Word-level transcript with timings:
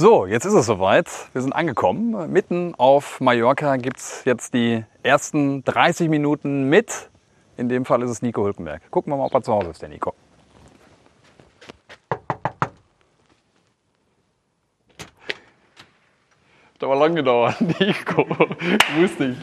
So, 0.00 0.26
jetzt 0.26 0.44
ist 0.44 0.52
es 0.52 0.66
soweit. 0.66 1.10
Wir 1.32 1.42
sind 1.42 1.52
angekommen. 1.52 2.30
Mitten 2.30 2.72
auf 2.76 3.20
Mallorca 3.20 3.74
gibt 3.78 3.96
es 3.96 4.24
jetzt 4.24 4.54
die 4.54 4.84
ersten 5.02 5.64
30 5.64 6.08
Minuten 6.08 6.68
mit. 6.68 7.10
In 7.56 7.68
dem 7.68 7.84
Fall 7.84 8.04
ist 8.04 8.10
es 8.10 8.22
Nico 8.22 8.44
Hülkenberg. 8.44 8.80
Gucken 8.92 9.12
wir 9.12 9.16
mal, 9.16 9.24
ob 9.24 9.34
er 9.34 9.42
zu 9.42 9.52
Hause 9.52 9.70
ist, 9.70 9.82
der 9.82 9.88
Nico. 9.88 10.14
Hat 16.74 16.80
aber 16.80 16.94
lang 16.94 17.16
gedauert, 17.16 17.60
Nico. 17.80 18.24
Grüß 18.94 19.16
dich. 19.16 19.36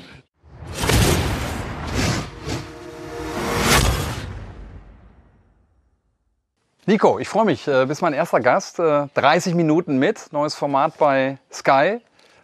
Nico, 6.87 7.17
ich 7.17 7.27
freue 7.27 7.45
mich. 7.45 7.65
Du 7.65 7.87
bist 7.87 8.03
mein 8.03 8.13
erster 8.13 8.39
Gast. 8.39 8.77
30 8.77 9.55
Minuten 9.55 9.97
mit. 9.97 10.31
Neues 10.31 10.53
Format 10.53 10.97
bei 10.99 11.39
Sky. 11.51 11.99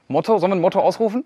Motto, 0.07 0.39
sollen 0.39 0.51
wir 0.51 0.55
ein 0.55 0.61
Motto 0.61 0.79
ausrufen? 0.79 1.25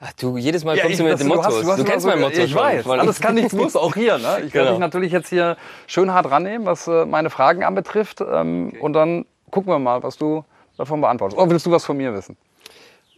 Ach, 0.00 0.12
du, 0.12 0.36
jedes 0.36 0.62
Mal 0.62 0.78
kommst 0.78 1.00
du 1.00 1.04
mit 1.04 1.18
dem 1.18 1.28
Motto. 1.28 1.48
Du, 1.48 1.62
du, 1.62 1.76
du 1.76 1.84
kennst 1.84 2.04
mein 2.06 2.20
Motto 2.20 2.38
Ich 2.40 2.50
schon. 2.50 2.60
weiß, 2.60 2.86
alles 2.86 3.20
kann 3.20 3.36
nichts 3.36 3.54
muss, 3.54 3.74
auch 3.74 3.94
hier. 3.94 4.18
Ne? 4.18 4.42
Ich 4.44 4.52
genau. 4.52 4.64
werde 4.64 4.70
dich 4.72 4.78
natürlich 4.80 5.12
jetzt 5.12 5.30
hier 5.30 5.56
schön 5.86 6.12
hart 6.12 6.30
rannehmen, 6.30 6.66
was 6.66 6.86
äh, 6.88 7.06
meine 7.06 7.30
Fragen 7.30 7.64
anbetrifft. 7.64 8.20
Ähm, 8.20 8.68
okay. 8.68 8.80
Und 8.80 8.92
dann 8.92 9.24
gucken 9.50 9.72
wir 9.72 9.78
mal, 9.78 10.02
was 10.02 10.18
du 10.18 10.44
davon 10.76 11.00
beantwortest. 11.00 11.40
Oder 11.40 11.50
willst 11.50 11.64
du 11.64 11.70
was 11.70 11.86
von 11.86 11.96
mir 11.96 12.12
wissen? 12.12 12.36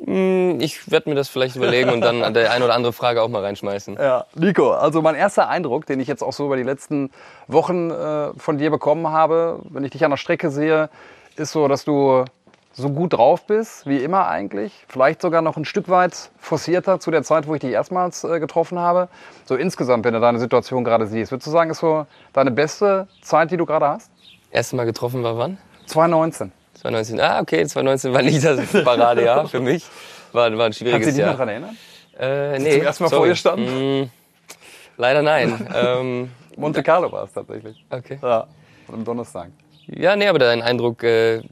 Hm, 0.04 0.60
ich 0.60 0.90
werde 0.90 1.08
mir 1.08 1.14
das 1.14 1.28
vielleicht 1.28 1.56
überlegen 1.56 1.90
und 1.90 2.00
dann 2.00 2.22
an 2.22 2.34
der 2.34 2.50
eine 2.52 2.64
oder 2.64 2.74
andere 2.74 2.92
Frage 2.92 3.22
auch 3.22 3.28
mal 3.28 3.42
reinschmeißen. 3.42 3.96
Ja, 3.96 4.26
Nico, 4.34 4.72
also 4.72 5.00
mein 5.00 5.14
erster 5.14 5.48
Eindruck, 5.48 5.86
den 5.86 6.00
ich 6.00 6.08
jetzt 6.08 6.22
auch 6.22 6.32
so 6.32 6.46
über 6.46 6.56
die 6.56 6.64
letzten 6.64 7.10
Wochen 7.46 7.90
äh, 7.90 8.32
von 8.36 8.58
dir 8.58 8.70
bekommen 8.70 9.08
habe, 9.08 9.60
wenn 9.70 9.84
ich 9.84 9.92
dich 9.92 10.04
an 10.04 10.10
der 10.10 10.16
Strecke 10.16 10.50
sehe, 10.50 10.90
ist 11.36 11.52
so, 11.52 11.68
dass 11.68 11.84
du 11.84 12.24
so 12.72 12.88
gut 12.88 13.12
drauf 13.12 13.46
bist, 13.46 13.86
wie 13.86 13.98
immer 13.98 14.28
eigentlich. 14.28 14.72
Vielleicht 14.88 15.20
sogar 15.20 15.42
noch 15.42 15.56
ein 15.56 15.64
Stück 15.64 15.88
weit 15.88 16.30
forcierter 16.38 17.00
zu 17.00 17.10
der 17.10 17.22
Zeit, 17.22 17.46
wo 17.46 17.54
ich 17.54 17.60
dich 17.60 17.70
erstmals 17.70 18.24
äh, 18.24 18.40
getroffen 18.40 18.78
habe. 18.78 19.08
So 19.44 19.54
insgesamt, 19.54 20.04
wenn 20.04 20.14
du 20.14 20.20
deine 20.20 20.38
Situation 20.38 20.82
gerade 20.82 21.06
siehst, 21.06 21.30
würdest 21.32 21.46
du 21.46 21.50
sagen, 21.50 21.70
ist 21.70 21.78
so 21.78 22.06
deine 22.32 22.50
beste 22.50 23.08
Zeit, 23.20 23.50
die 23.50 23.56
du 23.56 23.66
gerade 23.66 23.86
hast? 23.88 24.10
Erste 24.50 24.76
Mal 24.76 24.84
getroffen 24.84 25.22
war 25.22 25.36
wann? 25.38 25.58
2019. 25.86 26.52
2019, 26.82 27.20
ah, 27.20 27.40
okay, 27.40 27.64
2019 27.64 28.12
war 28.12 28.22
nicht 28.22 28.44
das 28.44 28.84
Paradejahr 28.84 29.46
für 29.46 29.60
mich. 29.60 29.84
War, 30.32 30.56
war 30.58 30.66
ein 30.66 30.72
schwieriges 30.72 31.06
Kannst 31.06 31.18
du 31.18 31.22
dich 31.22 31.30
noch 31.30 31.38
daran 31.38 31.48
erinnern? 31.48 31.76
Äh, 32.18 32.58
nee. 32.58 32.72
Zum 32.72 32.82
ersten 32.82 33.04
Mal 33.04 33.10
vor 33.10 33.26
ihr 33.26 33.36
stand? 33.36 33.60
Mm, 33.60 34.10
leider 34.96 35.22
nein. 35.22 35.68
ähm, 35.74 36.30
Monte 36.56 36.82
Carlo 36.82 37.12
war 37.12 37.24
es 37.24 37.32
tatsächlich. 37.32 37.84
Okay. 37.88 38.18
Ja, 38.20 38.48
am 38.92 39.04
Donnerstag. 39.04 39.50
Ja, 39.86 40.16
nee, 40.16 40.26
aber 40.26 40.40
dein 40.40 40.60
Eindruck 40.60 41.04
äh, 41.04 41.42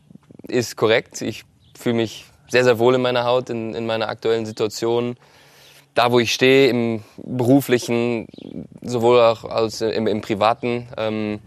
ist 0.49 0.77
korrekt. 0.77 1.23
Ich 1.23 1.45
fühle 1.79 1.97
mich 1.97 2.25
sehr, 2.49 2.65
sehr 2.65 2.81
wohl 2.81 2.97
in 2.97 3.03
meiner 3.03 3.25
Haut, 3.25 3.51
in, 3.51 3.75
in 3.75 3.87
meiner 3.87 4.09
aktuellen 4.09 4.47
Situation. 4.47 5.17
Da, 5.95 6.11
wo 6.11 6.19
ich 6.19 6.33
stehe, 6.33 6.69
im 6.71 7.05
beruflichen, 7.19 8.27
sowohl 8.83 9.21
auch 9.21 9.45
als 9.45 9.81
im, 9.81 10.09
im 10.09 10.21
privaten. 10.23 10.89
Ähm, 10.97 11.41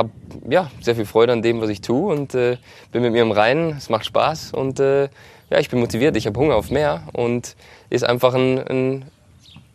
habe 0.00 0.10
ja, 0.48 0.70
sehr 0.80 0.96
viel 0.96 1.04
Freude 1.04 1.32
an 1.32 1.42
dem, 1.42 1.60
was 1.60 1.70
ich 1.70 1.80
tue 1.80 2.12
und 2.12 2.34
äh, 2.34 2.56
bin 2.92 3.02
mit 3.02 3.12
mir 3.12 3.22
im 3.22 3.30
Reinen. 3.30 3.76
Es 3.76 3.88
macht 3.88 4.04
Spaß 4.04 4.52
und 4.52 4.80
äh, 4.80 5.04
ja, 5.50 5.58
ich 5.58 5.68
bin 5.68 5.80
motiviert. 5.80 6.16
Ich 6.16 6.26
habe 6.26 6.38
Hunger 6.38 6.56
auf 6.56 6.70
mehr 6.70 7.04
und 7.12 7.56
ist 7.90 8.04
einfach 8.04 8.34
ein, 8.34 8.58
ein, 8.66 9.04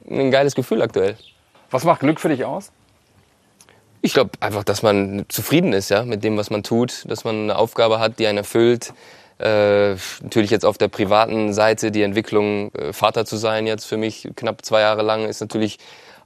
ein 0.09 0.31
geiles 0.31 0.55
Gefühl 0.55 0.81
aktuell. 0.81 1.15
Was 1.71 1.83
macht 1.83 2.01
Glück 2.01 2.19
für 2.19 2.29
dich 2.29 2.45
aus? 2.45 2.71
Ich 4.01 4.13
glaube 4.13 4.31
einfach, 4.39 4.63
dass 4.63 4.83
man 4.83 5.25
zufrieden 5.29 5.73
ist 5.73 5.89
ja, 5.89 6.03
mit 6.03 6.23
dem, 6.23 6.37
was 6.37 6.49
man 6.49 6.63
tut, 6.63 7.05
dass 7.09 7.23
man 7.23 7.35
eine 7.43 7.57
Aufgabe 7.57 7.99
hat, 7.99 8.19
die 8.19 8.27
einen 8.27 8.39
erfüllt. 8.39 8.93
Äh, 9.39 9.95
natürlich 10.21 10.51
jetzt 10.51 10.65
auf 10.65 10.77
der 10.77 10.87
privaten 10.87 11.53
Seite 11.53 11.91
die 11.91 12.03
Entwicklung, 12.03 12.73
äh, 12.73 12.93
Vater 12.93 13.25
zu 13.25 13.35
sein 13.35 13.67
jetzt 13.67 13.85
für 13.85 13.97
mich 13.97 14.29
knapp 14.35 14.63
zwei 14.63 14.81
Jahre 14.81 15.01
lang, 15.01 15.25
ist 15.25 15.41
natürlich 15.41 15.77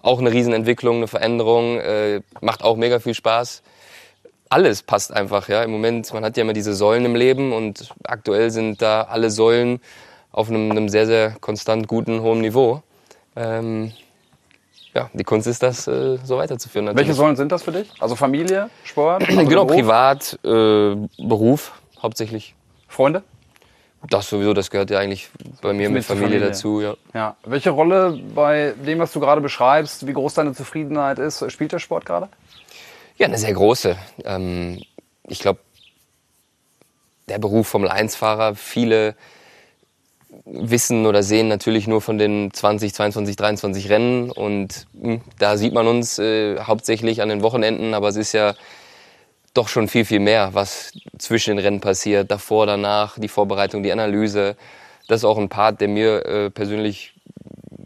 auch 0.02 0.20
eine 0.20 0.32
Riesenentwicklung, 0.32 0.98
eine 0.98 1.08
Veränderung, 1.08 1.80
äh, 1.80 2.22
macht 2.42 2.64
auch 2.64 2.78
mega 2.78 3.00
viel 3.00 3.14
Spaß 3.14 3.64
alles 4.50 4.84
passt 4.84 5.14
einfach. 5.14 5.48
Ja, 5.48 5.64
im 5.64 5.72
Moment, 5.72 6.12
man 6.14 6.26
hat 6.26 6.36
ja 6.36 6.42
immer 6.42 6.54
diese 6.54 6.74
Säulen 6.74 7.06
im 7.06 7.16
Leben 7.16 7.54
und 7.54 7.90
aktuell 8.04 8.52
sind 8.52 8.82
da 8.82 9.04
alle 9.04 9.30
Säulen 9.30 9.80
auf 10.32 10.50
einem, 10.50 10.72
einem 10.72 10.90
sehr, 10.90 11.06
sehr 11.06 11.36
konstant 11.40 11.88
guten, 11.88 12.22
hohen 12.22 12.42
Niveau. 12.42 12.82
Ähm, 13.36 13.94
ja, 14.94 15.10
die 15.14 15.24
Kunst 15.24 15.48
ist 15.48 15.62
das, 15.62 15.88
äh, 15.88 16.18
so 16.24 16.38
weiterzuführen. 16.38 16.86
Natürlich. 16.86 17.08
Welche 17.08 17.18
Säulen 17.18 17.36
sind 17.36 17.52
das 17.52 17.64
für 17.64 17.72
dich? 17.72 17.90
Also 18.00 18.16
Familie, 18.16 18.70
Sport? 18.84 19.24
Also 19.28 19.46
genau, 19.46 19.66
Beruf? 19.66 19.80
privat, 19.80 20.40
äh, 20.44 20.96
Beruf 21.18 21.72
hauptsächlich. 22.02 22.56
Freunde? 22.88 23.24
Das 24.10 24.30
sowieso, 24.30 24.54
das 24.54 24.72
gehört 24.72 24.90
ja 24.90 25.00
eigentlich 25.00 25.30
bei 25.62 25.74
mir 25.74 25.90
mit, 25.90 26.06
Familie, 26.06 26.28
Familie, 26.28 26.48
dazu. 26.48 26.82
Ja. 26.82 26.96
ja. 27.14 27.36
Welche 27.44 27.70
Rolle 27.70 28.18
bei 28.34 28.74
dem, 28.86 29.00
was 29.00 29.12
du 29.12 29.20
gerade 29.20 29.42
beschreibst, 29.42 30.08
wie 30.08 30.14
groß 30.14 30.36
deine 30.36 30.54
Zufriedenheit 30.54 31.20
ist, 31.20 31.52
spielt 31.52 31.74
der 31.74 31.80
Sport 31.80 32.06
gerade? 32.06 32.30
Ja, 33.20 33.28
eine 33.28 33.38
sehr 33.38 33.52
große. 33.52 33.98
Ähm, 34.24 34.82
ich 35.28 35.40
glaube, 35.40 35.60
der 37.28 37.38
Beruf 37.38 37.68
Formel-1-Fahrer, 37.68 38.56
viele 38.56 39.14
wissen 40.46 41.06
oder 41.06 41.22
sehen 41.22 41.50
natürlich 41.50 41.86
nur 41.86 42.00
von 42.00 42.18
den 42.18 42.54
20, 42.54 42.94
22, 42.94 43.36
23 43.36 43.90
Rennen 43.90 44.32
und 44.32 44.88
mh, 44.94 45.04
hm, 45.16 45.22
da 45.38 45.58
sieht 45.58 45.74
man 45.74 45.86
uns 45.88 46.18
äh, 46.18 46.62
hauptsächlich 46.62 47.22
an 47.22 47.28
den 47.28 47.42
Wochenenden, 47.42 47.94
aber 47.94 48.08
es 48.08 48.16
ist 48.16 48.32
ja 48.32 48.54
doch 49.54 49.68
schon 49.68 49.90
viel, 49.90 50.06
viel 50.06 50.22
mehr, 50.22 50.54
was 50.54 50.94
zwischen 51.18 51.58
den 51.58 51.60
Rennen 51.60 51.82
passiert, 51.82 52.32
davor, 52.32 52.68
danach, 52.68 53.20
die 53.20 53.28
Vorbereitung, 53.28 53.84
die 53.84 53.92
Analyse. 53.92 54.56
Das 55.10 55.22
ist 55.22 55.26
auch 55.26 55.38
ein 55.38 55.50
Part, 55.50 55.82
der 55.82 55.90
mir 55.90 56.26
äh, 56.26 56.50
persönlich, 56.52 57.14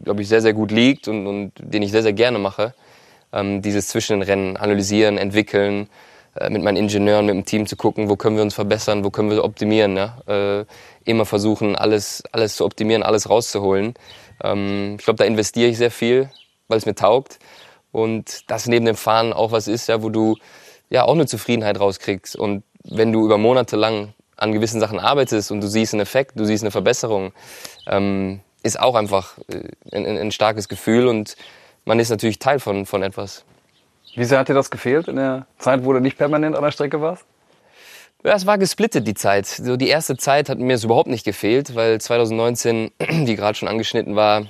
glaube 0.04 0.22
ich, 0.22 0.28
sehr, 0.28 0.42
sehr 0.42 0.52
gut 0.52 0.70
liegt 0.70 1.08
und, 1.08 1.26
und 1.26 1.52
den 1.58 1.82
ich 1.82 1.90
sehr, 1.90 2.04
sehr 2.04 2.12
gerne 2.12 2.38
mache 2.38 2.72
ähm, 3.34 3.60
dieses 3.60 3.88
zwischen 3.88 4.20
den 4.20 4.22
Rennen 4.22 4.56
analysieren, 4.56 5.18
entwickeln, 5.18 5.88
äh, 6.36 6.48
mit 6.48 6.62
meinen 6.62 6.76
Ingenieuren, 6.76 7.26
mit 7.26 7.34
dem 7.34 7.44
Team 7.44 7.66
zu 7.66 7.76
gucken, 7.76 8.08
wo 8.08 8.16
können 8.16 8.36
wir 8.36 8.42
uns 8.42 8.54
verbessern, 8.54 9.04
wo 9.04 9.10
können 9.10 9.30
wir 9.30 9.44
optimieren. 9.44 9.96
Ja? 9.96 10.18
Äh, 10.26 10.64
immer 11.04 11.26
versuchen, 11.26 11.76
alles, 11.76 12.22
alles 12.32 12.56
zu 12.56 12.64
optimieren, 12.64 13.02
alles 13.02 13.28
rauszuholen. 13.28 13.94
Ähm, 14.42 14.96
ich 14.98 15.04
glaube, 15.04 15.18
da 15.18 15.24
investiere 15.24 15.68
ich 15.68 15.78
sehr 15.78 15.90
viel, 15.90 16.30
weil 16.68 16.78
es 16.78 16.86
mir 16.86 16.94
taugt. 16.94 17.38
Und 17.92 18.50
das 18.50 18.66
neben 18.66 18.86
dem 18.86 18.96
Fahren 18.96 19.32
auch 19.32 19.52
was 19.52 19.68
ist, 19.68 19.88
ja, 19.88 20.02
wo 20.02 20.08
du 20.08 20.36
ja 20.90 21.04
auch 21.04 21.14
eine 21.14 21.26
Zufriedenheit 21.26 21.78
rauskriegst. 21.78 22.36
Und 22.36 22.64
wenn 22.82 23.12
du 23.12 23.24
über 23.24 23.38
Monate 23.38 23.76
lang 23.76 24.14
an 24.36 24.52
gewissen 24.52 24.80
Sachen 24.80 24.98
arbeitest 24.98 25.50
und 25.50 25.60
du 25.60 25.68
siehst 25.68 25.94
einen 25.94 26.00
Effekt, 26.00 26.32
du 26.38 26.44
siehst 26.44 26.62
eine 26.62 26.70
Verbesserung, 26.70 27.32
ähm, 27.86 28.40
ist 28.62 28.80
auch 28.80 28.94
einfach 28.94 29.38
äh, 29.48 29.96
ein, 29.96 30.06
ein, 30.06 30.32
starkes 30.32 30.68
Gefühl 30.68 31.06
und 31.06 31.36
man 31.84 31.98
ist 31.98 32.10
natürlich 32.10 32.38
Teil 32.38 32.60
von, 32.60 32.86
von 32.86 33.02
etwas. 33.02 33.44
Wie 34.14 34.24
sehr 34.24 34.38
hat 34.38 34.48
dir 34.48 34.54
das 34.54 34.70
gefehlt 34.70 35.08
in 35.08 35.16
der 35.16 35.46
Zeit, 35.58 35.84
wo 35.84 35.92
du 35.92 36.00
nicht 36.00 36.16
permanent 36.16 36.56
an 36.56 36.62
der 36.62 36.70
Strecke 36.70 37.00
warst? 37.00 37.24
Ja, 38.22 38.34
es 38.34 38.46
war 38.46 38.56
gesplittet, 38.56 39.06
die 39.06 39.14
Zeit. 39.14 39.46
So 39.46 39.76
die 39.76 39.88
erste 39.88 40.16
Zeit 40.16 40.48
hat 40.48 40.58
mir 40.58 40.74
es 40.74 40.84
überhaupt 40.84 41.08
nicht 41.08 41.24
gefehlt, 41.24 41.74
weil 41.74 42.00
2019, 42.00 42.90
wie 42.98 43.36
gerade 43.36 43.58
schon 43.58 43.68
angeschnitten 43.68 44.16
war, 44.16 44.46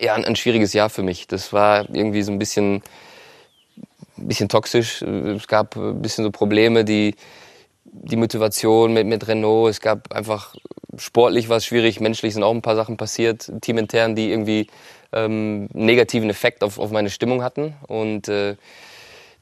ja, 0.00 0.14
ein, 0.14 0.24
ein, 0.24 0.36
schwieriges 0.36 0.72
Jahr 0.72 0.88
für 0.88 1.02
mich. 1.02 1.26
Das 1.26 1.52
war 1.52 1.88
irgendwie 1.90 2.22
so 2.22 2.32
ein 2.32 2.38
bisschen, 2.38 2.82
ein 4.16 4.28
bisschen 4.28 4.48
toxisch. 4.48 5.02
Es 5.02 5.46
gab 5.46 5.76
ein 5.76 6.00
bisschen 6.00 6.24
so 6.24 6.30
Probleme, 6.30 6.84
die, 6.84 7.14
die 7.84 8.16
Motivation 8.16 8.92
mit, 8.92 9.06
mit 9.06 9.28
Renault. 9.28 9.70
Es 9.70 9.80
gab 9.80 10.12
einfach 10.12 10.54
sportlich 10.96 11.48
was 11.48 11.66
schwierig, 11.66 12.00
menschlich 12.00 12.34
sind 12.34 12.42
auch 12.42 12.54
ein 12.54 12.62
paar 12.62 12.76
Sachen 12.76 12.96
passiert, 12.96 13.52
teamintern, 13.60 14.14
die 14.14 14.30
irgendwie 14.30 14.68
ähm, 15.12 15.68
negativen 15.72 16.30
Effekt 16.30 16.62
auf, 16.62 16.78
auf 16.78 16.90
meine 16.90 17.10
Stimmung 17.10 17.42
hatten. 17.42 17.74
Und 17.86 18.28
äh, 18.28 18.56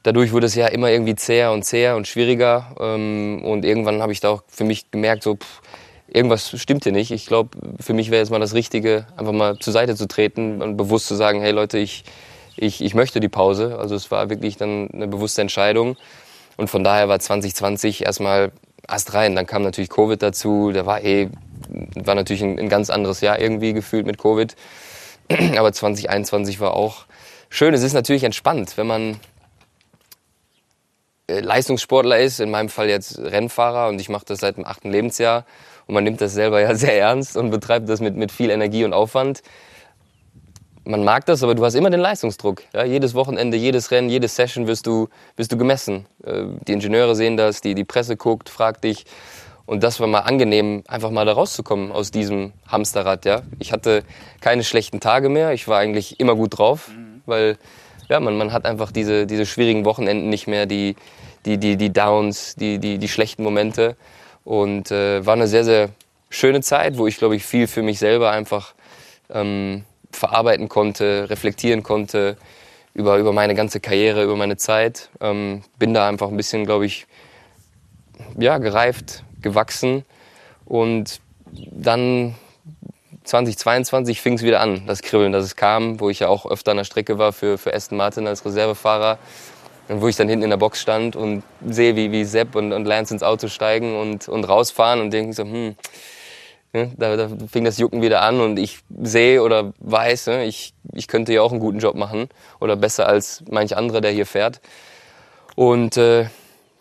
dadurch 0.02 0.32
wurde 0.32 0.46
es 0.46 0.54
ja 0.54 0.66
immer 0.68 0.90
irgendwie 0.90 1.14
zäher 1.14 1.52
und 1.52 1.64
zäher 1.64 1.96
und 1.96 2.06
schwieriger. 2.06 2.74
Ähm, 2.80 3.42
und 3.44 3.64
irgendwann 3.64 4.02
habe 4.02 4.12
ich 4.12 4.20
da 4.20 4.30
auch 4.30 4.42
für 4.48 4.64
mich 4.64 4.90
gemerkt, 4.90 5.22
so 5.22 5.36
pff, 5.36 5.62
irgendwas 6.08 6.50
stimmt 6.58 6.84
hier 6.84 6.92
nicht. 6.92 7.10
Ich 7.10 7.26
glaube, 7.26 7.58
für 7.80 7.92
mich 7.92 8.10
wäre 8.10 8.20
jetzt 8.20 8.30
mal 8.30 8.40
das 8.40 8.54
Richtige, 8.54 9.06
einfach 9.16 9.32
mal 9.32 9.58
zur 9.58 9.72
Seite 9.72 9.96
zu 9.96 10.06
treten 10.06 10.62
und 10.62 10.76
bewusst 10.76 11.06
zu 11.06 11.14
sagen, 11.14 11.40
hey 11.40 11.50
Leute, 11.50 11.78
ich, 11.78 12.04
ich, 12.56 12.82
ich 12.82 12.94
möchte 12.94 13.20
die 13.20 13.28
Pause. 13.28 13.78
Also 13.78 13.94
es 13.94 14.10
war 14.10 14.30
wirklich 14.30 14.56
dann 14.56 14.88
eine 14.92 15.08
bewusste 15.08 15.42
Entscheidung. 15.42 15.96
Und 16.56 16.70
von 16.70 16.84
daher 16.84 17.08
war 17.08 17.18
2020 17.18 18.04
erstmal 18.04 18.52
erst 18.88 19.14
rein. 19.14 19.34
Dann 19.34 19.46
kam 19.46 19.62
natürlich 19.62 19.90
Covid 19.90 20.22
dazu. 20.22 20.70
Da 20.72 20.86
war 20.86 21.02
eh, 21.02 21.28
war 21.96 22.14
natürlich 22.14 22.42
ein, 22.42 22.58
ein 22.58 22.68
ganz 22.68 22.90
anderes 22.90 23.20
Jahr 23.20 23.40
irgendwie 23.40 23.72
gefühlt 23.72 24.06
mit 24.06 24.18
Covid. 24.18 24.54
Aber 25.56 25.72
2021 25.72 26.60
war 26.60 26.74
auch 26.74 27.06
schön. 27.48 27.74
Es 27.74 27.82
ist 27.82 27.94
natürlich 27.94 28.24
entspannt, 28.24 28.76
wenn 28.76 28.86
man 28.86 29.20
äh, 31.26 31.40
Leistungssportler 31.40 32.18
ist, 32.18 32.40
in 32.40 32.50
meinem 32.50 32.68
Fall 32.68 32.88
jetzt 32.88 33.18
Rennfahrer 33.18 33.88
und 33.88 34.00
ich 34.00 34.08
mache 34.08 34.24
das 34.26 34.40
seit 34.40 34.56
dem 34.56 34.66
achten 34.66 34.90
Lebensjahr 34.90 35.46
und 35.86 35.94
man 35.94 36.04
nimmt 36.04 36.20
das 36.20 36.34
selber 36.34 36.60
ja 36.62 36.74
sehr 36.74 36.98
ernst 36.98 37.36
und 37.36 37.50
betreibt 37.50 37.88
das 37.88 38.00
mit, 38.00 38.16
mit 38.16 38.32
viel 38.32 38.50
Energie 38.50 38.84
und 38.84 38.92
Aufwand. 38.92 39.42
Man 40.86 41.02
mag 41.02 41.24
das, 41.24 41.42
aber 41.42 41.54
du 41.54 41.64
hast 41.64 41.74
immer 41.74 41.88
den 41.88 42.00
Leistungsdruck. 42.00 42.62
Ja? 42.74 42.84
Jedes 42.84 43.14
Wochenende, 43.14 43.56
jedes 43.56 43.90
Rennen, 43.90 44.10
jede 44.10 44.28
Session 44.28 44.66
wirst 44.66 44.86
du, 44.86 45.08
wirst 45.36 45.50
du 45.50 45.56
gemessen. 45.56 46.04
Äh, 46.22 46.44
die 46.68 46.74
Ingenieure 46.74 47.16
sehen 47.16 47.38
das, 47.38 47.62
die, 47.62 47.74
die 47.74 47.84
Presse 47.84 48.18
guckt, 48.18 48.50
fragt 48.50 48.84
dich. 48.84 49.06
Und 49.66 49.82
das 49.82 49.98
war 49.98 50.06
mal 50.06 50.20
angenehm, 50.20 50.82
einfach 50.88 51.10
mal 51.10 51.24
da 51.24 51.32
rauszukommen 51.32 51.90
aus 51.90 52.10
diesem 52.10 52.52
Hamsterrad. 52.68 53.24
Ja, 53.24 53.42
ich 53.58 53.72
hatte 53.72 54.04
keine 54.40 54.62
schlechten 54.62 55.00
Tage 55.00 55.28
mehr. 55.28 55.52
Ich 55.52 55.68
war 55.68 55.78
eigentlich 55.78 56.20
immer 56.20 56.34
gut 56.34 56.58
drauf, 56.58 56.88
mhm. 56.88 57.22
weil 57.24 57.56
ja, 58.08 58.20
man, 58.20 58.36
man 58.36 58.52
hat 58.52 58.66
einfach 58.66 58.92
diese, 58.92 59.26
diese 59.26 59.46
schwierigen 59.46 59.84
Wochenenden 59.84 60.28
nicht 60.28 60.46
mehr, 60.46 60.66
die, 60.66 60.96
die, 61.46 61.58
die, 61.58 61.76
die 61.76 61.92
Downs, 61.92 62.54
die, 62.56 62.78
die, 62.78 62.98
die 62.98 63.08
schlechten 63.08 63.42
Momente. 63.42 63.96
Und 64.44 64.90
äh, 64.90 65.24
war 65.24 65.34
eine 65.34 65.46
sehr, 65.46 65.64
sehr 65.64 65.88
schöne 66.28 66.60
Zeit, 66.60 66.98
wo 66.98 67.06
ich, 67.06 67.16
glaube 67.16 67.36
ich, 67.36 67.44
viel 67.44 67.66
für 67.66 67.82
mich 67.82 67.98
selber 67.98 68.30
einfach 68.30 68.74
ähm, 69.30 69.84
verarbeiten 70.10 70.68
konnte, 70.68 71.30
reflektieren 71.30 71.82
konnte 71.82 72.36
über, 72.92 73.16
über 73.16 73.32
meine 73.32 73.54
ganze 73.54 73.80
Karriere, 73.80 74.22
über 74.22 74.36
meine 74.36 74.56
Zeit. 74.56 75.08
Ähm, 75.20 75.62
bin 75.78 75.94
da 75.94 76.06
einfach 76.08 76.28
ein 76.28 76.36
bisschen, 76.36 76.66
glaube 76.66 76.84
ich, 76.84 77.06
ja, 78.38 78.58
gereift, 78.58 79.24
gewachsen. 79.44 80.04
Und 80.64 81.20
dann 81.70 82.34
2022 83.22 84.20
fing 84.20 84.34
es 84.34 84.42
wieder 84.42 84.60
an, 84.60 84.86
das 84.86 85.02
Kribbeln, 85.02 85.32
dass 85.32 85.44
es 85.44 85.54
kam, 85.54 86.00
wo 86.00 86.10
ich 86.10 86.18
ja 86.20 86.28
auch 86.28 86.44
öfter 86.46 86.72
an 86.72 86.78
der 86.78 86.84
Strecke 86.84 87.18
war 87.18 87.32
für, 87.32 87.56
für 87.56 87.72
Aston 87.72 87.96
Martin 87.96 88.26
als 88.26 88.44
Reservefahrer. 88.44 89.18
Und 89.86 90.00
wo 90.00 90.08
ich 90.08 90.16
dann 90.16 90.28
hinten 90.28 90.44
in 90.44 90.50
der 90.50 90.56
Box 90.56 90.80
stand 90.80 91.14
und 91.14 91.42
sehe, 91.64 91.94
wie, 91.94 92.10
wie 92.10 92.24
Sepp 92.24 92.56
und, 92.56 92.72
und 92.72 92.86
Lance 92.86 93.12
ins 93.12 93.22
Auto 93.22 93.48
steigen 93.48 93.96
und, 93.96 94.28
und 94.28 94.48
rausfahren 94.48 95.00
und 95.00 95.10
denke 95.10 95.34
so, 95.34 95.42
hm, 95.42 95.76
ne, 96.72 96.92
da, 96.96 97.16
da 97.16 97.28
fing 97.50 97.64
das 97.64 97.78
Jucken 97.78 98.00
wieder 98.00 98.22
an 98.22 98.40
und 98.40 98.58
ich 98.58 98.78
sehe 99.02 99.42
oder 99.42 99.74
weiß, 99.80 100.28
ne, 100.28 100.44
ich, 100.46 100.72
ich 100.94 101.06
könnte 101.06 101.34
ja 101.34 101.42
auch 101.42 101.50
einen 101.50 101.60
guten 101.60 101.80
Job 101.80 101.96
machen 101.96 102.30
oder 102.60 102.76
besser 102.76 103.06
als 103.06 103.44
manch 103.50 103.76
anderer, 103.76 104.00
der 104.00 104.10
hier 104.10 104.24
fährt. 104.24 104.62
Und 105.54 105.98
äh, 105.98 106.26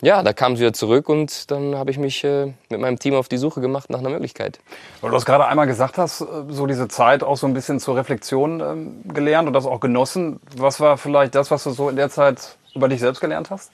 ja, 0.00 0.22
da 0.22 0.32
kam 0.32 0.56
sie 0.56 0.62
wieder 0.62 0.72
zurück 0.72 1.08
und 1.08 1.50
dann 1.50 1.76
habe 1.76 1.90
ich 1.90 1.98
mich 1.98 2.24
äh, 2.24 2.52
mit 2.68 2.80
meinem 2.80 2.98
Team 2.98 3.14
auf 3.14 3.28
die 3.28 3.38
Suche 3.38 3.60
gemacht 3.60 3.90
nach 3.90 4.00
einer 4.00 4.10
Möglichkeit. 4.10 4.58
Weil 5.00 5.10
du 5.10 5.16
das 5.16 5.24
gerade 5.24 5.46
einmal 5.46 5.66
gesagt 5.66 5.98
hast, 5.98 6.20
äh, 6.20 6.24
so 6.48 6.66
diese 6.66 6.88
Zeit 6.88 7.22
auch 7.22 7.36
so 7.36 7.46
ein 7.46 7.54
bisschen 7.54 7.80
zur 7.80 7.96
Reflexion 7.96 8.60
ähm, 8.60 9.02
gelernt 9.12 9.46
und 9.46 9.54
das 9.54 9.66
auch 9.66 9.80
genossen. 9.80 10.40
Was 10.56 10.80
war 10.80 10.98
vielleicht 10.98 11.34
das, 11.34 11.50
was 11.50 11.64
du 11.64 11.70
so 11.70 11.88
in 11.88 11.96
der 11.96 12.10
Zeit 12.10 12.56
über 12.74 12.88
dich 12.88 13.00
selbst 13.00 13.20
gelernt 13.20 13.50
hast? 13.50 13.70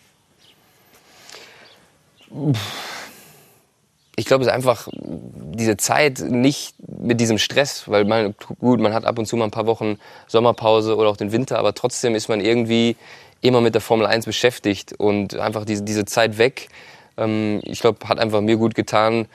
Ich 4.20 4.26
glaube, 4.26 4.42
es 4.42 4.48
ist 4.48 4.52
einfach 4.52 4.86
diese 4.92 5.78
Zeit 5.78 6.20
nicht 6.20 6.74
mit 6.86 7.22
diesem 7.22 7.38
Stress, 7.38 7.88
weil 7.88 8.04
man, 8.04 8.34
gut, 8.58 8.78
man 8.78 8.92
hat 8.92 9.06
ab 9.06 9.18
und 9.18 9.24
zu 9.24 9.34
mal 9.34 9.46
ein 9.46 9.50
paar 9.50 9.66
Wochen 9.66 9.98
Sommerpause 10.26 10.96
oder 10.96 11.08
auch 11.08 11.16
den 11.16 11.32
Winter, 11.32 11.58
aber 11.58 11.72
trotzdem 11.72 12.14
ist 12.14 12.28
man 12.28 12.42
irgendwie 12.42 12.96
immer 13.40 13.62
mit 13.62 13.72
der 13.72 13.80
Formel 13.80 14.06
1 14.06 14.26
beschäftigt 14.26 14.92
und 14.92 15.36
einfach 15.36 15.64
diese, 15.64 15.84
diese 15.84 16.04
Zeit 16.04 16.36
weg, 16.36 16.68
ähm, 17.16 17.60
ich 17.62 17.80
glaube, 17.80 18.06
hat 18.06 18.18
einfach 18.18 18.42
mir 18.42 18.58
gut 18.58 18.74
getan, 18.74 19.26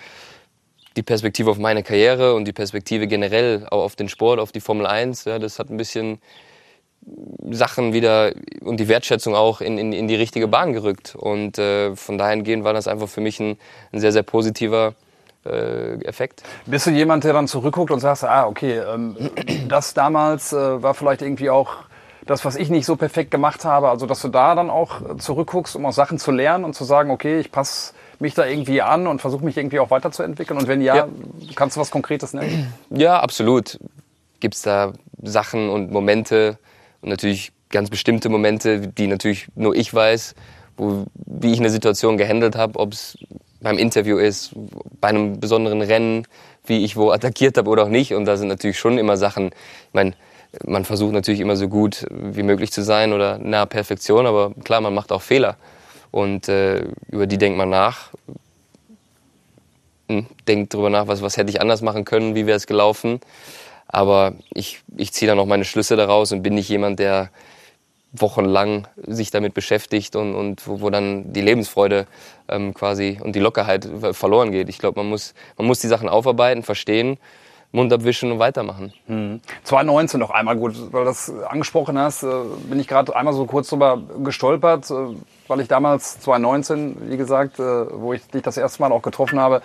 die 0.96 1.04
Perspektive 1.04 1.50
auf 1.50 1.58
meine 1.58 1.82
Karriere 1.82 2.36
und 2.36 2.46
die 2.46 2.54
Perspektive 2.54 3.08
generell 3.08 3.66
auch 3.72 3.84
auf 3.84 3.96
den 3.96 4.08
Sport, 4.08 4.40
auf 4.40 4.52
die 4.52 4.62
Formel 4.62 4.86
1. 4.86 5.26
Ja, 5.26 5.40
das 5.40 5.58
hat 5.58 5.72
ein 5.72 5.78
bisschen 5.78 6.20
Sachen 7.52 7.94
wieder 7.94 8.32
und 8.62 8.80
die 8.80 8.88
Wertschätzung 8.88 9.36
auch 9.36 9.62
in, 9.62 9.78
in, 9.78 9.94
in 9.94 10.08
die 10.08 10.16
richtige 10.16 10.48
Bahn 10.48 10.74
gerückt. 10.74 11.16
Und 11.16 11.60
äh, 11.60 11.96
von 11.96 12.18
dahingehend 12.18 12.64
war 12.64 12.74
das 12.74 12.88
einfach 12.88 13.08
für 13.08 13.22
mich 13.22 13.40
ein, 13.40 13.58
ein 13.92 14.00
sehr, 14.00 14.12
sehr 14.12 14.24
positiver 14.24 14.96
äh, 15.46 16.02
Effekt. 16.04 16.44
Bist 16.66 16.88
du 16.88 16.92
jemand, 16.92 17.24
der 17.24 17.34
dann 17.34 17.48
zurückguckt 17.48 17.92
und 17.92 18.00
sagst, 18.00 18.24
ah, 18.24 18.48
okay, 18.48 18.80
ähm, 18.80 19.16
das 19.68 19.94
damals 19.94 20.54
äh, 20.54 20.82
war 20.82 20.94
vielleicht 20.94 21.22
irgendwie 21.22 21.50
auch 21.50 21.78
das, 22.26 22.44
was 22.44 22.56
ich 22.56 22.70
nicht 22.70 22.88
so 22.88 22.96
perfekt 22.96 23.30
gemacht 23.30 23.66
habe, 23.66 23.90
also 23.90 24.08
dass 24.08 24.22
du 24.22 24.30
da 24.30 24.56
dann 24.56 24.72
auch 24.72 25.18
zurückguckst, 25.20 25.76
um 25.76 25.86
auch 25.86 25.94
Sachen 25.94 26.18
zu 26.18 26.32
lernen 26.32 26.64
und 26.64 26.74
zu 26.74 26.84
sagen, 26.84 27.12
okay, 27.12 27.40
ich 27.40 27.52
passe 27.52 27.94
mich 28.20 28.34
da 28.34 28.46
irgendwie 28.46 28.82
an 28.82 29.06
und 29.06 29.22
versuche 29.22 29.46
mich 29.46 29.58
irgendwie 29.58 29.80
auch 29.80 29.92
weiterzuentwickeln? 29.92 30.60
Und 30.60 30.68
wenn 30.68 30.82
ja, 30.82 30.96
ja, 30.96 31.08
kannst 31.56 31.76
du 31.76 31.82
was 31.82 31.92
Konkretes 31.92 32.34
nennen? 32.34 32.74
Ja, 32.90 33.20
absolut. 33.20 33.80
Gibt 34.40 34.56
es 34.56 34.64
da 34.64 34.94
Sachen 35.22 35.70
und 35.70 35.92
Momente 35.92 36.58
und 37.06 37.12
natürlich 37.12 37.52
ganz 37.70 37.92
bestimmte 37.92 38.30
Momente, 38.30 38.80
die 38.80 39.06
natürlich 39.06 39.48
nur 39.54 39.76
ich 39.76 39.94
weiß, 39.94 40.34
wo, 40.76 41.06
wie 41.14 41.54
ich 41.54 41.60
eine 41.60 41.70
Situation 41.70 42.18
gehandelt 42.18 42.56
habe, 42.56 42.80
ob 42.80 42.94
es 42.94 43.16
beim 43.62 43.78
Interview 43.78 44.18
ist, 44.18 44.54
bei 45.00 45.10
einem 45.10 45.40
besonderen 45.40 45.84
Rennen, 45.84 46.28
wie 46.66 46.84
ich 46.84 46.98
wo 46.98 47.12
attackiert 47.12 47.58
habe 47.60 47.70
oder 47.70 47.84
auch 47.84 47.90
nicht. 47.90 48.16
Und 48.16 48.26
da 48.26 48.38
sind 48.38 48.48
natürlich 48.48 48.80
schon 48.80 48.98
immer 48.98 49.18
Sachen, 49.18 49.48
ich 49.50 49.94
meine, 49.94 50.14
man 50.66 50.84
versucht 50.84 51.14
natürlich 51.14 51.42
immer 51.42 51.56
so 51.56 51.68
gut 51.68 52.08
wie 52.10 52.42
möglich 52.42 52.72
zu 52.72 52.82
sein 52.84 53.14
oder 53.14 53.38
nahe 53.38 53.68
Perfektion, 53.68 54.26
aber 54.26 54.56
klar, 54.64 54.82
man 54.82 54.96
macht 54.96 55.12
auch 55.12 55.22
Fehler. 55.22 55.58
Und 56.10 56.50
äh, 56.50 56.86
über 57.12 57.28
die 57.28 57.38
denkt 57.38 57.56
man 57.56 57.70
nach, 57.70 58.10
hm, 60.10 60.26
denkt 60.48 60.74
darüber 60.74 60.90
nach, 60.90 61.06
was, 61.06 61.22
was 61.22 61.38
hätte 61.38 61.52
ich 61.52 61.62
anders 61.62 61.84
machen 61.84 62.04
können, 62.04 62.34
wie 62.34 62.48
wäre 62.48 62.58
es 62.58 62.66
gelaufen. 62.66 63.20
Aber 63.88 64.34
ich, 64.54 64.82
ich 64.98 65.12
ziehe 65.14 65.30
dann 65.30 65.40
auch 65.40 65.46
meine 65.46 65.66
Schlüsse 65.66 65.96
daraus 65.96 66.32
und 66.32 66.42
bin 66.42 66.56
nicht 66.56 66.70
jemand, 66.70 67.00
der 67.00 67.30
wochenlang 68.12 68.88
sich 69.06 69.32
damit 69.32 69.54
beschäftigt 69.54 70.16
und, 70.16 70.36
und 70.36 70.68
wo, 70.68 70.82
wo 70.82 70.90
dann 70.90 71.34
die 71.34 71.42
Lebensfreude 71.42 72.08
ähm, 72.48 72.74
quasi 72.74 73.20
und 73.22 73.36
die 73.36 73.40
Lockerheit 73.40 73.88
verloren 74.12 74.52
geht. 74.52 74.70
Ich 74.70 74.80
glaube, 74.80 75.00
man 75.00 75.10
muss, 75.10 75.34
man 75.58 75.68
muss 75.68 75.80
die 75.80 75.88
Sachen 75.88 76.10
aufarbeiten, 76.10 76.64
verstehen 76.64 77.18
Mund 77.76 77.94
abwischen 77.94 78.32
und 78.32 78.40
weitermachen. 78.40 78.94
Hm. 79.08 79.42
2019 79.64 80.20
noch 80.20 80.32
einmal 80.32 80.56
gut, 80.56 80.74
weil 80.92 81.02
du 81.02 81.10
das 81.10 81.32
angesprochen 81.48 82.00
hast, 82.00 82.24
äh, 82.24 82.28
bin 82.70 82.80
ich 82.80 82.88
gerade 82.88 83.16
einmal 83.16 83.34
so 83.34 83.46
kurz 83.46 83.70
drüber 83.70 84.02
gestolpert, 84.24 84.90
äh, 84.90 84.94
weil 85.48 85.60
ich 85.60 85.68
damals 85.68 86.20
2019, 86.22 87.10
wie 87.10 87.18
gesagt, 87.18 87.60
äh, 87.60 87.64
wo 87.64 88.14
ich 88.14 88.26
dich 88.28 88.42
das 88.42 88.58
erste 88.58 88.82
Mal 88.82 88.92
auch 88.92 89.02
getroffen 89.02 89.40
habe, 89.40 89.62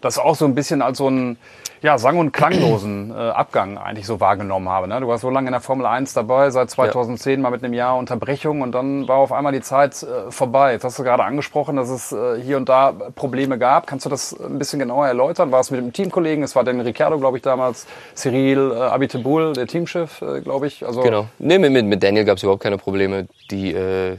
das 0.00 0.18
auch 0.18 0.34
so 0.34 0.44
ein 0.44 0.54
bisschen 0.54 0.82
als 0.82 0.98
so 0.98 1.08
ein 1.08 1.38
ja, 1.82 1.98
sang- 1.98 2.18
und 2.18 2.32
klanglosen 2.32 3.10
äh, 3.10 3.14
Abgang 3.14 3.76
eigentlich 3.76 4.06
so 4.06 4.20
wahrgenommen 4.20 4.68
habe. 4.68 4.86
Ne? 4.86 5.00
Du 5.00 5.08
warst 5.08 5.22
so 5.22 5.30
lange 5.30 5.48
in 5.48 5.52
der 5.52 5.60
Formel 5.60 5.84
1 5.84 6.14
dabei, 6.14 6.50
seit 6.50 6.70
2010 6.70 7.32
ja. 7.32 7.38
mal 7.42 7.50
mit 7.50 7.64
einem 7.64 7.74
Jahr 7.74 7.96
Unterbrechung 7.96 8.62
und 8.62 8.72
dann 8.72 9.08
war 9.08 9.16
auf 9.16 9.32
einmal 9.32 9.52
die 9.52 9.60
Zeit 9.60 10.00
äh, 10.02 10.30
vorbei. 10.30 10.72
Jetzt 10.72 10.84
hast 10.84 10.98
du 11.00 11.02
gerade 11.02 11.24
angesprochen, 11.24 11.76
dass 11.76 11.90
es 11.90 12.12
äh, 12.12 12.40
hier 12.40 12.56
und 12.56 12.68
da 12.68 12.92
Probleme 12.92 13.58
gab. 13.58 13.88
Kannst 13.88 14.06
du 14.06 14.10
das 14.10 14.32
ein 14.32 14.60
bisschen 14.60 14.78
genauer 14.78 15.08
erläutern? 15.08 15.50
War 15.50 15.60
es 15.60 15.72
mit 15.72 15.80
dem 15.80 15.92
Teamkollegen? 15.92 16.44
Es 16.44 16.54
war 16.54 16.62
Daniel 16.62 16.86
Ricciardo, 16.86 17.18
glaube 17.18 17.38
ich, 17.38 17.42
damals, 17.42 17.86
Cyril 18.14 18.72
äh, 18.72 18.80
Abiteboul, 18.80 19.52
der 19.52 19.66
Teamchef, 19.66 20.22
äh, 20.22 20.40
glaube 20.40 20.68
ich. 20.68 20.86
Also 20.86 21.00
genau. 21.00 21.26
Nee, 21.40 21.58
mit, 21.58 21.84
mit 21.84 22.02
Daniel 22.02 22.24
gab 22.24 22.36
es 22.36 22.44
überhaupt 22.44 22.62
keine 22.62 22.78
Probleme. 22.78 23.26
Die, 23.50 23.74
äh, 23.74 24.18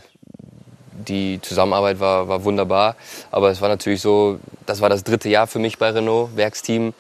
die 0.92 1.40
Zusammenarbeit 1.42 2.02
war, 2.02 2.28
war 2.28 2.44
wunderbar. 2.44 2.98
Aber 3.32 3.52
es 3.52 3.62
war 3.62 3.70
natürlich 3.70 4.02
so, 4.02 4.40
das 4.66 4.82
war 4.82 4.90
das 4.90 5.06
dritte 5.06 5.30
Jahr 5.30 5.48
für 5.48 5.60
mich 5.60 5.78
bei 5.78 5.92
Renault, 5.92 6.36
Werksteam 6.36 6.94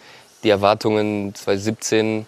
die 0.43 0.49
Erwartungen 0.49 1.33
2017, 1.33 2.25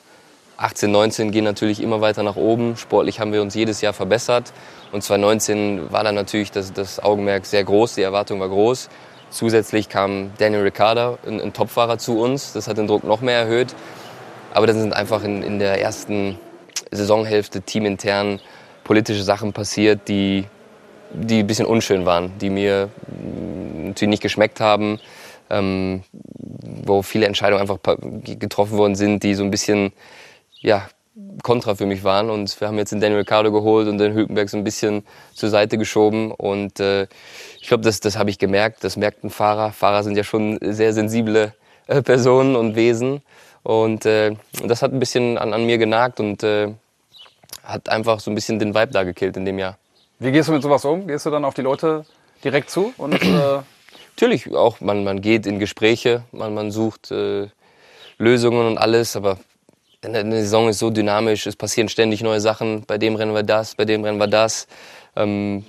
18, 0.58 0.92
19 0.92 1.32
gehen 1.32 1.44
natürlich 1.44 1.82
immer 1.82 2.00
weiter 2.00 2.24
nach 2.24 2.38
oben. 2.38 2.78
Sportlich 2.78 3.20
haben 3.20 3.34
wir 3.34 3.42
uns 3.42 3.56
jedes 3.56 3.82
Jahr 3.82 3.94
verbessert. 3.94 4.54
Und 4.92 5.04
2019 5.04 5.92
war 5.92 6.04
dann 6.04 6.16
natürlich 6.16 6.52
das, 6.52 6.72
das 6.72 7.04
Augenmerk 7.04 7.46
sehr 7.46 7.64
groß, 7.64 7.96
die 7.96 8.04
Erwartung 8.04 8.40
war 8.40 8.48
groß. 8.48 8.90
Zusätzlich 9.30 9.90
kam 9.90 10.32
Daniel 10.38 10.62
Ricciardo, 10.62 11.18
ein, 11.28 11.42
ein 11.42 11.52
Topfahrer, 11.52 11.98
zu 11.98 12.20
uns. 12.20 12.54
Das 12.54 12.68
hat 12.70 12.78
den 12.78 12.88
Druck 12.88 13.04
noch 13.04 13.20
mehr 13.20 13.40
erhöht. 13.40 13.76
Aber 14.54 14.66
dann 14.66 14.80
sind 14.80 14.96
einfach 14.96 15.24
in, 15.24 15.44
in 15.44 15.60
der 15.60 15.82
ersten 15.82 16.40
Saisonhälfte 16.92 17.62
teamintern 17.62 18.40
politische 18.86 19.24
Sachen 19.24 19.52
passiert, 19.52 20.08
die, 20.08 20.46
die 21.12 21.40
ein 21.40 21.48
bisschen 21.48 21.66
unschön 21.66 22.06
waren, 22.06 22.32
die 22.40 22.50
mir 22.50 22.90
natürlich 23.88 24.10
nicht 24.10 24.24
geschmeckt 24.24 24.62
haben 24.62 25.00
ähm, 25.50 26.04
wo 26.86 27.01
viele 27.01 27.25
Entscheidungen 27.25 27.62
einfach 27.62 27.80
getroffen 28.24 28.77
worden 28.77 28.96
sind, 28.96 29.24
die 29.24 29.34
so 29.36 29.44
ein 29.44 29.51
bisschen 29.51 29.92
ja, 30.62 30.88
kontra 31.44 31.75
für 31.75 31.86
mich 31.86 32.04
waren. 32.04 32.30
Und 32.30 32.60
wir 32.60 32.68
haben 32.68 32.77
jetzt 32.77 32.92
den 32.92 33.01
Daniel 33.01 33.20
Ricciardo 33.20 33.51
geholt 33.51 33.88
und 33.88 33.98
den 33.98 34.13
Hülkenberg 34.13 34.50
so 34.50 34.58
ein 34.58 34.63
bisschen 34.63 35.04
zur 35.34 35.50
Seite 35.50 35.77
geschoben. 35.77 36.32
Und 36.32 36.80
äh, 36.80 37.08
ich 37.60 37.68
glaube, 37.68 37.84
das, 37.84 38.00
das 38.00 38.18
habe 38.18 38.30
ich 38.30 38.39
gemerkt. 38.39 38.84
Das 38.84 38.98
merkt 38.98 39.24
ein 39.24 39.30
Fahrer. 39.30 39.72
Fahrer 39.72 40.04
sind 40.04 40.15
ja 40.15 40.24
schon 40.24 40.58
sehr 40.62 40.94
sensible 40.94 41.54
äh, 41.88 42.01
Personen 42.01 42.56
und 42.56 42.75
Wesen. 42.75 43.22
Und 43.63 44.06
äh, 44.06 44.36
das 44.63 44.82
hat 44.82 44.94
ein 44.94 45.00
bisschen 45.00 45.38
an, 45.38 45.54
an 45.54 45.65
mir 45.65 45.77
genagt 45.77 46.20
und 46.20 46.44
äh, 46.44 46.74
hat 47.63 47.89
einfach 47.89 48.20
so 48.20 48.30
ein 48.30 48.36
bisschen 48.36 48.60
den 48.60 48.75
Vibe 48.75 48.92
da 48.92 49.04
gekillt 49.04 49.38
in 49.38 49.46
dem 49.46 49.58
Jahr. 49.58 49.77
Wie 50.20 50.32
gehst 50.32 50.48
du 50.48 50.54
mit 50.54 50.62
sowas 50.62 50.86
um? 50.86 51.08
Gehst 51.08 51.25
du 51.25 51.30
dann 51.30 51.44
auf 51.44 51.56
die 51.56 51.62
Leute 51.62 52.06
direkt 52.44 52.70
zu 52.70 52.94
und 52.98 53.22
äh, 53.22 53.60
Natürlich 54.16 54.54
auch, 54.54 54.80
man, 54.80 55.04
man 55.04 55.20
geht 55.20 55.46
in 55.46 55.60
Gespräche, 55.60 56.24
man, 56.32 56.54
man 56.54 56.72
sucht 56.72 57.12
äh, 57.12 57.48
Lösungen 58.18 58.66
und 58.66 58.78
alles, 58.78 59.18
aber 59.18 59.40
eine 60.02 60.42
Saison 60.42 60.70
ist 60.70 60.80
so 60.80 60.90
dynamisch, 60.90 61.46
es 61.48 61.58
passieren 61.58 61.90
ständig 61.90 62.22
neue 62.22 62.40
Sachen, 62.40 62.86
bei 62.86 62.98
dem 62.98 63.16
Rennen 63.16 63.34
war 63.34 63.44
das, 63.44 63.76
bei 63.76 63.84
dem 63.84 64.06
Rennen 64.06 64.20
war 64.20 64.28
das. 64.28 64.68
Ähm, 65.18 65.66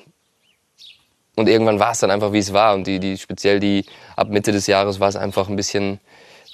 und 1.35 1.49
irgendwann 1.49 1.81
war 1.81 1.91
es 1.91 1.99
dann 1.99 2.11
einfach, 2.11 2.33
wie 2.33 2.39
es 2.39 2.53
war. 2.53 2.75
Und 2.75 2.87
die, 2.87 3.01
die, 3.01 3.19
speziell 3.19 3.59
die 3.59 3.85
ab 4.15 4.29
Mitte 4.29 4.53
des 4.53 4.67
Jahres 4.69 5.01
war 5.01 5.09
es 5.09 5.17
einfach 5.17 5.49
ein 5.49 5.57
bisschen, 5.57 6.01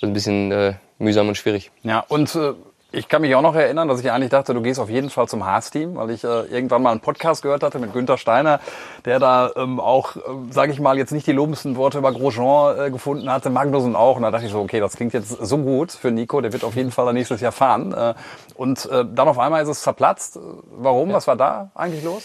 ein 0.03 0.13
bisschen 0.15 0.51
äh, 0.51 0.75
mühsam 0.99 1.29
und 1.29 1.37
schwierig. 1.37 1.71
Ja, 1.83 2.01
und 2.01 2.35
äh, 2.35 2.55
Ich 2.95 3.09
kann 3.09 3.23
mich 3.23 3.35
auch 3.35 3.41
noch 3.41 3.55
erinnern, 3.55 3.89
dass 3.89 4.01
ich 4.01 4.11
eigentlich 4.11 4.29
dachte, 4.29 4.53
du 4.53 4.61
gehst 4.61 4.79
auf 4.79 4.91
jeden 4.91 5.09
Fall 5.09 5.27
zum 5.27 5.47
Haas-Team, 5.47 5.97
weil 5.97 6.11
ich 6.11 6.25
äh, 6.25 6.43
irgendwann 6.43 6.83
mal 6.83 6.91
einen 6.91 7.01
Podcast 7.01 7.41
gehört 7.41 7.63
hatte 7.63 7.79
mit 7.79 7.95
Günther 7.95 8.19
Steiner, 8.19 8.61
der 9.07 9.19
da 9.19 9.51
ähm, 9.57 9.81
auch, 9.81 10.17
äh, 10.17 10.21
sage 10.51 10.73
ich 10.73 10.81
mal, 10.81 10.99
jetzt 10.99 11.11
nicht 11.11 11.27
die 11.27 11.33
lobendsten 11.33 11.77
Worte 11.77 11.97
über 11.97 12.13
Grosjean 12.13 12.79
äh, 12.79 12.91
gefunden 12.91 13.33
hatte, 13.33 13.49
Magnussen 13.49 13.97
auch. 13.97 14.17
Und 14.17 14.23
da 14.25 14.31
dachte 14.31 14.45
ich 14.45 14.53
so, 14.53 14.61
okay, 14.61 14.79
das 14.79 14.95
klingt 14.97 15.15
jetzt 15.15 15.31
so 15.31 15.57
gut 15.57 15.91
für 15.91 16.11
Nico, 16.11 16.43
der 16.43 16.53
wird 16.53 16.65
auf 16.65 16.77
jeden 16.77 16.91
Fall 16.91 17.11
nächstes 17.15 17.41
Jahr 17.41 17.53
fahren. 17.53 17.95
Äh, 17.95 18.13
und 18.57 18.85
äh, 18.85 19.07
dann 19.11 19.27
auf 19.27 19.39
einmal 19.39 19.63
ist 19.63 19.71
es 19.71 19.81
zerplatzt. 19.81 20.39
Warum? 20.77 21.09
Ja. 21.09 21.17
Was 21.17 21.27
war 21.27 21.37
da 21.37 21.71
eigentlich 21.75 22.05
los? 22.05 22.25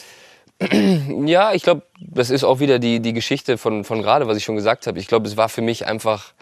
Ja, 1.28 1.54
ich 1.54 1.64
glaube, 1.64 1.84
das 2.00 2.30
ist 2.30 2.44
auch 2.44 2.60
wieder 2.60 2.80
die, 2.80 3.00
die 3.00 3.14
Geschichte 3.14 3.58
von, 3.58 3.84
von 3.84 4.02
gerade, 4.02 4.28
was 4.28 4.38
ich 4.38 4.44
schon 4.44 4.56
gesagt 4.56 4.88
habe. 4.88 5.00
Ich 5.00 5.08
glaube, 5.08 5.28
es 5.28 5.38
war 5.38 5.50
für 5.50 5.62
mich 5.62 5.86
einfach 5.86 6.34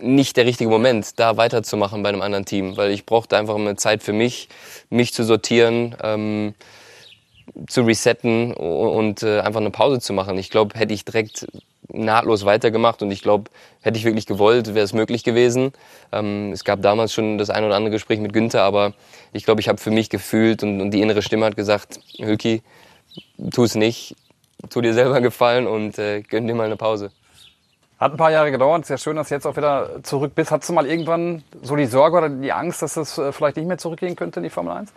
nicht 0.00 0.36
der 0.36 0.46
richtige 0.46 0.70
Moment, 0.70 1.18
da 1.18 1.36
weiterzumachen 1.36 2.02
bei 2.02 2.08
einem 2.08 2.22
anderen 2.22 2.44
Team, 2.44 2.76
weil 2.76 2.90
ich 2.90 3.06
brauchte 3.06 3.36
einfach 3.36 3.54
eine 3.54 3.76
Zeit 3.76 4.02
für 4.02 4.12
mich, 4.12 4.48
mich 4.90 5.12
zu 5.12 5.24
sortieren, 5.24 5.96
ähm, 6.02 6.54
zu 7.68 7.82
resetten 7.82 8.52
und 8.54 9.22
äh, 9.22 9.40
einfach 9.40 9.60
eine 9.60 9.70
Pause 9.70 10.00
zu 10.00 10.12
machen. 10.12 10.38
Ich 10.38 10.50
glaube, 10.50 10.78
hätte 10.78 10.94
ich 10.94 11.04
direkt 11.04 11.46
nahtlos 11.92 12.44
weitergemacht 12.44 13.02
und 13.02 13.10
ich 13.10 13.22
glaube, 13.22 13.50
hätte 13.82 13.98
ich 13.98 14.04
wirklich 14.04 14.26
gewollt, 14.26 14.74
wäre 14.74 14.84
es 14.84 14.92
möglich 14.92 15.22
gewesen. 15.24 15.72
Ähm, 16.12 16.52
es 16.52 16.64
gab 16.64 16.82
damals 16.82 17.12
schon 17.12 17.38
das 17.38 17.50
ein 17.50 17.64
oder 17.64 17.76
andere 17.76 17.92
Gespräch 17.92 18.18
mit 18.20 18.32
Günther, 18.32 18.62
aber 18.62 18.94
ich 19.32 19.44
glaube, 19.44 19.60
ich 19.60 19.68
habe 19.68 19.78
für 19.78 19.90
mich 19.90 20.10
gefühlt 20.10 20.62
und, 20.62 20.80
und, 20.80 20.90
die 20.90 21.02
innere 21.02 21.22
Stimme 21.22 21.46
hat 21.46 21.56
gesagt, 21.56 22.00
Hülki, 22.18 22.62
tu 23.52 23.64
es 23.64 23.74
nicht, 23.74 24.16
tu 24.70 24.80
dir 24.80 24.94
selber 24.94 25.20
gefallen 25.20 25.66
und 25.66 25.98
äh, 25.98 26.22
gönn 26.22 26.46
dir 26.46 26.54
mal 26.54 26.64
eine 26.64 26.76
Pause. 26.76 27.10
Hat 27.98 28.12
ein 28.12 28.16
paar 28.16 28.32
Jahre 28.32 28.50
gedauert. 28.50 28.86
Sehr 28.86 28.98
schön, 28.98 29.16
dass 29.16 29.28
du 29.28 29.34
jetzt 29.34 29.46
auch 29.46 29.56
wieder 29.56 30.02
zurück 30.02 30.34
bist. 30.34 30.50
Hattest 30.50 30.68
du 30.68 30.72
mal 30.72 30.86
irgendwann 30.86 31.44
so 31.62 31.76
die 31.76 31.86
Sorge 31.86 32.18
oder 32.18 32.28
die 32.28 32.52
Angst, 32.52 32.82
dass 32.82 32.96
es 32.96 33.18
äh, 33.18 33.32
vielleicht 33.32 33.56
nicht 33.56 33.66
mehr 33.66 33.78
zurückgehen 33.78 34.16
könnte 34.16 34.40
in 34.40 34.44
die 34.44 34.50
Formel 34.50 34.72
1? 34.72 34.92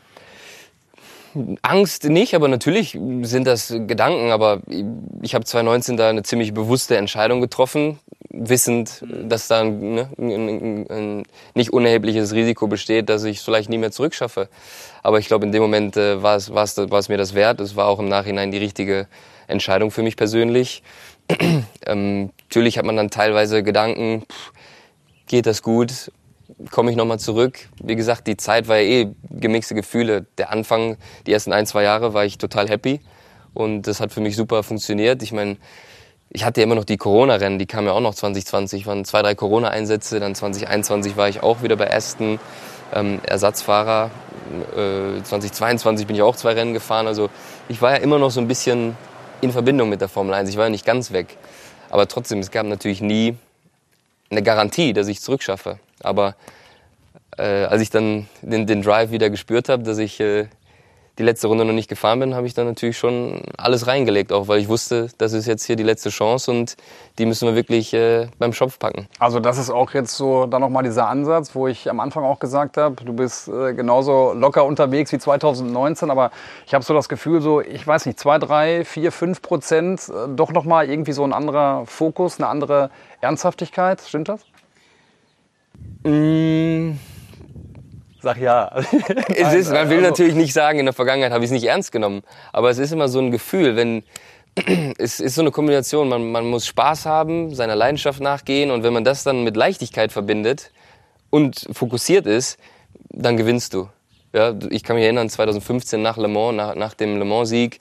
Angst 1.61 2.05
nicht, 2.05 2.33
aber 2.33 2.47
natürlich 2.47 2.97
sind 3.21 3.45
das 3.45 3.69
Gedanken. 3.69 4.31
Aber 4.31 4.61
ich 5.21 5.35
habe 5.35 5.45
2019 5.45 5.97
da 5.97 6.09
eine 6.09 6.23
ziemlich 6.23 6.53
bewusste 6.53 6.97
Entscheidung 6.97 7.41
getroffen, 7.41 7.99
wissend, 8.29 9.03
dass 9.07 9.47
da 9.47 9.61
ein, 9.61 9.93
ne, 9.93 10.09
ein, 10.17 10.87
ein, 10.89 11.23
nicht 11.53 11.71
unerhebliches 11.73 12.33
Risiko 12.33 12.67
besteht, 12.67 13.09
dass 13.09 13.23
ich 13.23 13.37
es 13.37 13.43
vielleicht 13.43 13.69
nie 13.69 13.77
mehr 13.77 13.91
zurückschaffe. 13.91 14.49
Aber 15.03 15.19
ich 15.19 15.27
glaube, 15.27 15.45
in 15.45 15.51
dem 15.51 15.61
Moment 15.61 15.97
äh, 15.97 16.23
war 16.23 16.35
es 16.35 16.49
mir 17.09 17.17
das 17.17 17.35
wert. 17.35 17.59
Es 17.59 17.75
war 17.75 17.87
auch 17.87 17.99
im 17.99 18.09
Nachhinein 18.09 18.51
die 18.51 18.57
richtige 18.57 19.07
Entscheidung 19.47 19.91
für 19.91 20.03
mich 20.03 20.17
persönlich. 20.17 20.83
ähm, 21.85 22.31
natürlich 22.49 22.77
hat 22.77 22.85
man 22.85 22.95
dann 22.95 23.09
teilweise 23.09 23.63
Gedanken, 23.63 24.23
pff, 24.31 24.51
geht 25.27 25.45
das 25.45 25.61
gut? 25.61 26.11
Komme 26.71 26.91
ich 26.91 26.97
nochmal 26.97 27.19
zurück? 27.19 27.59
Wie 27.81 27.95
gesagt, 27.95 28.27
die 28.27 28.37
Zeit 28.37 28.67
war 28.67 28.77
ja 28.77 28.83
eh 28.83 29.15
gemixte 29.29 29.75
Gefühle. 29.75 30.25
Der 30.37 30.51
Anfang, 30.51 30.97
die 31.25 31.33
ersten 31.33 31.53
ein, 31.53 31.65
zwei 31.65 31.83
Jahre 31.83 32.13
war 32.13 32.25
ich 32.25 32.37
total 32.37 32.69
happy 32.69 33.01
und 33.53 33.83
das 33.83 33.99
hat 33.99 34.11
für 34.11 34.21
mich 34.21 34.35
super 34.35 34.63
funktioniert. 34.63 35.21
Ich 35.21 35.33
meine, 35.33 35.57
ich 36.29 36.43
hatte 36.43 36.61
ja 36.61 36.65
immer 36.65 36.75
noch 36.75 36.85
die 36.85 36.97
Corona-Rennen, 36.97 37.59
die 37.59 37.65
kamen 37.65 37.87
ja 37.87 37.93
auch 37.93 38.01
noch 38.01 38.15
2020, 38.15 38.85
waren 38.85 39.05
zwei, 39.05 39.21
drei 39.21 39.35
Corona-Einsätze, 39.35 40.19
dann 40.19 40.35
2021 40.35 41.17
war 41.17 41.29
ich 41.29 41.41
auch 41.41 41.63
wieder 41.63 41.75
bei 41.75 41.93
Aston, 41.93 42.39
ähm, 42.93 43.19
Ersatzfahrer. 43.23 44.11
Äh, 44.75 45.23
2022 45.23 46.07
bin 46.07 46.15
ich 46.15 46.21
auch 46.21 46.35
zwei 46.35 46.53
Rennen 46.53 46.73
gefahren, 46.73 47.07
also 47.07 47.29
ich 47.69 47.81
war 47.81 47.91
ja 47.91 47.97
immer 47.97 48.19
noch 48.19 48.31
so 48.31 48.39
ein 48.39 48.47
bisschen 48.47 48.95
in 49.41 49.51
Verbindung 49.51 49.89
mit 49.89 50.01
der 50.01 50.09
Formel 50.09 50.33
1. 50.33 50.49
Ich 50.49 50.57
war 50.57 50.65
ja 50.65 50.69
nicht 50.69 50.85
ganz 50.85 51.11
weg. 51.11 51.37
Aber 51.89 52.07
trotzdem, 52.07 52.39
es 52.39 52.51
gab 52.51 52.65
natürlich 52.65 53.01
nie 53.01 53.37
eine 54.29 54.43
Garantie, 54.43 54.93
dass 54.93 55.07
ich 55.07 55.21
zurückschaffe. 55.21 55.79
Aber 56.01 56.35
äh, 57.37 57.63
als 57.65 57.81
ich 57.81 57.89
dann 57.89 58.27
den, 58.41 58.67
den 58.67 58.81
Drive 58.81 59.11
wieder 59.11 59.29
gespürt 59.29 59.69
habe, 59.69 59.83
dass 59.83 59.97
ich 59.97 60.19
äh, 60.19 60.47
die 61.17 61.23
letzte 61.23 61.47
Runde 61.47 61.65
noch 61.65 61.73
nicht 61.73 61.89
gefahren 61.89 62.19
bin, 62.19 62.35
habe 62.35 62.45
ich 62.45 62.53
dann 62.53 62.67
natürlich 62.67 62.97
schon 62.97 63.41
alles 63.57 63.87
reingelegt, 63.87 64.31
auch 64.31 64.47
weil 64.47 64.59
ich 64.59 64.67
wusste, 64.67 65.09
das 65.17 65.33
ist 65.33 65.47
jetzt 65.47 65.65
hier 65.65 65.75
die 65.75 65.83
letzte 65.83 66.09
Chance 66.09 66.51
und 66.51 66.77
die 67.17 67.25
müssen 67.25 67.47
wir 67.47 67.55
wirklich 67.55 67.93
äh, 67.93 68.27
beim 68.37 68.53
Schopf 68.53 68.77
packen. 68.77 69.07
Also 69.19 69.39
das 69.39 69.57
ist 69.57 69.69
auch 69.69 69.93
jetzt 69.93 70.15
so 70.15 70.45
dann 70.45 70.61
nochmal 70.61 70.83
dieser 70.83 71.07
Ansatz, 71.07 71.55
wo 71.55 71.67
ich 71.67 71.89
am 71.89 71.99
Anfang 71.99 72.23
auch 72.23 72.39
gesagt 72.39 72.77
habe, 72.77 73.03
du 73.03 73.13
bist 73.13 73.47
äh, 73.47 73.73
genauso 73.73 74.33
locker 74.33 74.65
unterwegs 74.65 75.11
wie 75.11 75.17
2019, 75.17 76.11
aber 76.11 76.31
ich 76.65 76.73
habe 76.73 76.83
so 76.83 76.93
das 76.93 77.09
Gefühl, 77.09 77.41
so 77.41 77.61
ich 77.61 77.85
weiß 77.85 78.05
nicht, 78.05 78.19
zwei, 78.19 78.37
drei, 78.37 78.85
vier, 78.85 79.11
fünf 79.11 79.41
Prozent, 79.41 80.09
äh, 80.09 80.27
doch 80.35 80.51
nochmal 80.51 80.89
irgendwie 80.89 81.13
so 81.13 81.23
ein 81.23 81.33
anderer 81.33 81.85
Fokus, 81.87 82.39
eine 82.39 82.47
andere 82.47 82.91
Ernsthaftigkeit. 83.21 84.01
Stimmt 84.01 84.29
das? 84.29 84.41
Mmh 86.03 87.16
Sag 88.21 88.39
ja. 88.39 88.71
es 89.35 89.53
ist, 89.53 89.71
man 89.71 89.89
will 89.89 89.97
also 89.97 90.09
natürlich 90.09 90.35
nicht 90.35 90.53
sagen, 90.53 90.79
in 90.79 90.85
der 90.85 90.93
Vergangenheit 90.93 91.31
habe 91.31 91.43
ich 91.43 91.49
es 91.49 91.53
nicht 91.53 91.65
ernst 91.65 91.91
genommen. 91.91 92.23
Aber 92.51 92.69
es 92.69 92.77
ist 92.77 92.91
immer 92.91 93.07
so 93.07 93.19
ein 93.19 93.31
Gefühl, 93.31 93.75
wenn 93.75 94.03
es 94.97 95.19
ist 95.19 95.35
so 95.35 95.41
eine 95.41 95.51
Kombination. 95.51 96.09
Man, 96.09 96.31
man 96.31 96.49
muss 96.49 96.65
Spaß 96.65 97.05
haben, 97.05 97.53
seiner 97.53 97.75
Leidenschaft 97.75 98.21
nachgehen 98.21 98.71
und 98.71 98.83
wenn 98.83 98.93
man 98.93 99.03
das 99.03 99.23
dann 99.23 99.43
mit 99.43 99.55
Leichtigkeit 99.55 100.11
verbindet 100.11 100.71
und 101.29 101.67
fokussiert 101.71 102.25
ist, 102.25 102.57
dann 103.09 103.37
gewinnst 103.37 103.73
du. 103.73 103.89
Ja, 104.33 104.53
ich 104.69 104.83
kann 104.83 104.95
mich 104.95 105.05
erinnern, 105.05 105.29
2015 105.29 106.01
nach 106.01 106.17
Le 106.17 106.27
Mans, 106.27 106.55
nach, 106.55 106.75
nach 106.75 106.93
dem 106.93 107.17
Le 107.17 107.25
Mans-Sieg, 107.25 107.79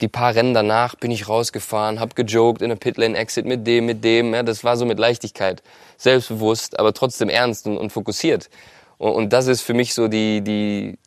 die 0.00 0.08
paar 0.08 0.34
Rennen 0.34 0.54
danach 0.54 0.94
bin 0.94 1.10
ich 1.10 1.28
rausgefahren, 1.28 2.00
hab 2.00 2.16
gejoked 2.16 2.62
in 2.62 2.68
der 2.68 2.76
Pitlane-Exit 2.76 3.46
mit 3.46 3.66
dem, 3.66 3.86
mit 3.86 4.04
dem. 4.04 4.34
Ja, 4.34 4.42
das 4.42 4.62
war 4.62 4.76
so 4.76 4.84
mit 4.84 4.98
Leichtigkeit, 4.98 5.62
selbstbewusst, 5.96 6.78
aber 6.78 6.92
trotzdem 6.92 7.28
ernst 7.28 7.66
und, 7.66 7.78
und 7.78 7.90
fokussiert. 7.90 8.50
Und, 8.98 9.12
und 9.12 9.32
das 9.32 9.46
ist 9.46 9.62
für 9.62 9.74
mich 9.74 9.94
so 9.94 10.08
die, 10.08 10.40
die, 10.40 10.98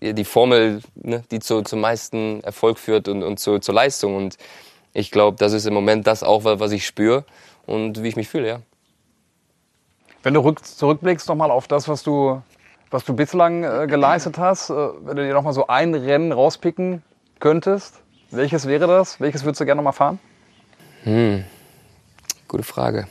die 0.00 0.24
Formel, 0.24 0.80
ne, 0.94 1.22
die 1.30 1.40
zu, 1.40 1.62
zum 1.62 1.80
meisten 1.80 2.42
Erfolg 2.42 2.78
führt 2.78 3.08
und, 3.08 3.22
und 3.22 3.38
zu, 3.38 3.58
zur 3.58 3.74
Leistung. 3.74 4.16
Und 4.16 4.36
ich 4.92 5.10
glaube, 5.10 5.36
das 5.38 5.52
ist 5.52 5.66
im 5.66 5.74
Moment 5.74 6.06
das 6.06 6.22
auch, 6.22 6.44
was 6.44 6.72
ich 6.72 6.86
spüre 6.86 7.24
und 7.66 8.02
wie 8.02 8.08
ich 8.08 8.16
mich 8.16 8.28
fühle, 8.28 8.48
ja. 8.48 8.60
Wenn 10.22 10.34
du 10.34 10.40
rück, 10.40 10.64
zurückblickst 10.64 11.28
nochmal 11.28 11.50
auf 11.50 11.68
das, 11.68 11.88
was 11.88 12.02
du, 12.02 12.42
was 12.90 13.04
du 13.04 13.14
bislang 13.14 13.62
äh, 13.62 13.86
geleistet 13.86 14.36
hast, 14.36 14.70
äh, 14.70 14.74
wenn 14.74 15.16
du 15.16 15.24
dir 15.24 15.32
nochmal 15.32 15.52
so 15.52 15.68
ein 15.68 15.94
Rennen 15.94 16.32
rauspicken 16.32 17.02
könntest, 17.38 18.00
welches 18.30 18.66
wäre 18.66 18.86
das? 18.86 19.20
Welches 19.20 19.44
würdest 19.44 19.60
du 19.60 19.64
gerne 19.64 19.78
nochmal 19.78 19.92
fahren? 19.92 20.18
Hm, 21.04 21.44
gute 22.48 22.64
Frage. 22.64 23.06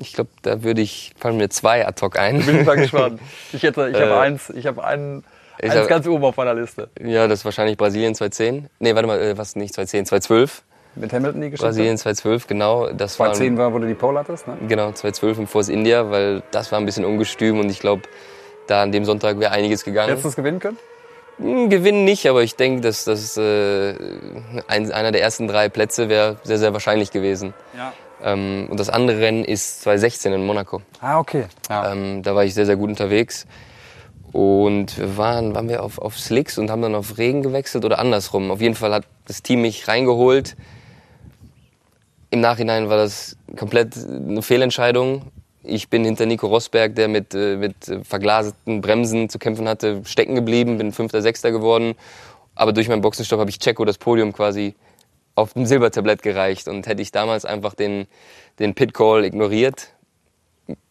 Ich 0.00 0.14
glaube, 0.14 0.30
da 0.42 0.62
würde 0.62 0.80
ich, 0.80 1.12
fallen 1.18 1.36
mir 1.36 1.48
zwei 1.50 1.86
ad 1.86 2.00
hoc 2.00 2.18
ein. 2.18 2.44
Bin 2.44 2.60
ich 2.60 2.66
mal 2.66 2.76
gespannt. 2.76 3.20
Ich, 3.52 3.62
hätte, 3.62 3.88
ich 3.88 3.96
habe 3.96 4.12
äh, 4.12 4.18
eins, 4.18 4.50
ich 4.50 4.66
habe 4.66 4.82
einen, 4.84 5.24
eins 5.60 5.74
hab, 5.74 5.88
ganz 5.88 6.06
oben 6.06 6.24
auf 6.24 6.36
meiner 6.36 6.54
Liste. 6.54 6.88
Ja, 7.00 7.28
das 7.28 7.40
ist 7.40 7.44
wahrscheinlich 7.44 7.76
Brasilien 7.76 8.14
2010. 8.14 8.68
Nee, 8.78 8.94
warte 8.94 9.06
mal, 9.06 9.20
äh, 9.20 9.38
was 9.38 9.56
nicht 9.56 9.74
2010, 9.74 10.06
2012. 10.06 10.62
Mit 10.96 11.12
Hamilton 11.12 11.40
die 11.40 11.50
Geschichte? 11.50 11.66
Brasilien 11.66 11.96
2012, 11.96 12.46
genau. 12.46 12.88
Das 12.88 13.14
2010 13.14 13.56
war, 13.58 13.72
wo 13.72 13.78
du 13.78 13.86
die 13.86 13.94
Pole 13.94 14.18
hattest, 14.18 14.48
ne? 14.48 14.56
Genau, 14.66 14.86
2012 14.90 15.38
im 15.38 15.46
Force 15.46 15.68
India, 15.68 16.10
weil 16.10 16.42
das 16.50 16.72
war 16.72 16.80
ein 16.80 16.86
bisschen 16.86 17.04
ungestüm 17.04 17.60
und 17.60 17.70
ich 17.70 17.78
glaube, 17.78 18.02
da 18.66 18.82
an 18.82 18.92
dem 18.92 19.04
Sonntag 19.04 19.38
wäre 19.38 19.52
einiges 19.52 19.84
gegangen. 19.84 20.08
Hättest 20.08 20.24
du 20.24 20.28
es 20.30 20.36
gewinnen 20.36 20.58
können? 20.58 20.78
Hm, 21.38 21.70
gewinnen 21.70 22.04
nicht, 22.04 22.28
aber 22.28 22.42
ich 22.42 22.56
denke, 22.56 22.80
dass 22.80 23.04
das 23.04 23.36
äh, 23.36 23.94
ein, 24.66 24.90
einer 24.90 25.12
der 25.12 25.22
ersten 25.22 25.46
drei 25.46 25.68
Plätze 25.68 26.08
wäre 26.08 26.36
sehr, 26.42 26.58
sehr 26.58 26.72
wahrscheinlich 26.72 27.12
gewesen. 27.12 27.54
Ja. 27.76 27.92
Ähm, 28.22 28.68
und 28.70 28.78
das 28.78 28.90
andere 28.90 29.20
Rennen 29.20 29.44
ist 29.44 29.82
2016 29.82 30.32
in 30.32 30.44
Monaco. 30.44 30.82
Ah, 31.00 31.18
okay. 31.18 31.46
Ja. 31.68 31.92
Ähm, 31.92 32.22
da 32.22 32.34
war 32.34 32.44
ich 32.44 32.54
sehr, 32.54 32.66
sehr 32.66 32.76
gut 32.76 32.90
unterwegs. 32.90 33.46
Und 34.32 34.96
wir 34.96 35.16
waren, 35.16 35.54
waren 35.54 35.68
wir 35.68 35.82
auf, 35.82 35.98
auf 35.98 36.18
Slicks 36.18 36.58
und 36.58 36.70
haben 36.70 36.82
dann 36.82 36.94
auf 36.94 37.18
Regen 37.18 37.42
gewechselt 37.42 37.84
oder 37.84 37.98
andersrum. 37.98 38.50
Auf 38.50 38.60
jeden 38.60 38.74
Fall 38.76 38.94
hat 38.94 39.04
das 39.26 39.42
Team 39.42 39.62
mich 39.62 39.88
reingeholt. 39.88 40.56
Im 42.30 42.40
Nachhinein 42.40 42.88
war 42.88 42.96
das 42.96 43.36
komplett 43.56 43.96
eine 43.96 44.42
Fehlentscheidung. 44.42 45.22
Ich 45.64 45.88
bin 45.88 46.04
hinter 46.04 46.26
Nico 46.26 46.46
Rosberg, 46.46 46.94
der 46.94 47.08
mit, 47.08 47.34
äh, 47.34 47.56
mit 47.56 47.74
verglaseten 48.04 48.80
Bremsen 48.80 49.28
zu 49.28 49.38
kämpfen 49.38 49.68
hatte, 49.68 50.02
stecken 50.04 50.34
geblieben, 50.34 50.78
bin 50.78 50.92
Fünfter, 50.92 51.22
Sechster 51.22 51.50
geworden. 51.50 51.94
Aber 52.54 52.72
durch 52.72 52.88
meinen 52.88 53.02
Boxenstopp 53.02 53.40
habe 53.40 53.50
ich 53.50 53.58
Checo 53.58 53.84
das 53.84 53.98
Podium 53.98 54.32
quasi 54.32 54.74
auf 55.34 55.54
dem 55.54 55.66
Silbertablett 55.66 56.22
gereicht. 56.22 56.68
Und 56.68 56.86
hätte 56.86 57.02
ich 57.02 57.12
damals 57.12 57.44
einfach 57.44 57.74
den, 57.74 58.06
den 58.58 58.74
Pit-Call 58.74 59.24
ignoriert, 59.24 59.94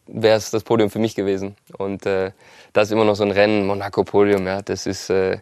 wäre 0.06 0.36
es 0.36 0.50
das 0.50 0.64
Podium 0.64 0.90
für 0.90 0.98
mich 0.98 1.14
gewesen. 1.14 1.56
Und 1.78 2.06
äh, 2.06 2.32
das 2.72 2.88
ist 2.88 2.92
immer 2.92 3.04
noch 3.04 3.16
so 3.16 3.24
ein 3.24 3.30
Rennen, 3.30 3.66
Monaco-Podium, 3.66 4.46
ja, 4.46 4.62
das 4.62 4.86
ist 4.86 5.10
äh, 5.10 5.38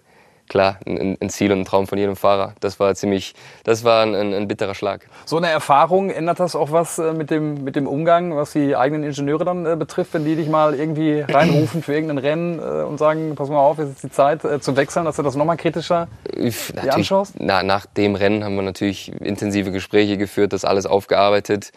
klar 0.49 0.79
ein, 0.87 1.17
ein, 1.21 1.31
Ziel 1.31 1.53
und 1.53 1.61
ein 1.61 1.65
Traum 1.65 1.87
von 1.87 1.99
jedem 1.99 2.17
Fahrer. 2.17 2.55
Das 2.61 2.81
war 2.81 2.95
ziemlich, 2.95 3.35
das 3.65 3.85
war 3.85 4.03
ein, 4.05 4.15
ein, 4.15 4.49
bitterer 4.49 4.75
Schlag. 4.75 5.09
So 5.25 5.37
eine 5.37 5.49
Erfahrung, 5.49 6.11
ändert 6.11 6.41
das 6.41 6.57
auch 6.57 6.73
was 6.73 6.99
äh, 6.99 7.13
mit 7.13 7.31
dem, 7.31 7.65
mit 7.65 7.77
dem 7.77 7.87
Umgang, 7.87 8.37
was 8.37 8.53
die 8.53 8.77
eigenen 8.77 9.05
Ingenieure 9.05 9.45
dann 9.45 9.67
äh, 9.67 9.77
betrifft, 9.77 10.15
wenn 10.15 10.25
die 10.25 10.37
dich 10.37 10.49
mal 10.49 10.75
irgendwie 10.75 11.21
reinrufen 11.21 11.83
für 11.83 11.95
irgendein 11.95 12.19
Rennen 12.19 12.59
äh, 12.59 12.85
und 12.85 12.99
sagen, 12.99 13.35
pass 13.35 13.49
mal 13.49 13.59
auf, 13.59 13.79
jetzt 13.79 13.91
ist 13.91 14.05
die 14.05 14.11
Zeit 14.11 14.45
äh, 14.45 14.61
zu 14.61 14.77
wechseln, 14.77 15.05
dass 15.05 15.17
du 15.17 15.23
das 15.23 15.37
nochmal 15.37 15.57
kritischer 15.57 16.09
dir 16.35 16.95
anschaust? 16.95 17.35
Na, 17.39 17.63
nach 17.63 17.87
dem 17.87 18.15
Rennen 18.15 18.45
haben 18.45 18.57
wir 18.57 18.63
natürlich 18.63 19.13
intensive 19.21 19.71
Gespräche 19.71 20.17
geführt, 20.17 20.53
das 20.53 20.65
alles 20.65 20.87
aufgearbeitet. 20.87 21.73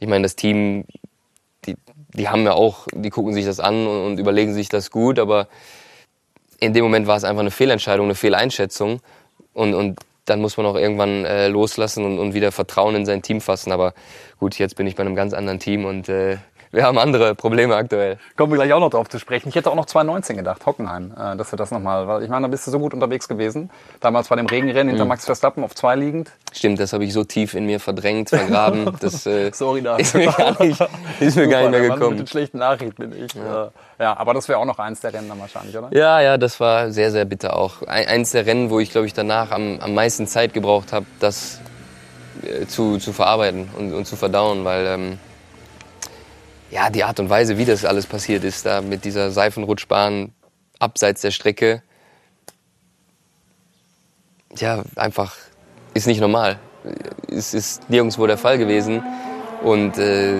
Ich 0.00 0.08
meine, 0.08 0.22
das 0.22 0.36
Team 0.36 0.84
die, 1.66 1.76
die 2.14 2.28
haben 2.28 2.44
ja 2.44 2.52
auch, 2.52 2.86
die 2.94 3.10
gucken 3.10 3.32
sich 3.32 3.44
das 3.44 3.60
an 3.60 3.86
und, 3.86 4.06
und 4.06 4.18
überlegen 4.18 4.54
sich 4.54 4.68
das 4.68 4.90
gut, 4.90 5.18
aber 5.18 5.48
in 6.64 6.72
dem 6.72 6.84
Moment 6.84 7.06
war 7.06 7.16
es 7.16 7.24
einfach 7.24 7.40
eine 7.40 7.50
Fehlentscheidung, 7.50 8.06
eine 8.06 8.14
Fehleinschätzung 8.14 9.00
und, 9.52 9.74
und 9.74 10.00
dann 10.24 10.40
muss 10.40 10.56
man 10.56 10.66
auch 10.66 10.76
irgendwann 10.76 11.24
äh, 11.24 11.48
loslassen 11.48 12.04
und, 12.04 12.18
und 12.18 12.34
wieder 12.34 12.50
Vertrauen 12.50 12.94
in 12.94 13.06
sein 13.06 13.22
Team 13.22 13.40
fassen. 13.40 13.72
Aber 13.72 13.92
gut, 14.38 14.58
jetzt 14.58 14.76
bin 14.76 14.86
ich 14.86 14.96
bei 14.96 15.02
einem 15.02 15.14
ganz 15.14 15.34
anderen 15.34 15.58
Team 15.58 15.84
und 15.84 16.08
äh, 16.08 16.38
wir 16.74 16.84
haben 16.84 16.98
andere 16.98 17.34
Probleme 17.34 17.76
aktuell. 17.76 18.18
Kommen 18.36 18.52
wir 18.52 18.56
gleich 18.56 18.72
auch 18.72 18.80
noch 18.80 18.90
drauf 18.90 19.08
zu 19.08 19.18
sprechen. 19.18 19.48
Ich 19.48 19.54
hätte 19.54 19.70
auch 19.70 19.76
noch 19.76 19.86
2019 19.86 20.36
gedacht, 20.36 20.66
Hockenheim, 20.66 21.12
äh, 21.16 21.36
dass 21.36 21.52
wir 21.52 21.56
das 21.56 21.70
nochmal, 21.70 22.08
weil 22.08 22.22
ich 22.22 22.28
meine, 22.28 22.42
da 22.42 22.48
bist 22.48 22.66
du 22.66 22.70
so 22.70 22.78
gut 22.78 22.92
unterwegs 22.94 23.28
gewesen. 23.28 23.70
Damals 24.00 24.28
bei 24.28 24.36
dem 24.36 24.46
Regenrennen 24.46 24.88
hinter 24.88 25.04
mhm. 25.04 25.10
Max 25.10 25.24
Verstappen 25.24 25.62
auf 25.62 25.74
zwei 25.74 25.94
liegend. 25.94 26.32
Stimmt, 26.52 26.80
das 26.80 26.92
habe 26.92 27.04
ich 27.04 27.12
so 27.12 27.24
tief 27.24 27.54
in 27.54 27.66
mir 27.66 27.80
verdrängt, 27.80 28.30
vergraben. 28.30 28.92
Das 29.04 29.26
äh, 29.26 29.50
Sorry, 29.52 29.82
da. 29.82 29.96
ist 29.96 30.14
mir 30.14 30.32
gar 30.32 30.62
nicht, 30.62 30.80
ist 31.20 31.36
mir 31.36 31.44
Super, 31.44 31.46
gar 31.46 31.60
nicht 31.62 31.70
mehr 31.70 31.80
gekommen. 31.80 32.10
Mit 32.10 32.20
den 32.20 32.26
schlechten 32.26 32.58
Nachrichten 32.58 33.10
bin 33.10 33.24
ich. 33.24 33.34
Ja, 33.34 33.70
ja 33.98 34.16
aber 34.16 34.34
das 34.34 34.48
wäre 34.48 34.58
auch 34.58 34.64
noch 34.64 34.78
eins 34.78 35.00
der 35.00 35.12
Rennen 35.12 35.28
dann 35.28 35.40
wahrscheinlich, 35.40 35.76
oder? 35.76 35.88
Ja, 35.92 36.20
ja, 36.20 36.38
das 36.38 36.58
war 36.60 36.90
sehr, 36.90 37.10
sehr 37.10 37.24
bitter 37.24 37.56
auch. 37.56 37.82
Eins 37.82 38.30
der 38.30 38.46
Rennen, 38.46 38.70
wo 38.70 38.80
ich, 38.80 38.90
glaube 38.90 39.06
ich, 39.06 39.14
danach 39.14 39.50
am, 39.50 39.78
am 39.80 39.94
meisten 39.94 40.26
Zeit 40.26 40.54
gebraucht 40.54 40.92
habe, 40.92 41.06
das 41.20 41.60
äh, 42.42 42.66
zu, 42.66 42.98
zu 42.98 43.12
verarbeiten 43.12 43.68
und, 43.78 43.92
und 43.92 44.06
zu 44.06 44.16
verdauen, 44.16 44.64
weil... 44.64 44.86
Ähm, 44.86 45.18
ja, 46.74 46.90
die 46.90 47.04
Art 47.04 47.20
und 47.20 47.30
Weise, 47.30 47.56
wie 47.56 47.64
das 47.64 47.84
alles 47.84 48.04
passiert 48.04 48.42
ist, 48.42 48.66
da 48.66 48.82
mit 48.82 49.04
dieser 49.04 49.30
Seifenrutschbahn 49.30 50.32
abseits 50.80 51.20
der 51.20 51.30
Strecke, 51.30 51.82
ja, 54.56 54.82
einfach 54.96 55.36
ist 55.94 56.08
nicht 56.08 56.20
normal. 56.20 56.58
Es 57.30 57.54
ist 57.54 57.88
nirgendwo 57.88 58.26
der 58.26 58.38
Fall 58.38 58.58
gewesen. 58.58 59.04
Und 59.62 59.98
äh, 59.98 60.36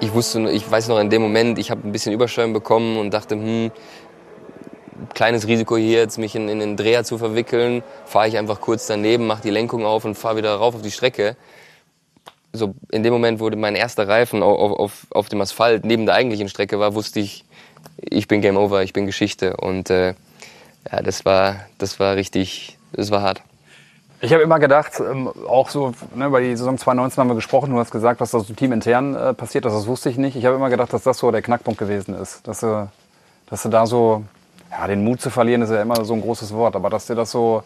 ich 0.00 0.14
wusste, 0.14 0.50
ich 0.50 0.68
weiß 0.70 0.88
noch 0.88 0.98
in 0.98 1.10
dem 1.10 1.20
Moment, 1.20 1.58
ich 1.58 1.70
habe 1.70 1.86
ein 1.86 1.92
bisschen 1.92 2.14
Übersteuern 2.14 2.54
bekommen 2.54 2.96
und 2.96 3.12
dachte, 3.12 3.34
hm, 3.34 3.70
kleines 5.12 5.46
Risiko 5.46 5.76
hier 5.76 5.98
jetzt 5.98 6.16
mich 6.16 6.34
in, 6.34 6.48
in 6.48 6.58
den 6.58 6.76
Dreher 6.78 7.04
zu 7.04 7.18
verwickeln, 7.18 7.82
fahre 8.06 8.28
ich 8.28 8.38
einfach 8.38 8.62
kurz 8.62 8.86
daneben, 8.86 9.26
mache 9.26 9.42
die 9.42 9.50
Lenkung 9.50 9.84
auf 9.84 10.06
und 10.06 10.14
fahre 10.14 10.38
wieder 10.38 10.54
rauf 10.54 10.74
auf 10.74 10.82
die 10.82 10.90
Strecke 10.90 11.36
so 12.52 12.74
in 12.90 13.02
dem 13.02 13.12
Moment, 13.12 13.40
wo 13.40 13.50
mein 13.50 13.74
erster 13.74 14.06
Reifen 14.06 14.42
auf, 14.42 14.78
auf, 14.78 15.06
auf 15.10 15.28
dem 15.28 15.40
Asphalt 15.40 15.84
neben 15.84 16.06
der 16.06 16.14
eigentlichen 16.14 16.48
Strecke 16.48 16.78
war, 16.78 16.94
wusste 16.94 17.20
ich, 17.20 17.44
ich 17.98 18.28
bin 18.28 18.40
Game 18.40 18.56
Over, 18.56 18.82
ich 18.82 18.92
bin 18.92 19.06
Geschichte. 19.06 19.56
Und 19.56 19.90
äh, 19.90 20.14
ja, 20.90 21.02
das 21.02 21.24
war, 21.24 21.56
das 21.78 21.98
war 21.98 22.16
richtig, 22.16 22.78
das 22.92 23.10
war 23.10 23.22
hart. 23.22 23.42
Ich 24.20 24.32
habe 24.32 24.42
immer 24.42 24.60
gedacht, 24.60 25.00
ähm, 25.00 25.28
auch 25.48 25.68
so, 25.68 25.94
ne, 26.14 26.26
über 26.26 26.40
die 26.40 26.54
Saison 26.56 26.78
2019 26.78 27.20
haben 27.20 27.28
wir 27.28 27.34
gesprochen, 27.34 27.72
du 27.72 27.78
hast 27.78 27.90
gesagt, 27.90 28.20
was 28.20 28.30
da 28.30 28.38
so 28.38 28.54
teamintern 28.54 29.16
äh, 29.16 29.34
passiert 29.34 29.66
ist, 29.66 29.72
das 29.72 29.86
wusste 29.88 30.10
ich 30.10 30.16
nicht. 30.16 30.36
Ich 30.36 30.44
habe 30.44 30.54
immer 30.54 30.70
gedacht, 30.70 30.92
dass 30.92 31.02
das 31.02 31.18
so 31.18 31.30
der 31.32 31.42
Knackpunkt 31.42 31.80
gewesen 31.80 32.14
ist. 32.14 32.46
Dass 32.46 32.60
du, 32.60 32.88
dass 33.50 33.64
du 33.64 33.68
da 33.68 33.84
so, 33.84 34.22
ja, 34.70 34.86
den 34.86 35.02
Mut 35.02 35.20
zu 35.20 35.30
verlieren 35.30 35.62
ist 35.62 35.70
ja 35.70 35.82
immer 35.82 36.04
so 36.04 36.14
ein 36.14 36.20
großes 36.20 36.54
Wort, 36.54 36.76
aber 36.76 36.88
dass 36.88 37.06
dir 37.06 37.16
das 37.16 37.32
so 37.32 37.64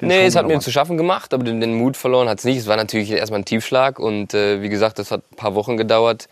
nee, 0.00 0.26
es 0.26 0.36
hat 0.36 0.46
mir 0.46 0.60
zu 0.60 0.70
schaffen 0.70 0.96
gemacht, 0.96 1.32
aber 1.34 1.44
den, 1.44 1.60
den 1.60 1.74
Mut 1.74 1.96
verloren 1.96 2.28
hat 2.28 2.38
es 2.38 2.44
nicht. 2.44 2.58
Es 2.58 2.66
war 2.66 2.76
natürlich 2.76 3.10
erstmal 3.10 3.40
ein 3.40 3.44
Tiefschlag 3.44 3.98
und 3.98 4.34
äh, 4.34 4.62
wie 4.62 4.68
gesagt, 4.68 4.98
das 4.98 5.10
hat 5.10 5.22
ein 5.32 5.36
paar 5.36 5.54
Wochen 5.54 5.76
gedauert, 5.76 6.28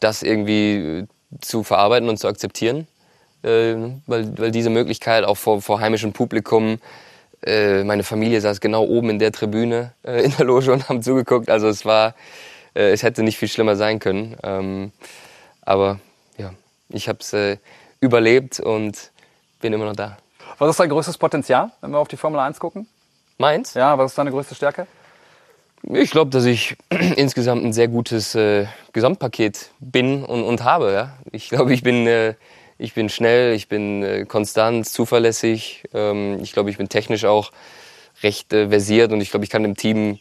das 0.00 0.22
irgendwie 0.22 0.74
äh, 0.76 1.06
zu 1.40 1.62
verarbeiten 1.62 2.08
und 2.08 2.18
zu 2.18 2.28
akzeptieren. 2.28 2.86
Äh, 3.42 3.76
weil, 4.06 4.38
weil 4.38 4.50
diese 4.50 4.70
Möglichkeit 4.70 5.24
auch 5.24 5.36
vor, 5.36 5.60
vor 5.60 5.80
heimischem 5.80 6.12
Publikum, 6.12 6.78
äh, 7.44 7.84
meine 7.84 8.02
Familie 8.02 8.40
saß 8.40 8.60
genau 8.60 8.84
oben 8.84 9.10
in 9.10 9.18
der 9.18 9.32
Tribüne 9.32 9.92
äh, 10.02 10.22
in 10.24 10.34
der 10.36 10.46
Loge 10.46 10.72
und 10.72 10.88
haben 10.88 11.02
zugeguckt. 11.02 11.50
Also 11.50 11.68
es 11.68 11.84
war, 11.84 12.14
äh, 12.74 12.90
es 12.90 13.02
hätte 13.02 13.22
nicht 13.22 13.38
viel 13.38 13.48
schlimmer 13.48 13.76
sein 13.76 13.98
können. 13.98 14.36
Ähm, 14.42 14.92
aber 15.62 16.00
ja, 16.38 16.54
ich 16.88 17.08
habe 17.08 17.18
es 17.20 17.58
überlebt 18.00 18.60
und 18.60 19.10
bin 19.60 19.72
immer 19.72 19.86
noch 19.86 19.96
da. 19.96 20.18
Was 20.58 20.70
ist 20.70 20.80
dein 20.80 20.88
größtes 20.88 21.18
Potenzial, 21.18 21.70
wenn 21.80 21.90
wir 21.90 21.98
auf 21.98 22.08
die 22.08 22.16
Formel 22.16 22.38
1 22.40 22.58
gucken? 22.60 22.86
Meins? 23.38 23.74
Ja, 23.74 23.98
was 23.98 24.12
ist 24.12 24.18
deine 24.18 24.30
größte 24.30 24.54
Stärke? 24.54 24.86
Ich 25.92 26.10
glaube, 26.10 26.30
dass 26.30 26.44
ich 26.44 26.76
insgesamt 27.16 27.64
ein 27.64 27.72
sehr 27.72 27.88
gutes 27.88 28.34
äh, 28.34 28.66
Gesamtpaket 28.92 29.70
bin 29.80 30.24
und, 30.24 30.44
und 30.44 30.64
habe. 30.64 30.92
Ja? 30.92 31.18
Ich 31.30 31.50
glaube, 31.50 31.74
ich 31.74 31.82
bin, 31.82 32.06
äh, 32.06 32.34
ich 32.78 32.94
bin 32.94 33.08
schnell, 33.08 33.54
ich 33.54 33.68
bin 33.68 34.02
äh, 34.02 34.24
konstant, 34.24 34.88
zuverlässig. 34.88 35.84
Ähm, 35.92 36.38
ich 36.42 36.52
glaube, 36.52 36.70
ich 36.70 36.78
bin 36.78 36.88
technisch 36.88 37.24
auch 37.24 37.52
recht 38.22 38.52
äh, 38.52 38.68
versiert 38.68 39.12
und 39.12 39.20
ich 39.20 39.30
glaube, 39.30 39.44
ich 39.44 39.50
kann 39.50 39.62
dem 39.62 39.76
Team 39.76 40.18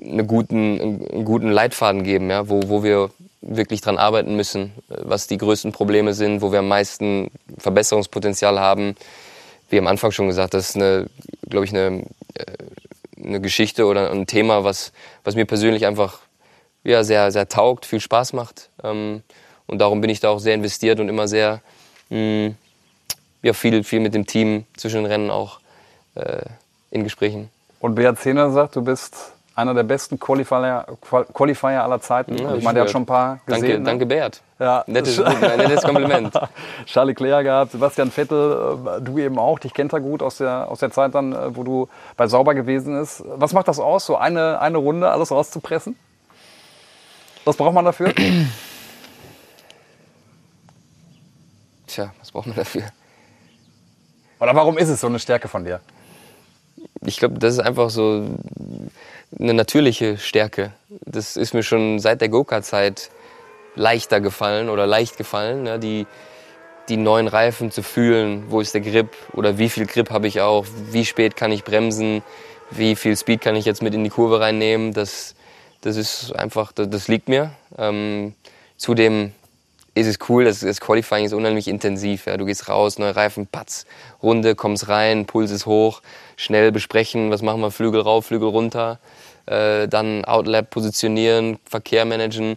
eine 0.00 0.24
guten, 0.24 0.80
einen 0.80 1.24
guten 1.24 1.50
Leitfaden 1.50 2.04
geben, 2.04 2.30
ja? 2.30 2.48
wo, 2.48 2.68
wo 2.68 2.82
wir 2.84 3.10
wirklich 3.40 3.80
dran 3.80 3.98
arbeiten 3.98 4.36
müssen, 4.36 4.72
was 4.88 5.26
die 5.26 5.38
größten 5.38 5.72
Probleme 5.72 6.14
sind, 6.14 6.42
wo 6.42 6.52
wir 6.52 6.58
am 6.60 6.68
meisten 6.68 7.30
Verbesserungspotenzial 7.58 8.58
haben. 8.60 8.96
Wie 9.68 9.78
am 9.78 9.86
Anfang 9.86 10.10
schon 10.10 10.28
gesagt, 10.28 10.54
das 10.54 10.70
ist 10.70 10.76
eine, 10.76 11.08
glaube 11.48 11.64
ich, 11.64 11.72
eine 11.72 12.04
äh, 12.34 12.44
eine 13.24 13.40
Geschichte 13.40 13.86
oder 13.86 14.10
ein 14.10 14.26
Thema, 14.26 14.64
was, 14.64 14.92
was 15.24 15.34
mir 15.34 15.44
persönlich 15.44 15.86
einfach 15.86 16.20
ja, 16.84 17.04
sehr, 17.04 17.30
sehr 17.32 17.48
taugt, 17.48 17.86
viel 17.86 18.00
Spaß 18.00 18.32
macht. 18.32 18.70
Ähm, 18.82 19.22
und 19.66 19.78
darum 19.78 20.00
bin 20.00 20.10
ich 20.10 20.20
da 20.20 20.30
auch 20.30 20.38
sehr 20.38 20.54
investiert 20.54 21.00
und 21.00 21.08
immer 21.08 21.28
sehr 21.28 21.60
mh, 22.10 22.48
mm, 22.48 22.56
ja, 23.42 23.52
viel, 23.52 23.84
viel 23.84 24.00
mit 24.00 24.14
dem 24.14 24.26
Team 24.26 24.64
zwischen 24.76 25.02
den 25.02 25.06
Rennen 25.06 25.30
auch 25.30 25.60
äh, 26.14 26.42
in 26.90 27.04
Gesprächen. 27.04 27.50
Und 27.80 27.94
Beat 27.94 28.18
Zehner 28.18 28.50
sagt, 28.50 28.74
du 28.76 28.82
bist 28.82 29.32
einer 29.58 29.74
der 29.74 29.82
besten 29.82 30.20
Qualifier, 30.20 30.86
Qualifier 31.34 31.82
aller 31.82 32.00
Zeiten. 32.00 32.38
Ja, 32.38 32.54
ich 32.54 32.62
meine, 32.62 32.74
der 32.74 32.84
hat 32.84 32.90
schon 32.90 33.02
ein 33.02 33.06
paar 33.06 33.40
gesehen. 33.44 33.84
Danke, 33.84 34.06
danke 34.06 34.06
Bert. 34.06 34.40
Ja. 34.60 34.84
Nettes, 34.86 35.18
nettes 35.56 35.82
Kompliment. 35.82 36.32
Charles 36.86 37.18
Leclerc 37.18 37.44
gehabt, 37.44 37.72
Sebastian 37.72 38.12
Vettel, 38.12 38.78
äh, 38.86 39.00
du 39.02 39.18
eben 39.18 39.36
auch. 39.36 39.58
Dich 39.58 39.74
kennt 39.74 39.92
er 39.92 40.00
gut 40.00 40.22
aus 40.22 40.36
der, 40.38 40.70
aus 40.70 40.78
der 40.78 40.92
Zeit 40.92 41.14
dann, 41.14 41.32
äh, 41.32 41.56
wo 41.56 41.64
du 41.64 41.88
bei 42.16 42.28
Sauber 42.28 42.54
gewesen 42.54 42.96
ist. 43.00 43.24
Was 43.26 43.52
macht 43.52 43.66
das 43.66 43.80
aus, 43.80 44.06
so 44.06 44.16
eine, 44.16 44.60
eine 44.60 44.78
Runde 44.78 45.10
alles 45.10 45.32
rauszupressen? 45.32 45.98
Was 47.44 47.56
braucht 47.56 47.74
man 47.74 47.84
dafür? 47.84 48.14
Tja, 51.88 52.12
was 52.20 52.30
braucht 52.30 52.46
man 52.46 52.54
dafür? 52.54 52.84
Oder 54.38 54.54
warum 54.54 54.78
ist 54.78 54.88
es 54.88 55.00
so 55.00 55.08
eine 55.08 55.18
Stärke 55.18 55.48
von 55.48 55.64
dir? 55.64 55.80
Ich 57.04 57.18
glaube, 57.18 57.38
das 57.38 57.54
ist 57.54 57.60
einfach 57.60 57.90
so 57.90 58.26
eine 59.38 59.54
natürliche 59.54 60.18
Stärke. 60.18 60.72
Das 61.04 61.36
ist 61.36 61.54
mir 61.54 61.62
schon 61.62 61.98
seit 61.98 62.20
der 62.20 62.28
Go-Kart-Zeit 62.28 63.10
leichter 63.74 64.20
gefallen 64.20 64.68
oder 64.68 64.86
leicht 64.86 65.16
gefallen, 65.16 65.62
ne? 65.62 65.78
die, 65.78 66.06
die 66.88 66.96
neuen 66.96 67.28
Reifen 67.28 67.70
zu 67.70 67.82
fühlen, 67.82 68.44
wo 68.48 68.60
ist 68.60 68.74
der 68.74 68.80
Grip 68.80 69.10
oder 69.32 69.58
wie 69.58 69.68
viel 69.68 69.86
Grip 69.86 70.10
habe 70.10 70.26
ich 70.26 70.40
auch, 70.40 70.66
wie 70.90 71.04
spät 71.04 71.36
kann 71.36 71.52
ich 71.52 71.64
bremsen, 71.64 72.22
wie 72.70 72.96
viel 72.96 73.16
Speed 73.16 73.40
kann 73.40 73.56
ich 73.56 73.64
jetzt 73.64 73.82
mit 73.82 73.94
in 73.94 74.04
die 74.04 74.10
Kurve 74.10 74.40
reinnehmen, 74.40 74.92
das, 74.92 75.34
das 75.80 75.96
ist 75.96 76.32
einfach, 76.32 76.72
das, 76.72 76.90
das 76.90 77.08
liegt 77.08 77.28
mir. 77.28 77.52
Ähm, 77.76 78.34
zudem 78.76 79.32
ist 79.98 80.06
es 80.06 80.18
cool, 80.28 80.44
das, 80.44 80.60
das 80.60 80.80
Qualifying 80.80 81.24
ist 81.24 81.32
unheimlich 81.32 81.68
intensiv. 81.68 82.26
Ja. 82.26 82.36
Du 82.36 82.44
gehst 82.44 82.68
raus, 82.68 82.98
neue 82.98 83.14
Reifen, 83.16 83.46
patz, 83.46 83.86
Runde, 84.22 84.54
kommst 84.54 84.88
rein, 84.88 85.26
Puls 85.26 85.50
ist 85.50 85.66
hoch, 85.66 86.02
schnell 86.36 86.72
besprechen, 86.72 87.30
was 87.30 87.42
machen 87.42 87.60
wir, 87.60 87.70
Flügel 87.70 88.00
rauf, 88.00 88.26
Flügel 88.26 88.48
runter, 88.48 88.98
äh, 89.46 89.88
dann 89.88 90.24
Outlap 90.24 90.70
positionieren, 90.70 91.58
Verkehr 91.64 92.04
managen. 92.04 92.56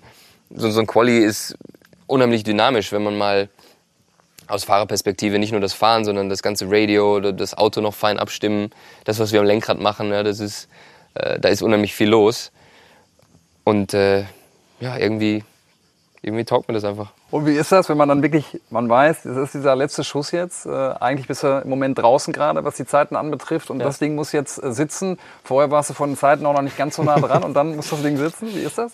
So, 0.53 0.69
so 0.69 0.79
ein 0.79 0.87
Quali 0.87 1.19
ist 1.19 1.55
unheimlich 2.07 2.43
dynamisch, 2.43 2.91
wenn 2.91 3.03
man 3.03 3.17
mal 3.17 3.49
aus 4.47 4.65
Fahrerperspektive 4.65 5.39
nicht 5.39 5.51
nur 5.51 5.61
das 5.61 5.73
Fahren, 5.73 6.03
sondern 6.03 6.29
das 6.29 6.43
ganze 6.43 6.65
Radio 6.69 7.19
das 7.19 7.57
Auto 7.57 7.81
noch 7.81 7.93
fein 7.93 8.19
abstimmen, 8.19 8.69
das, 9.05 9.17
was 9.19 9.31
wir 9.31 9.39
am 9.39 9.45
Lenkrad 9.45 9.79
machen, 9.79 10.11
ja, 10.11 10.23
das 10.23 10.39
ist, 10.39 10.67
äh, 11.13 11.39
da 11.39 11.49
ist 11.49 11.61
unheimlich 11.61 11.93
viel 11.93 12.09
los. 12.09 12.51
Und 13.63 13.93
äh, 13.93 14.25
ja, 14.81 14.97
irgendwie, 14.97 15.43
irgendwie 16.23 16.45
taugt 16.45 16.67
mir 16.67 16.75
das 16.75 16.83
einfach. 16.83 17.13
Und 17.31 17.47
wie 17.47 17.55
ist 17.55 17.71
das, 17.71 17.89
wenn 17.89 17.97
man 17.97 18.07
dann 18.07 18.21
wirklich, 18.21 18.61
man 18.69 18.87
weiß, 18.87 19.23
das 19.23 19.37
ist 19.37 19.55
dieser 19.55 19.75
letzte 19.75 20.03
Schuss 20.03 20.29
jetzt, 20.31 20.67
äh, 20.67 20.69
eigentlich 20.69 21.27
bist 21.27 21.41
du 21.41 21.61
im 21.63 21.69
Moment 21.69 21.97
draußen 21.97 22.31
gerade, 22.31 22.63
was 22.63 22.75
die 22.75 22.85
Zeiten 22.85 23.15
anbetrifft 23.15 23.71
und 23.71 23.79
ja. 23.79 23.85
das 23.85 23.97
Ding 23.97 24.13
muss 24.13 24.31
jetzt 24.31 24.63
äh, 24.63 24.71
sitzen. 24.71 25.17
Vorher 25.43 25.71
warst 25.71 25.89
du 25.89 25.95
von 25.95 26.11
den 26.11 26.17
Zeiten 26.17 26.45
auch 26.45 26.53
noch 26.53 26.61
nicht 26.61 26.77
ganz 26.77 26.97
so 26.97 27.03
nah 27.03 27.19
dran 27.19 27.43
und 27.43 27.55
dann 27.55 27.75
muss 27.75 27.89
das 27.89 28.03
Ding 28.03 28.17
sitzen. 28.17 28.53
Wie 28.53 28.59
ist 28.59 28.77
das? 28.77 28.91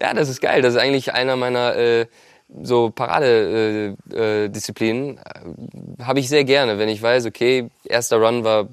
Ja, 0.00 0.14
das 0.14 0.28
ist 0.28 0.40
geil. 0.40 0.62
Das 0.62 0.74
ist 0.74 0.80
eigentlich 0.80 1.14
einer 1.14 1.34
meiner 1.36 1.74
äh, 1.74 2.06
so 2.62 2.90
Paradedisziplinen. 2.90 5.18
Äh, 5.18 5.20
äh, 5.20 6.04
habe 6.04 6.20
ich 6.20 6.28
sehr 6.28 6.44
gerne, 6.44 6.78
wenn 6.78 6.88
ich 6.88 7.02
weiß, 7.02 7.26
okay, 7.26 7.70
erster 7.84 8.18
Run 8.18 8.44
war, 8.44 8.68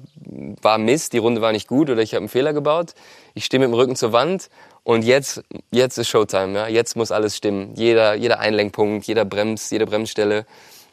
war 0.62 0.78
Mist, 0.78 1.12
die 1.12 1.18
Runde 1.18 1.40
war 1.40 1.50
nicht 1.50 1.66
gut 1.66 1.90
oder 1.90 2.02
ich 2.02 2.12
habe 2.12 2.20
einen 2.20 2.28
Fehler 2.28 2.52
gebaut. 2.52 2.94
Ich 3.34 3.44
stehe 3.44 3.58
mit 3.58 3.68
dem 3.68 3.74
Rücken 3.74 3.96
zur 3.96 4.12
Wand 4.12 4.48
und 4.84 5.02
jetzt, 5.02 5.42
jetzt 5.70 5.96
ist 5.96 6.08
Showtime, 6.08 6.58
ja. 6.58 6.68
Jetzt 6.68 6.94
muss 6.94 7.10
alles 7.10 7.36
stimmen. 7.36 7.74
Jeder, 7.74 8.14
jeder 8.14 8.38
Einlenkpunkt, 8.38 9.06
jeder 9.06 9.24
Brems, 9.24 9.70
jede 9.70 9.86
Bremsstelle 9.86 10.46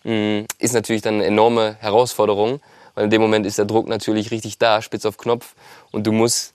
mh, 0.04 0.14
mm, 0.14 0.46
ist 0.60 0.74
natürlich 0.74 1.02
dann 1.02 1.16
eine 1.16 1.26
enorme 1.26 1.76
Herausforderung, 1.80 2.62
weil 2.96 3.04
in 3.04 3.10
dem 3.10 3.22
Moment 3.22 3.46
ist 3.46 3.58
der 3.58 3.66
Druck 3.66 3.88
natürlich 3.88 4.32
richtig 4.32 4.58
da, 4.58 4.82
spitz 4.82 5.06
auf 5.06 5.18
Knopf 5.18 5.56
und 5.92 6.08
du 6.08 6.14
musst 6.14 6.54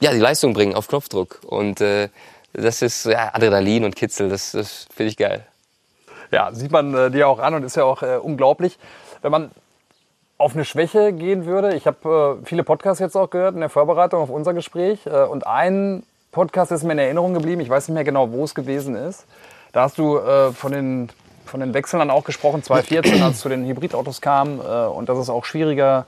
ja 0.00 0.12
die 0.12 0.18
Leistung 0.18 0.52
bringen 0.52 0.74
auf 0.74 0.88
Knopfdruck 0.88 1.40
und 1.46 1.80
äh, 1.80 2.08
das 2.52 2.82
ist 2.82 3.04
ja, 3.06 3.32
Adrenalin 3.32 3.84
und 3.84 3.94
Kitzel, 3.94 4.28
das, 4.28 4.50
das 4.50 4.88
finde 4.92 5.10
ich 5.10 5.16
geil. 5.16 5.46
Ja, 6.32 6.52
sieht 6.52 6.72
man 6.72 6.92
äh, 6.94 7.10
dir 7.10 7.28
auch 7.28 7.38
an 7.38 7.54
und 7.54 7.62
ist 7.62 7.76
ja 7.76 7.84
auch 7.84 8.02
äh, 8.02 8.16
unglaublich. 8.16 8.78
Wenn 9.22 9.30
man 9.30 9.50
auf 10.40 10.54
eine 10.54 10.64
Schwäche 10.64 11.12
gehen 11.12 11.44
würde, 11.44 11.74
ich 11.74 11.86
habe 11.86 12.38
äh, 12.40 12.46
viele 12.46 12.64
Podcasts 12.64 12.98
jetzt 12.98 13.14
auch 13.14 13.28
gehört 13.28 13.54
in 13.54 13.60
der 13.60 13.68
Vorbereitung 13.68 14.22
auf 14.22 14.30
unser 14.30 14.54
Gespräch 14.54 15.04
äh, 15.04 15.24
und 15.24 15.46
ein 15.46 16.02
Podcast 16.32 16.72
ist 16.72 16.82
mir 16.82 16.92
in 16.92 16.98
Erinnerung 16.98 17.34
geblieben, 17.34 17.60
ich 17.60 17.68
weiß 17.68 17.88
nicht 17.88 17.94
mehr 17.94 18.04
genau, 18.04 18.32
wo 18.32 18.44
es 18.44 18.54
gewesen 18.54 18.94
ist. 18.94 19.26
Da 19.72 19.82
hast 19.82 19.98
du 19.98 20.16
äh, 20.16 20.50
von 20.52 20.72
den 20.72 21.10
von 21.44 21.60
den 21.60 21.74
Wechseln 21.74 21.98
dann 21.98 22.10
auch 22.10 22.24
gesprochen, 22.24 22.62
2014, 22.62 23.22
als 23.22 23.34
es 23.34 23.40
zu 23.40 23.50
den 23.50 23.66
Hybridautos 23.66 24.22
kam 24.22 24.60
äh, 24.60 24.86
und 24.86 25.10
dass 25.10 25.18
es 25.18 25.28
auch 25.28 25.44
schwieriger 25.44 26.06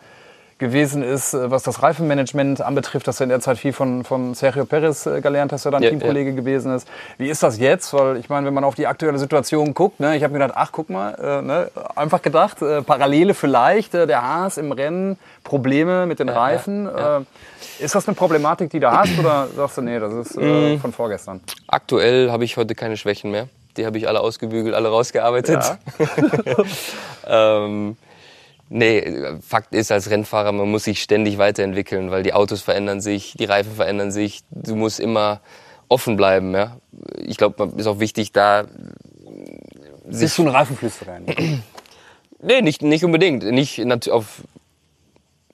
gewesen 0.62 1.02
ist, 1.02 1.34
äh, 1.34 1.50
was 1.50 1.64
das 1.64 1.82
Reifenmanagement 1.82 2.62
anbetrifft, 2.62 3.06
dass 3.08 3.18
du 3.18 3.24
in 3.24 3.30
der 3.30 3.40
Zeit 3.40 3.58
viel 3.58 3.72
von, 3.72 4.04
von 4.04 4.34
Sergio 4.34 4.64
Perez 4.64 5.04
äh, 5.06 5.20
gelernt 5.20 5.52
hast, 5.52 5.64
der 5.64 5.72
dann 5.72 5.82
Ja, 5.82 5.90
Teamkollege 5.90 6.32
gewesen 6.34 6.74
ist. 6.74 6.88
Wie 7.18 7.28
ist 7.28 7.42
das 7.42 7.58
jetzt? 7.58 7.92
Weil 7.92 8.16
ich 8.16 8.28
meine, 8.28 8.46
wenn 8.46 8.54
man 8.54 8.64
auf 8.64 8.76
die 8.76 8.86
aktuelle 8.86 9.18
Situation 9.18 9.74
guckt, 9.74 10.00
ne, 10.00 10.16
ich 10.16 10.22
habe 10.22 10.32
mir 10.32 10.38
gedacht, 10.38 10.56
ach 10.56 10.70
guck 10.72 10.88
mal, 10.88 11.14
äh, 11.14 11.42
ne, 11.42 11.70
einfach 11.96 12.22
gedacht, 12.22 12.62
äh, 12.62 12.80
Parallele 12.80 13.34
vielleicht, 13.34 13.94
äh, 13.94 14.06
der 14.06 14.22
Haas 14.22 14.56
im 14.56 14.72
Rennen, 14.72 15.18
Probleme 15.44 16.06
mit 16.06 16.20
den 16.20 16.28
Reifen. 16.28 16.86
Äh, 16.86 17.20
ist 17.80 17.94
das 17.94 18.06
eine 18.06 18.14
Problematik, 18.14 18.70
die 18.70 18.78
du 18.78 18.90
hast 18.90 19.18
oder 19.18 19.48
sagst 19.54 19.78
du, 19.78 19.82
nee, 19.82 19.98
das 19.98 20.12
ist 20.14 20.38
äh, 20.38 20.78
von 20.78 20.92
vorgestern? 20.92 21.40
Aktuell 21.66 22.30
habe 22.30 22.44
ich 22.44 22.56
heute 22.56 22.74
keine 22.76 22.96
Schwächen 22.96 23.32
mehr. 23.32 23.48
Die 23.76 23.84
habe 23.86 23.98
ich 23.98 24.06
alle 24.06 24.20
ausgebügelt, 24.20 24.74
alle 24.74 24.88
rausgearbeitet. 24.88 25.78
ähm, 27.26 27.96
nee, 28.72 29.38
Fakt 29.46 29.74
ist 29.74 29.92
als 29.92 30.10
Rennfahrer, 30.10 30.52
man 30.52 30.70
muss 30.70 30.84
sich 30.84 31.02
ständig 31.02 31.38
weiterentwickeln, 31.38 32.10
weil 32.10 32.22
die 32.22 32.32
Autos 32.32 32.62
verändern 32.62 33.00
sich, 33.00 33.34
die 33.38 33.44
Reifen 33.44 33.74
verändern 33.74 34.10
sich. 34.10 34.40
Du 34.50 34.74
musst 34.74 34.98
immer 34.98 35.40
offen 35.88 36.16
bleiben. 36.16 36.54
Ja? 36.54 36.78
Ich 37.18 37.36
glaube, 37.36 37.72
ist 37.76 37.86
auch 37.86 38.00
wichtig, 38.00 38.32
da 38.32 38.64
Bist 40.06 40.38
du 40.38 40.42
ein 40.42 40.48
Reifenflüsterer? 40.48 41.20
Nee, 42.44 42.60
nicht, 42.60 42.82
nicht 42.82 43.04
unbedingt. 43.04 43.44
Nicht 43.44 43.80
auf, 44.10 44.42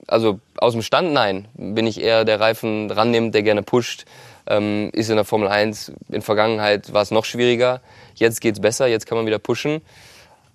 also 0.07 0.41
aus 0.57 0.73
dem 0.73 0.81
Stand, 0.81 1.13
nein. 1.13 1.47
Bin 1.53 1.87
ich 1.87 2.01
eher 2.01 2.25
der 2.25 2.41
Reifen 2.41 2.91
rannimmt, 2.91 3.35
der 3.35 3.43
gerne 3.43 3.63
pusht. 3.63 4.07
Ähm, 4.47 4.89
ist 4.95 5.11
in 5.11 5.17
der 5.17 5.27
Formel 5.27 5.49
1. 5.49 5.93
In 6.11 6.23
Vergangenheit 6.23 6.95
war 6.95 7.03
es 7.03 7.11
noch 7.11 7.27
schwieriger. 7.27 7.83
Jetzt 8.15 8.41
geht's 8.41 8.59
besser, 8.59 8.87
jetzt 8.87 9.05
kann 9.05 9.19
man 9.19 9.27
wieder 9.27 9.39
pushen. 9.39 9.83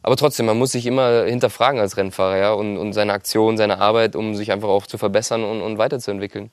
Aber 0.03 0.17
trotzdem, 0.17 0.45
man 0.45 0.57
muss 0.57 0.73
sich 0.73 0.85
immer 0.85 1.23
hinterfragen 1.23 1.79
als 1.79 1.95
Rennfahrer 1.95 2.37
ja? 2.37 2.53
und, 2.53 2.77
und 2.77 2.91
seine 2.93 3.13
Aktion, 3.13 3.57
seine 3.57 3.79
Arbeit, 3.79 4.15
um 4.15 4.35
sich 4.35 4.51
einfach 4.51 4.67
auch 4.67 4.85
zu 4.85 4.97
verbessern 4.97 5.43
und, 5.45 5.61
und 5.61 5.77
weiterzuentwickeln. 5.77 6.51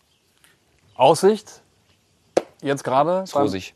Aussicht? 0.95 1.61
Jetzt 2.63 2.85
gerade? 2.85 3.25
Rosig. 3.35 3.75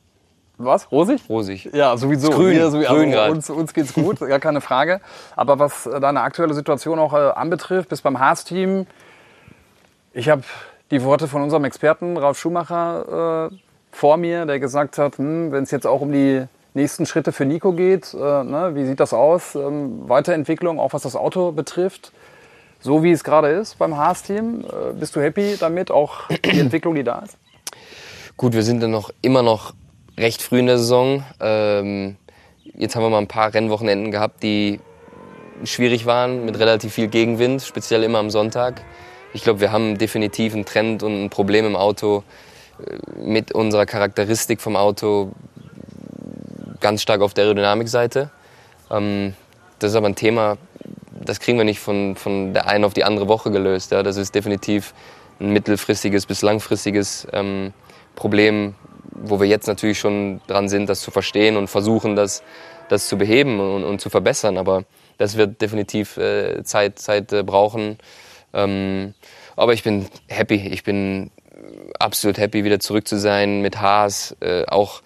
Was? 0.56 0.92
Rosig? 0.92 1.22
Rosig. 1.28 1.70
Ja, 1.72 1.96
sowieso. 1.96 2.28
Ist 2.30 2.36
grün. 2.36 2.52
Wir, 2.52 2.70
so, 2.70 2.80
Grün 2.80 3.10
grad. 3.10 3.30
uns, 3.30 3.50
uns 3.50 3.74
geht's 3.74 3.92
gut, 3.92 4.20
gar 4.20 4.38
keine 4.38 4.60
Frage. 4.60 5.00
Aber 5.34 5.58
was 5.58 5.86
äh, 5.86 5.98
deine 5.98 6.20
aktuelle 6.20 6.54
Situation 6.54 7.00
auch 7.00 7.12
äh, 7.12 7.16
anbetrifft, 7.16 7.88
bist 7.88 8.04
beim 8.04 8.20
Haas-Team. 8.20 8.86
Ich 10.12 10.28
habe 10.28 10.42
die 10.92 11.02
Worte 11.02 11.26
von 11.26 11.42
unserem 11.42 11.64
Experten 11.64 12.16
Ralf 12.16 12.38
Schumacher 12.38 13.50
äh, 13.50 13.56
vor 13.90 14.16
mir, 14.16 14.46
der 14.46 14.60
gesagt 14.60 14.98
hat, 14.98 15.18
hm, 15.18 15.50
wenn 15.50 15.64
es 15.64 15.72
jetzt 15.72 15.88
auch 15.88 16.00
um 16.00 16.12
die 16.12 16.46
nächsten 16.74 17.06
Schritte 17.06 17.32
für 17.32 17.46
Nico 17.46 17.72
geht, 17.72 18.14
äh, 18.14 18.16
ne, 18.18 18.72
wie 18.74 18.84
sieht 18.84 19.00
das 19.00 19.12
aus? 19.12 19.54
Ähm, 19.54 20.08
Weiterentwicklung, 20.08 20.78
auch 20.78 20.92
was 20.92 21.02
das 21.02 21.16
Auto 21.16 21.52
betrifft. 21.52 22.12
So 22.80 23.02
wie 23.02 23.12
es 23.12 23.24
gerade 23.24 23.48
ist 23.48 23.78
beim 23.78 23.96
Haas-Team, 23.96 24.60
äh, 24.60 24.92
bist 24.92 25.16
du 25.16 25.20
happy 25.20 25.56
damit, 25.58 25.90
auch 25.90 26.28
die 26.44 26.60
Entwicklung, 26.60 26.94
die 26.94 27.04
da 27.04 27.20
ist? 27.20 27.38
Gut, 28.36 28.52
wir 28.52 28.62
sind 28.62 28.82
dann 28.82 28.90
noch 28.90 29.10
immer 29.22 29.42
noch 29.42 29.72
recht 30.18 30.42
früh 30.42 30.58
in 30.58 30.66
der 30.66 30.78
Saison. 30.78 31.22
Ähm, 31.40 32.16
jetzt 32.74 32.96
haben 32.96 33.02
wir 33.02 33.10
mal 33.10 33.18
ein 33.18 33.28
paar 33.28 33.54
Rennwochenenden 33.54 34.10
gehabt, 34.10 34.42
die 34.42 34.80
schwierig 35.62 36.04
waren, 36.04 36.44
mit 36.44 36.58
relativ 36.58 36.92
viel 36.92 37.08
Gegenwind, 37.08 37.62
speziell 37.62 38.02
immer 38.02 38.18
am 38.18 38.30
Sonntag. 38.30 38.82
Ich 39.32 39.42
glaube, 39.42 39.60
wir 39.60 39.72
haben 39.72 39.96
definitiv 39.98 40.54
einen 40.54 40.64
Trend 40.64 41.02
und 41.02 41.24
ein 41.24 41.30
Problem 41.30 41.64
im 41.64 41.76
Auto 41.76 42.24
äh, 42.78 43.18
mit 43.18 43.52
unserer 43.52 43.86
Charakteristik 43.86 44.60
vom 44.60 44.76
Auto 44.76 45.32
ganz 46.84 47.00
stark 47.00 47.22
auf 47.22 47.32
der 47.32 47.44
Aerodynamikseite. 47.44 48.28
Ähm, 48.90 49.32
das 49.78 49.92
ist 49.92 49.96
aber 49.96 50.06
ein 50.06 50.16
Thema, 50.16 50.58
das 51.18 51.40
kriegen 51.40 51.56
wir 51.56 51.64
nicht 51.64 51.80
von, 51.80 52.14
von 52.14 52.52
der 52.52 52.66
einen 52.66 52.84
auf 52.84 52.92
die 52.92 53.04
andere 53.04 53.26
Woche 53.26 53.50
gelöst. 53.50 53.90
Ja. 53.90 54.02
Das 54.02 54.18
ist 54.18 54.34
definitiv 54.34 54.92
ein 55.40 55.48
mittelfristiges 55.50 56.26
bis 56.26 56.42
langfristiges 56.42 57.26
ähm, 57.32 57.72
Problem, 58.16 58.74
wo 59.12 59.40
wir 59.40 59.46
jetzt 59.46 59.66
natürlich 59.66 59.98
schon 59.98 60.42
dran 60.46 60.68
sind, 60.68 60.90
das 60.90 61.00
zu 61.00 61.10
verstehen 61.10 61.56
und 61.56 61.68
versuchen, 61.68 62.16
das, 62.16 62.42
das 62.90 63.08
zu 63.08 63.16
beheben 63.16 63.60
und, 63.60 63.82
und 63.84 64.02
zu 64.02 64.10
verbessern. 64.10 64.58
Aber 64.58 64.84
das 65.16 65.38
wird 65.38 65.62
definitiv 65.62 66.18
äh, 66.18 66.64
Zeit, 66.64 66.98
Zeit 66.98 67.32
äh, 67.32 67.42
brauchen. 67.42 67.96
Ähm, 68.52 69.14
aber 69.56 69.72
ich 69.72 69.84
bin 69.84 70.06
happy. 70.28 70.56
Ich 70.56 70.84
bin 70.84 71.30
absolut 71.98 72.36
happy, 72.36 72.62
wieder 72.62 72.78
zurück 72.78 73.08
zu 73.08 73.16
sein 73.18 73.62
mit 73.62 73.80
Haas. 73.80 74.36
Äh, 74.40 74.66
auch 74.66 75.00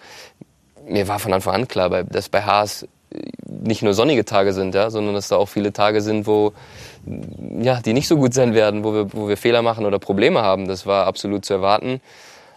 mir 0.87 1.07
war 1.07 1.19
von 1.19 1.33
Anfang 1.33 1.55
an 1.55 1.67
klar, 1.67 2.03
dass 2.03 2.29
bei 2.29 2.41
Haas 2.41 2.83
äh, 2.83 2.87
nicht 3.47 3.81
nur 3.81 3.93
sonnige 3.93 4.25
Tage 4.25 4.53
sind, 4.53 4.75
ja, 4.75 4.89
sondern 4.89 5.15
dass 5.15 5.27
da 5.27 5.35
auch 5.35 5.47
viele 5.47 5.73
Tage 5.73 6.01
sind, 6.01 6.27
wo 6.27 6.53
ja, 7.61 7.81
die 7.81 7.93
nicht 7.93 8.07
so 8.07 8.17
gut 8.17 8.33
sein 8.33 8.53
werden, 8.53 8.83
wo 8.83 8.93
wir, 8.93 9.13
wo 9.13 9.27
wir 9.27 9.37
Fehler 9.37 9.61
machen 9.61 9.85
oder 9.85 9.99
Probleme 9.99 10.41
haben. 10.41 10.67
Das 10.67 10.85
war 10.85 11.07
absolut 11.07 11.45
zu 11.45 11.53
erwarten. 11.53 12.01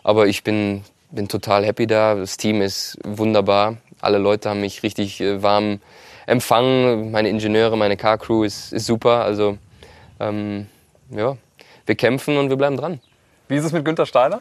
Aber 0.03 0.27
ich 0.27 0.43
bin, 0.43 0.83
bin 1.11 1.29
total 1.29 1.65
happy 1.65 1.87
da. 1.87 2.15
Das 2.15 2.37
Team 2.37 2.61
ist 2.61 2.99
wunderbar. 3.05 3.77
Alle 4.01 4.19
Leute 4.19 4.51
haben 4.51 4.61
mich 4.61 4.83
richtig 4.83 5.21
äh, 5.21 5.43
warm 5.43 5.81
empfangen. 6.27 7.11
Meine 7.11 7.29
Ingenieure, 7.29 7.77
meine 7.77 7.97
Car 7.97 8.19
Crew 8.19 8.45
ist, 8.45 8.73
ist 8.73 8.87
super. 8.87 9.25
Also 9.25 9.59
ähm, 10.21 10.67
ja, 11.11 11.37
wir 11.87 11.95
kämpfen 11.95 12.37
und 12.37 12.49
wir 12.49 12.57
bleiben 12.57 12.77
dran. 12.77 13.01
Wie 13.49 13.57
ist 13.57 13.65
es 13.65 13.73
mit 13.73 13.85
Günter 13.85 14.07
Steiner? 14.07 14.41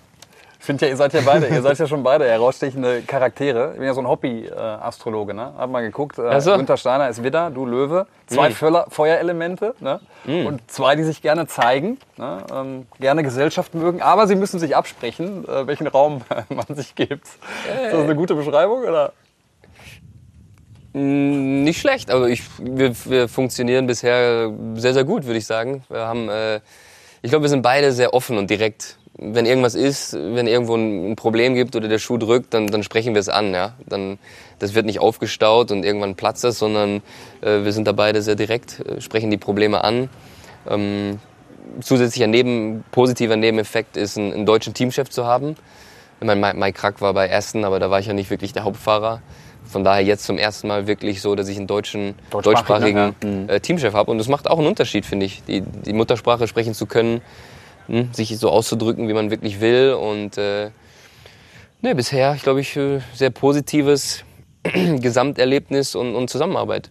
Ich 0.61 0.67
finde 0.67 0.85
ja, 0.85 0.91
ihr 0.91 0.95
seid 0.95 1.11
ja 1.13 1.21
beide, 1.25 1.47
ihr 1.47 1.63
seid 1.63 1.79
ja 1.79 1.87
schon 1.87 2.03
beide 2.03 2.29
herausstechende 2.29 3.01
Charaktere. 3.01 3.71
Ich 3.71 3.79
bin 3.79 3.87
ja 3.87 3.95
so 3.95 4.01
ein 4.01 4.07
Hobby-Astrologe, 4.07 5.33
ne? 5.33 5.53
Hab 5.57 5.71
mal 5.71 5.81
geguckt. 5.81 6.19
Äh, 6.19 6.27
Ach 6.29 6.39
so. 6.39 6.55
Günter 6.55 6.77
Steiner 6.77 7.09
ist 7.09 7.23
Widder, 7.23 7.49
du 7.49 7.65
Löwe. 7.65 8.05
Zwei. 8.27 8.51
Feuer 8.51 8.85
Feuerelemente, 8.89 9.73
ne? 9.79 9.99
Und 10.25 10.61
zwei, 10.69 10.95
die 10.95 11.01
sich 11.01 11.23
gerne 11.23 11.47
zeigen, 11.47 11.97
ne? 12.15 12.43
ähm, 12.53 12.85
gerne 12.99 13.23
Gesellschaft 13.23 13.73
mögen, 13.73 14.03
aber 14.03 14.27
sie 14.27 14.35
müssen 14.35 14.59
sich 14.59 14.75
absprechen, 14.75 15.47
äh, 15.49 15.65
welchen 15.65 15.87
Raum 15.87 16.21
man 16.49 16.75
sich 16.75 16.93
gibt. 16.93 17.25
Ist 17.25 17.93
das 17.93 18.03
eine 18.03 18.15
gute 18.15 18.35
Beschreibung, 18.35 18.83
oder? 18.83 19.13
Mm, 20.93 21.63
Nicht 21.63 21.81
schlecht, 21.81 22.11
also 22.11 22.27
ich, 22.27 22.43
wir, 22.59 22.93
wir 23.05 23.27
funktionieren 23.27 23.87
bisher 23.87 24.53
sehr, 24.75 24.93
sehr 24.93 25.05
gut, 25.05 25.25
würde 25.25 25.39
ich 25.39 25.47
sagen. 25.47 25.83
Wir 25.89 26.05
haben, 26.05 26.29
äh, 26.29 26.59
ich 27.23 27.31
glaube, 27.31 27.45
wir 27.45 27.49
sind 27.49 27.63
beide 27.63 27.91
sehr 27.91 28.13
offen 28.13 28.37
und 28.37 28.47
direkt. 28.47 28.99
Wenn 29.17 29.45
irgendwas 29.45 29.75
ist, 29.75 30.13
wenn 30.13 30.47
irgendwo 30.47 30.75
ein, 30.75 31.15
Problem 31.15 31.53
gibt 31.53 31.75
oder 31.75 31.87
der 31.87 31.99
Schuh 31.99 32.17
drückt, 32.17 32.53
dann, 32.53 32.67
dann 32.67 32.81
sprechen 32.81 33.13
wir 33.13 33.19
es 33.19 33.29
an. 33.29 33.53
Ja? 33.53 33.73
Dann, 33.85 34.17
das 34.59 34.73
wird 34.73 34.85
nicht 34.85 34.99
aufgestaut 34.99 35.71
und 35.71 35.83
irgendwann 35.83 36.15
platzt 36.15 36.45
es, 36.45 36.59
sondern 36.59 37.01
äh, 37.41 37.63
wir 37.63 37.73
sind 37.73 37.87
da 37.87 37.91
beide 37.91 38.21
sehr 38.21 38.35
direkt, 38.35 38.79
äh, 38.79 39.01
sprechen 39.01 39.29
die 39.29 39.37
Probleme 39.37 39.83
an. 39.83 40.09
Ähm, 40.69 41.19
zusätzlicher 41.81 42.27
Neben, 42.27 42.83
positiver 42.91 43.35
Nebeneffekt 43.35 43.97
ist, 43.97 44.17
einen, 44.17 44.33
einen 44.33 44.45
deutschen 44.45 44.73
Teamchef 44.73 45.09
zu 45.09 45.25
haben. 45.25 45.55
Ich 46.19 46.27
meine, 46.27 46.53
Mike- 46.53 46.79
Krack 46.79 47.01
war 47.01 47.13
bei 47.13 47.33
Aston, 47.33 47.65
aber 47.65 47.79
da 47.79 47.89
war 47.89 47.99
ich 47.99 48.05
ja 48.05 48.13
nicht 48.13 48.29
wirklich 48.29 48.53
der 48.53 48.63
Hauptfahrer. 48.63 49.21
Von 49.65 49.83
daher 49.83 50.03
jetzt 50.03 50.23
zum 50.25 50.37
ersten 50.37 50.67
Mal 50.67 50.87
wirklich 50.87 51.21
so, 51.21 51.35
dass 51.35 51.47
ich 51.47 51.57
einen 51.57 51.67
deutschen, 51.67 52.15
Deutschsprachig, 52.29 52.93
deutschsprachigen 52.93 53.45
ne? 53.47 53.53
äh, 53.53 53.59
Teamchef 53.59 53.93
habe. 53.93 54.11
Und 54.11 54.17
das 54.17 54.27
macht 54.27 54.49
auch 54.49 54.57
einen 54.57 54.67
Unterschied, 54.67 55.05
finde 55.05 55.25
ich. 55.25 55.43
Die, 55.45 55.61
die 55.61 55.93
Muttersprache 55.93 56.47
sprechen 56.47 56.73
zu 56.73 56.85
können, 56.85 57.21
hm, 57.87 58.13
sich 58.13 58.37
so 58.37 58.49
auszudrücken, 58.49 59.07
wie 59.07 59.13
man 59.13 59.31
wirklich 59.31 59.61
will. 59.61 59.93
Und 59.93 60.37
äh, 60.37 60.71
ne, 61.81 61.95
bisher, 61.95 62.33
ich 62.35 62.43
glaube 62.43 62.61
ich, 62.61 62.75
äh, 62.77 62.99
sehr 63.13 63.29
positives 63.29 64.23
Gesamterlebnis 64.63 65.95
und, 65.95 66.15
und 66.15 66.29
Zusammenarbeit. 66.29 66.89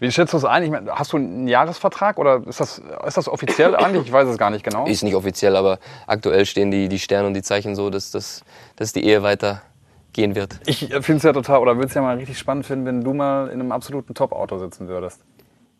Wie 0.00 0.10
schätzt 0.10 0.32
du 0.32 0.36
es 0.36 0.44
ein? 0.44 0.62
Ich 0.64 0.70
meine, 0.70 0.90
hast 0.92 1.12
du 1.12 1.16
einen 1.16 1.48
Jahresvertrag 1.48 2.18
oder 2.18 2.42
ist 2.46 2.60
das, 2.60 2.82
ist 3.06 3.16
das 3.16 3.28
offiziell 3.28 3.74
eigentlich? 3.76 4.06
Ich 4.06 4.12
weiß 4.12 4.28
es 4.28 4.38
gar 4.38 4.50
nicht 4.50 4.64
genau. 4.64 4.86
Ist 4.86 5.02
nicht 5.02 5.14
offiziell, 5.14 5.56
aber 5.56 5.78
aktuell 6.06 6.46
stehen 6.46 6.70
die, 6.70 6.88
die 6.88 6.98
Sterne 6.98 7.26
und 7.26 7.34
die 7.34 7.42
Zeichen 7.42 7.74
so, 7.74 7.90
dass, 7.90 8.10
dass, 8.10 8.42
dass 8.76 8.92
die 8.92 9.04
Ehe 9.04 9.22
weitergehen 9.22 10.34
wird. 10.34 10.60
Ich 10.66 10.80
finde 10.80 11.16
es 11.16 11.22
ja 11.22 11.32
total, 11.32 11.60
oder 11.60 11.76
würde 11.76 11.88
es 11.88 11.94
ja 11.94 12.02
mal 12.02 12.16
richtig 12.16 12.38
spannend 12.38 12.66
finden, 12.66 12.86
wenn 12.86 13.02
du 13.02 13.14
mal 13.14 13.48
in 13.48 13.60
einem 13.60 13.72
absoluten 13.72 14.14
Top-Auto 14.14 14.58
sitzen 14.58 14.88
würdest. 14.88 15.20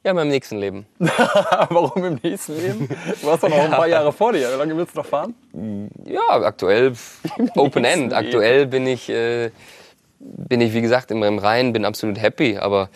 Ja, 0.04 0.10
in 0.10 0.16
meinem 0.16 0.30
nächsten 0.30 0.56
Leben. 0.56 0.84
Warum 0.98 2.04
im 2.04 2.18
nächsten 2.24 2.56
Leben? 2.60 2.88
Du 3.20 3.30
hast 3.30 3.44
doch 3.44 3.48
noch 3.48 3.56
ein 3.56 3.70
paar 3.70 3.86
Jahre 3.86 4.12
vor 4.12 4.32
dir. 4.32 4.52
Wie 4.52 4.58
lange 4.58 4.76
willst 4.76 4.96
du 4.96 4.98
noch 4.98 5.06
fahren? 5.06 5.34
Ja, 6.04 6.28
aktuell 6.28 6.92
Open 7.56 7.84
End. 7.84 8.10
Leben. 8.10 8.12
Aktuell 8.12 8.66
bin 8.66 8.84
ich, 8.88 9.08
äh, 9.08 9.50
bin 10.18 10.60
ich, 10.60 10.74
wie 10.74 10.80
gesagt, 10.80 11.12
im, 11.12 11.22
im 11.22 11.38
Rhein, 11.38 11.72
bin 11.72 11.84
absolut 11.84 12.20
happy. 12.20 12.58
Aber 12.58 12.88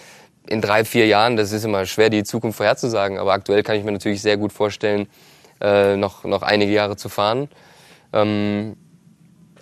in 0.48 0.60
drei, 0.60 0.84
vier 0.84 1.06
Jahren, 1.06 1.36
das 1.36 1.52
ist 1.52 1.64
immer 1.64 1.86
schwer, 1.86 2.10
die 2.10 2.24
Zukunft 2.24 2.56
vorherzusagen. 2.56 3.18
Aber 3.18 3.34
aktuell 3.34 3.62
kann 3.62 3.76
ich 3.76 3.84
mir 3.84 3.92
natürlich 3.92 4.20
sehr 4.20 4.36
gut 4.36 4.52
vorstellen, 4.52 5.06
äh, 5.60 5.96
noch, 5.96 6.24
noch 6.24 6.42
einige 6.42 6.72
Jahre 6.72 6.96
zu 6.96 7.08
fahren. 7.08 7.48
Ähm, 8.12 8.76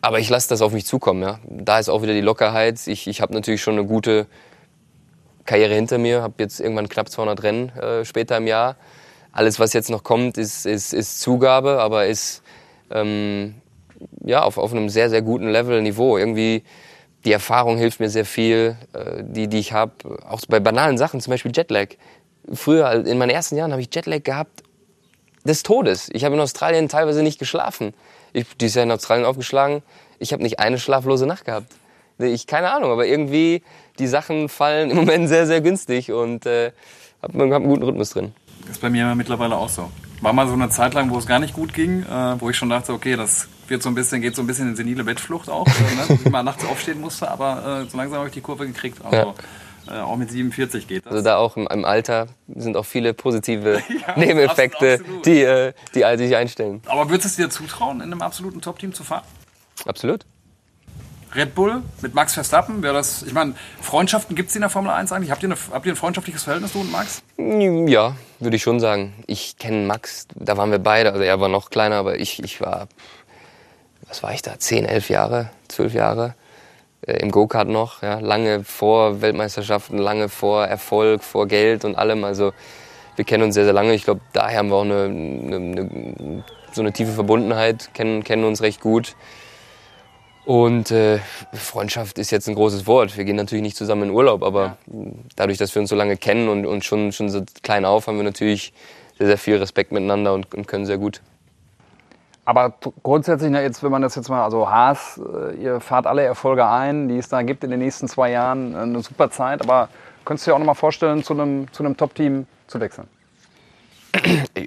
aber 0.00 0.18
ich 0.18 0.30
lasse 0.30 0.48
das 0.48 0.62
auf 0.62 0.72
mich 0.72 0.86
zukommen. 0.86 1.22
Ja. 1.22 1.40
Da 1.46 1.78
ist 1.78 1.90
auch 1.90 2.00
wieder 2.00 2.14
die 2.14 2.22
Lockerheit. 2.22 2.86
Ich, 2.86 3.06
ich 3.06 3.20
habe 3.20 3.34
natürlich 3.34 3.62
schon 3.62 3.74
eine 3.74 3.86
gute 3.86 4.26
Karriere 5.44 5.74
hinter 5.74 5.98
mir, 5.98 6.22
habe 6.22 6.34
jetzt 6.38 6.60
irgendwann 6.60 6.88
knapp 6.88 7.08
200 7.08 7.42
Rennen 7.42 7.68
äh, 7.70 8.04
später 8.04 8.36
im 8.36 8.46
Jahr. 8.46 8.76
Alles, 9.32 9.58
was 9.58 9.72
jetzt 9.72 9.90
noch 9.90 10.04
kommt, 10.04 10.38
ist, 10.38 10.64
ist, 10.64 10.94
ist 10.94 11.20
Zugabe, 11.20 11.80
aber 11.80 12.06
ist 12.06 12.42
ähm, 12.90 13.54
ja, 14.24 14.42
auf, 14.42 14.58
auf 14.58 14.72
einem 14.72 14.88
sehr, 14.88 15.10
sehr 15.10 15.22
guten 15.22 15.48
Level, 15.48 15.82
Niveau. 15.82 16.16
Irgendwie 16.16 16.62
die 17.24 17.32
Erfahrung 17.32 17.78
hilft 17.78 18.00
mir 18.00 18.10
sehr 18.10 18.24
viel, 18.24 18.76
äh, 18.92 19.22
die, 19.22 19.48
die 19.48 19.58
ich 19.58 19.72
habe. 19.72 19.92
Auch 20.28 20.40
bei 20.48 20.60
banalen 20.60 20.98
Sachen, 20.98 21.20
zum 21.20 21.30
Beispiel 21.30 21.52
Jetlag. 21.54 21.88
Früher, 22.52 23.06
in 23.06 23.18
meinen 23.18 23.30
ersten 23.30 23.56
Jahren, 23.56 23.72
habe 23.72 23.82
ich 23.82 23.94
Jetlag 23.94 24.22
gehabt 24.22 24.62
des 25.44 25.62
Todes. 25.62 26.10
Ich 26.12 26.24
habe 26.24 26.34
in 26.34 26.40
Australien 26.40 26.88
teilweise 26.88 27.22
nicht 27.22 27.38
geschlafen. 27.38 27.94
Ich 28.32 28.46
dieses 28.56 28.76
Jahr 28.76 28.84
in 28.84 28.90
Australien 28.90 29.26
aufgeschlagen. 29.26 29.82
Ich 30.18 30.32
habe 30.32 30.42
nicht 30.42 30.58
eine 30.58 30.78
schlaflose 30.78 31.26
Nacht 31.26 31.44
gehabt. 31.44 31.72
Ich 32.18 32.46
keine 32.46 32.72
Ahnung, 32.72 32.90
aber 32.90 33.06
irgendwie 33.06 33.62
die 33.98 34.06
Sachen 34.06 34.48
fallen 34.48 34.90
im 34.90 34.96
Moment 34.96 35.28
sehr, 35.28 35.46
sehr 35.46 35.60
günstig 35.60 36.12
und 36.12 36.46
äh, 36.46 36.72
habe 37.22 37.38
hab 37.38 37.62
einen 37.62 37.68
guten 37.68 37.82
Rhythmus 37.82 38.10
drin. 38.10 38.32
Das 38.62 38.72
ist 38.72 38.80
bei 38.80 38.90
mir 38.90 39.14
mittlerweile 39.14 39.56
auch 39.56 39.68
so. 39.68 39.90
War 40.20 40.32
mal 40.32 40.46
so 40.46 40.54
eine 40.54 40.70
Zeit 40.70 40.94
lang, 40.94 41.10
wo 41.10 41.18
es 41.18 41.26
gar 41.26 41.38
nicht 41.38 41.54
gut 41.54 41.74
ging, 41.74 42.02
äh, 42.02 42.40
wo 42.40 42.48
ich 42.50 42.56
schon 42.56 42.70
dachte, 42.70 42.92
okay, 42.92 43.16
das 43.16 43.48
wird 43.68 43.82
so 43.82 43.88
ein 43.88 43.94
bisschen, 43.94 44.22
geht 44.22 44.36
so 44.36 44.42
ein 44.42 44.46
bisschen 44.46 44.68
in 44.68 44.76
senile 44.76 45.04
Bettflucht 45.04 45.48
auch, 45.48 45.66
äh, 45.66 46.12
ne? 46.12 46.18
ich 46.24 46.30
mal 46.30 46.42
nachts 46.42 46.64
aufstehen 46.64 47.00
musste, 47.00 47.30
aber 47.30 47.82
äh, 47.84 47.90
so 47.90 47.96
langsam 47.96 48.18
habe 48.18 48.28
ich 48.28 48.34
die 48.34 48.40
Kurve 48.40 48.66
gekriegt. 48.66 49.04
Also, 49.04 49.16
ja. 49.16 49.34
Äh, 49.86 50.00
auch 50.00 50.16
mit 50.16 50.30
47 50.30 50.88
geht 50.88 51.04
das. 51.04 51.12
Also 51.12 51.24
da 51.24 51.36
auch 51.36 51.58
im, 51.58 51.66
im 51.66 51.84
Alter 51.84 52.28
sind 52.54 52.76
auch 52.76 52.86
viele 52.86 53.12
positive 53.12 53.82
ja, 54.06 54.14
Nebeneffekte, 54.16 54.94
absolut. 54.94 55.26
die, 55.26 55.42
äh, 55.42 55.72
die 55.94 56.16
sich 56.16 56.36
einstellen. 56.36 56.80
Aber 56.86 57.10
würdest 57.10 57.38
du 57.38 57.42
dir 57.42 57.50
zutrauen, 57.50 58.00
in 58.00 58.12
einem 58.12 58.22
absoluten 58.22 58.62
Top-Team 58.62 58.94
zu 58.94 59.04
fahren? 59.04 59.24
Absolut. 59.84 60.24
Red 61.34 61.54
Bull 61.54 61.82
mit 62.00 62.14
Max 62.14 62.34
Verstappen, 62.34 62.82
wäre 62.82 62.94
das, 62.94 63.22
ich 63.22 63.32
meine, 63.32 63.54
Freundschaften 63.80 64.36
gibt 64.36 64.50
es 64.50 64.54
in 64.56 64.60
der 64.60 64.70
Formel 64.70 64.92
1 64.92 65.10
eigentlich? 65.12 65.30
Habt 65.30 65.42
ihr, 65.42 65.48
eine, 65.48 65.56
habt 65.72 65.84
ihr 65.86 65.92
ein 65.92 65.96
freundschaftliches 65.96 66.44
Verhältnis, 66.44 66.72
du 66.72 66.80
und 66.80 66.92
Max? 66.92 67.22
Ja, 67.36 68.16
würde 68.38 68.56
ich 68.56 68.62
schon 68.62 68.78
sagen. 68.78 69.14
Ich 69.26 69.58
kenne 69.58 69.86
Max, 69.86 70.28
da 70.34 70.56
waren 70.56 70.70
wir 70.70 70.78
beide, 70.78 71.12
also 71.12 71.24
er 71.24 71.40
war 71.40 71.48
noch 71.48 71.70
kleiner, 71.70 71.96
aber 71.96 72.18
ich, 72.18 72.42
ich 72.42 72.60
war, 72.60 72.88
was 74.06 74.22
war 74.22 74.32
ich 74.32 74.42
da, 74.42 74.58
10, 74.58 74.84
11 74.84 75.08
Jahre, 75.08 75.50
12 75.68 75.94
Jahre 75.94 76.34
äh, 77.06 77.14
im 77.14 77.30
Go-Kart 77.30 77.68
noch, 77.68 78.02
ja, 78.02 78.20
lange 78.20 78.62
vor 78.62 79.20
Weltmeisterschaften, 79.20 79.98
lange 79.98 80.28
vor 80.28 80.64
Erfolg, 80.66 81.24
vor 81.24 81.48
Geld 81.48 81.84
und 81.84 81.96
allem, 81.96 82.22
also 82.22 82.52
wir 83.16 83.24
kennen 83.24 83.44
uns 83.44 83.54
sehr, 83.54 83.64
sehr 83.64 83.72
lange. 83.72 83.94
Ich 83.94 84.04
glaube, 84.04 84.20
daher 84.32 84.58
haben 84.58 84.68
wir 84.68 84.76
auch 84.76 84.82
eine, 84.82 85.04
eine, 85.04 85.56
eine, 85.56 86.44
so 86.72 86.80
eine 86.80 86.92
tiefe 86.92 87.12
Verbundenheit, 87.12 87.90
kennen, 87.94 88.24
kennen 88.24 88.44
uns 88.44 88.60
recht 88.60 88.80
gut. 88.80 89.14
Und 90.44 90.90
äh, 90.90 91.20
Freundschaft 91.54 92.18
ist 92.18 92.30
jetzt 92.30 92.48
ein 92.48 92.54
großes 92.54 92.86
Wort. 92.86 93.16
Wir 93.16 93.24
gehen 93.24 93.36
natürlich 93.36 93.62
nicht 93.62 93.76
zusammen 93.76 94.04
in 94.04 94.10
Urlaub, 94.10 94.42
aber 94.42 94.76
ja. 94.86 94.94
dadurch, 95.36 95.56
dass 95.56 95.74
wir 95.74 95.80
uns 95.80 95.88
so 95.88 95.96
lange 95.96 96.16
kennen 96.16 96.48
und, 96.48 96.66
und 96.66 96.84
schon, 96.84 97.12
schon 97.12 97.30
so 97.30 97.42
klein 97.62 97.84
auf, 97.84 98.06
haben 98.06 98.16
wir 98.18 98.24
natürlich 98.24 98.74
sehr, 99.16 99.26
sehr 99.28 99.38
viel 99.38 99.56
Respekt 99.56 99.92
miteinander 99.92 100.34
und, 100.34 100.54
und 100.54 100.66
können 100.66 100.84
sehr 100.84 100.98
gut. 100.98 101.22
Aber 102.44 102.74
grundsätzlich, 103.02 103.50
na, 103.50 103.62
jetzt, 103.62 103.82
wenn 103.82 103.90
man 103.90 104.02
das 104.02 104.16
jetzt 104.16 104.28
mal, 104.28 104.44
also 104.44 104.68
Haas, 104.70 105.18
äh, 105.18 105.54
ihr 105.54 105.80
fahrt 105.80 106.06
alle 106.06 106.22
Erfolge 106.22 106.66
ein, 106.66 107.08
die 107.08 107.16
es 107.16 107.28
da 107.30 107.40
gibt 107.40 107.64
in 107.64 107.70
den 107.70 107.80
nächsten 107.80 108.06
zwei 108.06 108.30
Jahren, 108.30 108.74
äh, 108.74 108.78
eine 108.78 109.00
super 109.00 109.30
Zeit. 109.30 109.62
Aber 109.62 109.88
könntest 110.26 110.46
du 110.46 110.50
dir 110.50 110.56
auch 110.56 110.58
noch 110.58 110.66
mal 110.66 110.74
vorstellen, 110.74 111.24
zu 111.24 111.32
einem, 111.32 111.72
zu 111.72 111.82
einem 111.82 111.96
Top-Team 111.96 112.46
zu 112.66 112.80
wechseln? 112.80 113.08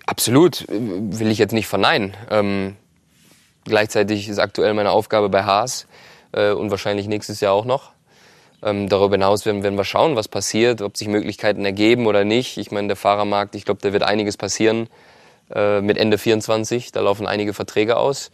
Absolut, 0.08 0.66
will 0.70 1.30
ich 1.30 1.38
jetzt 1.38 1.54
nicht 1.54 1.68
verneinen. 1.68 2.16
Ähm, 2.32 2.76
Gleichzeitig 3.68 4.30
ist 4.30 4.40
aktuell 4.40 4.74
meine 4.74 4.92
Aufgabe 4.92 5.30
bei 5.30 5.44
Haas 5.44 5.88
äh, 6.32 6.52
und 6.52 6.72
wahrscheinlich 6.72 7.08
nächstes 7.08 7.42
Jahr 7.42 7.54
auch 7.54 7.66
noch. 7.66 7.92
Ähm, 8.64 8.90
darüber 8.90 9.16
hinaus 9.16 9.46
werden, 9.46 9.62
werden 9.62 9.78
wir 9.78 9.84
schauen, 9.84 10.16
was 10.16 10.28
passiert, 10.28 10.82
ob 10.82 10.98
sich 10.98 11.08
Möglichkeiten 11.08 11.64
ergeben 11.64 12.08
oder 12.08 12.24
nicht. 12.24 12.58
Ich 12.58 12.72
meine, 12.72 12.88
der 12.88 12.96
Fahrermarkt, 12.96 13.56
ich 13.56 13.66
glaube, 13.66 13.82
da 13.84 13.94
wird 13.94 14.04
einiges 14.04 14.38
passieren 14.38 14.88
äh, 15.54 15.82
mit 15.82 15.98
Ende 15.98 16.18
24. 16.18 16.92
Da 16.92 17.02
laufen 17.02 17.28
einige 17.28 17.54
Verträge 17.54 17.98
aus. 17.98 18.32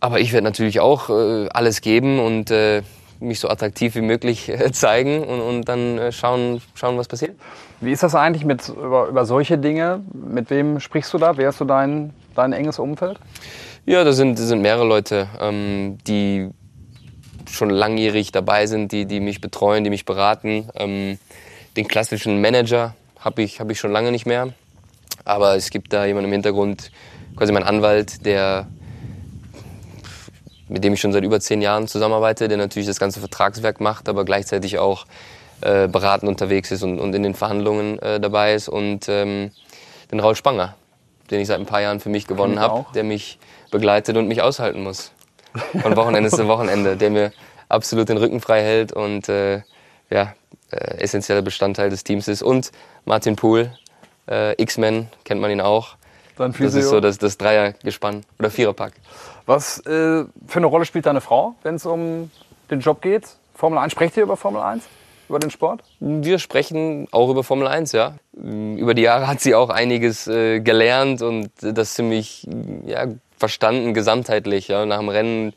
Aber 0.00 0.18
ich 0.18 0.32
werde 0.32 0.44
natürlich 0.44 0.80
auch 0.80 1.10
äh, 1.10 1.48
alles 1.50 1.82
geben 1.82 2.18
und 2.18 2.50
äh, 2.50 2.82
mich 3.20 3.38
so 3.38 3.48
attraktiv 3.48 3.94
wie 3.94 4.00
möglich 4.00 4.48
äh, 4.48 4.72
zeigen 4.72 5.22
und, 5.22 5.40
und 5.40 5.68
dann 5.68 5.98
äh, 5.98 6.12
schauen, 6.12 6.62
schauen, 6.74 6.96
was 6.96 7.06
passiert. 7.06 7.36
Wie 7.80 7.92
ist 7.92 8.02
das 8.02 8.14
eigentlich 8.14 8.44
mit, 8.44 8.68
über, 8.68 9.06
über 9.06 9.24
solche 9.26 9.58
Dinge? 9.58 10.00
Mit 10.12 10.50
wem 10.50 10.80
sprichst 10.80 11.12
du 11.12 11.18
da? 11.18 11.36
Wer 11.36 11.50
ist 11.50 11.58
so 11.58 11.64
dein, 11.64 12.12
dein 12.34 12.52
enges 12.52 12.78
Umfeld? 12.78 13.18
Ja, 13.90 14.04
da 14.04 14.12
sind, 14.12 14.38
das 14.38 14.46
sind 14.46 14.62
mehrere 14.62 14.86
Leute, 14.86 15.26
ähm, 15.40 15.98
die 16.06 16.48
schon 17.50 17.70
langjährig 17.70 18.30
dabei 18.30 18.66
sind, 18.66 18.92
die, 18.92 19.04
die 19.04 19.18
mich 19.18 19.40
betreuen, 19.40 19.82
die 19.82 19.90
mich 19.90 20.04
beraten. 20.04 20.68
Ähm, 20.76 21.18
den 21.76 21.88
klassischen 21.88 22.40
Manager 22.40 22.94
habe 23.18 23.42
ich, 23.42 23.58
hab 23.58 23.68
ich 23.68 23.80
schon 23.80 23.90
lange 23.90 24.12
nicht 24.12 24.26
mehr. 24.26 24.50
Aber 25.24 25.56
es 25.56 25.70
gibt 25.70 25.92
da 25.92 26.04
jemanden 26.04 26.28
im 26.28 26.32
Hintergrund, 26.34 26.92
quasi 27.34 27.52
mein 27.52 27.64
Anwalt, 27.64 28.24
der, 28.24 28.68
mit 30.68 30.84
dem 30.84 30.92
ich 30.92 31.00
schon 31.00 31.12
seit 31.12 31.24
über 31.24 31.40
zehn 31.40 31.60
Jahren 31.60 31.88
zusammenarbeite, 31.88 32.46
der 32.46 32.58
natürlich 32.58 32.86
das 32.86 33.00
ganze 33.00 33.18
Vertragswerk 33.18 33.80
macht, 33.80 34.08
aber 34.08 34.24
gleichzeitig 34.24 34.78
auch 34.78 35.04
äh, 35.62 35.88
beratend 35.88 36.28
unterwegs 36.28 36.70
ist 36.70 36.84
und, 36.84 37.00
und 37.00 37.12
in 37.12 37.24
den 37.24 37.34
Verhandlungen 37.34 37.98
äh, 37.98 38.20
dabei 38.20 38.54
ist. 38.54 38.68
Und 38.68 39.08
ähm, 39.08 39.50
den 40.12 40.20
Raul 40.20 40.36
Spanger, 40.36 40.76
den 41.32 41.40
ich 41.40 41.48
seit 41.48 41.58
ein 41.58 41.66
paar 41.66 41.80
Jahren 41.80 41.98
für 41.98 42.08
mich 42.08 42.28
gewonnen 42.28 42.60
habe, 42.60 42.86
der 42.94 43.02
mich 43.02 43.40
begleitet 43.70 44.16
und 44.16 44.28
mich 44.28 44.42
aushalten 44.42 44.82
muss. 44.82 45.12
Von 45.82 45.96
Wochenende 45.96 46.30
zu 46.30 46.46
Wochenende, 46.46 46.96
der 46.96 47.10
mir 47.10 47.32
absolut 47.68 48.08
den 48.08 48.16
Rücken 48.16 48.40
frei 48.40 48.62
hält 48.62 48.92
und 48.92 49.28
äh, 49.28 49.62
ja, 50.10 50.34
äh, 50.70 50.98
essentieller 50.98 51.42
Bestandteil 51.42 51.90
des 51.90 52.04
Teams 52.04 52.28
ist. 52.28 52.42
Und 52.42 52.72
Martin 53.04 53.36
Pohl, 53.36 53.72
äh, 54.28 54.60
X-Men, 54.60 55.08
kennt 55.24 55.40
man 55.40 55.50
ihn 55.50 55.60
auch. 55.60 55.96
Dann 56.36 56.54
das 56.58 56.74
ist 56.74 56.88
so 56.88 57.00
das, 57.00 57.18
das 57.18 57.36
Dreiergespann 57.36 58.22
oder 58.38 58.50
Viererpack. 58.50 58.94
Was 59.46 59.78
äh, 59.80 60.24
für 60.46 60.56
eine 60.56 60.66
Rolle 60.66 60.84
spielt 60.84 61.06
deine 61.06 61.20
Frau, 61.20 61.54
wenn 61.62 61.74
es 61.74 61.84
um 61.84 62.30
den 62.70 62.80
Job 62.80 63.02
geht? 63.02 63.24
Formel 63.54 63.78
1, 63.78 63.92
sprecht 63.92 64.16
ihr 64.16 64.22
über 64.22 64.36
Formel 64.36 64.62
1? 64.62 64.84
Über 65.28 65.38
den 65.38 65.50
Sport? 65.50 65.82
Wir 66.00 66.38
sprechen 66.38 67.06
auch 67.12 67.30
über 67.30 67.44
Formel 67.44 67.68
1, 67.68 67.92
ja. 67.92 68.14
Über 68.32 68.94
die 68.94 69.02
Jahre 69.02 69.28
hat 69.28 69.40
sie 69.40 69.54
auch 69.54 69.68
einiges 69.68 70.26
äh, 70.26 70.60
gelernt 70.60 71.22
und 71.22 71.50
das 71.60 71.94
ziemlich 71.94 72.48
ja, 72.86 73.06
verstanden, 73.40 73.94
gesamtheitlich. 73.94 74.68
Ja. 74.68 74.86
Nach 74.86 74.98
dem 74.98 75.08
Rennen 75.08 75.52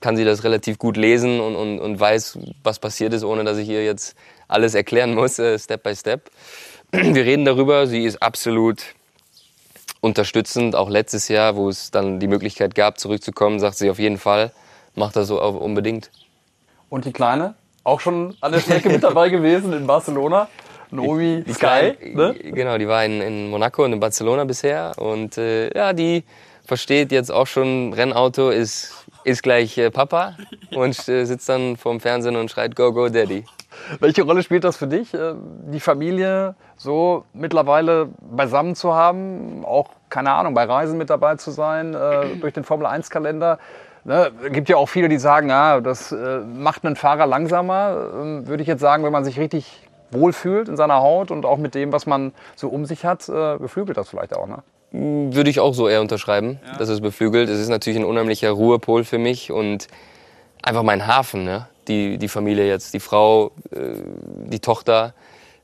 kann 0.00 0.16
sie 0.16 0.24
das 0.24 0.44
relativ 0.44 0.78
gut 0.78 0.96
lesen 0.98 1.40
und, 1.40 1.56
und, 1.56 1.78
und 1.78 1.98
weiß, 1.98 2.38
was 2.62 2.78
passiert 2.78 3.14
ist, 3.14 3.24
ohne 3.24 3.44
dass 3.44 3.56
ich 3.56 3.68
ihr 3.68 3.84
jetzt 3.84 4.14
alles 4.48 4.74
erklären 4.74 5.14
muss, 5.14 5.38
äh, 5.38 5.58
Step 5.58 5.82
by 5.84 5.96
Step. 5.96 6.30
Wir 6.90 7.24
reden 7.24 7.46
darüber, 7.46 7.86
sie 7.86 8.04
ist 8.04 8.22
absolut 8.22 8.82
unterstützend. 10.00 10.74
Auch 10.74 10.90
letztes 10.90 11.28
Jahr, 11.28 11.56
wo 11.56 11.68
es 11.68 11.90
dann 11.90 12.20
die 12.20 12.26
Möglichkeit 12.26 12.74
gab, 12.74 12.98
zurückzukommen, 12.98 13.60
sagt 13.60 13.76
sie 13.78 13.88
auf 13.88 13.98
jeden 13.98 14.18
Fall, 14.18 14.52
macht 14.94 15.16
das 15.16 15.28
so 15.28 15.40
unbedingt. 15.40 16.10
Und 16.90 17.06
die 17.06 17.12
Kleine? 17.12 17.54
Auch 17.84 18.00
schon 18.00 18.36
an 18.40 18.52
der 18.52 18.60
Strecke 18.60 18.90
mit 18.90 19.02
dabei 19.02 19.28
gewesen 19.28 19.72
in 19.72 19.86
Barcelona? 19.86 20.48
Nomi 20.90 21.42
Sky? 21.50 21.96
Ne? 22.14 22.34
Genau, 22.34 22.76
die 22.76 22.86
war 22.86 23.04
in, 23.04 23.20
in 23.20 23.50
Monaco 23.50 23.84
und 23.84 23.94
in 23.94 24.00
Barcelona 24.00 24.44
bisher. 24.44 24.92
Und 24.98 25.38
äh, 25.38 25.74
ja, 25.74 25.92
die 25.92 26.22
versteht 26.64 27.12
jetzt 27.12 27.30
auch 27.30 27.46
schon, 27.46 27.92
Rennauto 27.92 28.50
ist, 28.50 29.06
ist 29.24 29.42
gleich 29.42 29.78
äh, 29.78 29.90
Papa 29.90 30.36
und 30.74 31.08
äh, 31.08 31.24
sitzt 31.24 31.48
dann 31.48 31.76
vorm 31.76 32.00
Fernsehen 32.00 32.36
und 32.36 32.50
schreit 32.50 32.76
Go, 32.76 32.92
Go, 32.92 33.08
Daddy. 33.08 33.44
Welche 34.00 34.22
Rolle 34.22 34.42
spielt 34.42 34.64
das 34.64 34.76
für 34.76 34.86
dich, 34.86 35.14
äh, 35.14 35.34
die 35.72 35.80
Familie 35.80 36.54
so 36.76 37.24
mittlerweile 37.32 38.08
beisammen 38.20 38.74
zu 38.74 38.94
haben, 38.94 39.64
auch, 39.64 39.90
keine 40.08 40.32
Ahnung, 40.32 40.54
bei 40.54 40.64
Reisen 40.64 40.98
mit 40.98 41.10
dabei 41.10 41.36
zu 41.36 41.50
sein, 41.50 41.94
äh, 41.94 42.36
durch 42.40 42.52
den 42.52 42.64
Formel-1-Kalender? 42.64 43.58
Ne, 44.04 44.32
gibt 44.50 44.68
ja 44.68 44.76
auch 44.76 44.88
viele, 44.88 45.08
die 45.08 45.18
sagen, 45.18 45.48
ja, 45.48 45.80
das 45.80 46.10
äh, 46.10 46.40
macht 46.40 46.84
einen 46.84 46.96
Fahrer 46.96 47.26
langsamer. 47.26 48.10
Ähm, 48.20 48.48
würde 48.48 48.62
ich 48.62 48.68
jetzt 48.68 48.80
sagen, 48.80 49.04
wenn 49.04 49.12
man 49.12 49.24
sich 49.24 49.38
richtig 49.38 49.88
wohlfühlt 50.10 50.68
in 50.68 50.76
seiner 50.76 50.96
Haut 50.96 51.30
und 51.30 51.46
auch 51.46 51.56
mit 51.56 51.74
dem, 51.74 51.92
was 51.92 52.04
man 52.04 52.32
so 52.56 52.68
um 52.68 52.84
sich 52.84 53.06
hat, 53.06 53.26
beflügelt 53.26 53.96
das 53.96 54.10
vielleicht 54.10 54.36
auch. 54.36 54.46
Ne? 54.46 54.58
Würde 54.92 55.48
ich 55.48 55.58
auch 55.58 55.72
so 55.72 55.88
eher 55.88 56.02
unterschreiben, 56.02 56.60
ja. 56.66 56.76
dass 56.76 56.88
es 56.88 57.00
beflügelt. 57.00 57.48
Es 57.48 57.58
ist 57.58 57.68
natürlich 57.68 57.98
ein 57.98 58.04
unheimlicher 58.04 58.50
Ruhepol 58.50 59.04
für 59.04 59.18
mich 59.18 59.50
und 59.50 59.88
einfach 60.62 60.82
mein 60.82 61.06
Hafen, 61.06 61.44
ne? 61.44 61.66
die, 61.88 62.18
die 62.18 62.28
Familie 62.28 62.66
jetzt, 62.66 62.94
die 62.94 63.00
Frau, 63.00 63.52
äh, 63.70 63.96
die 64.46 64.60
Tochter, 64.60 65.14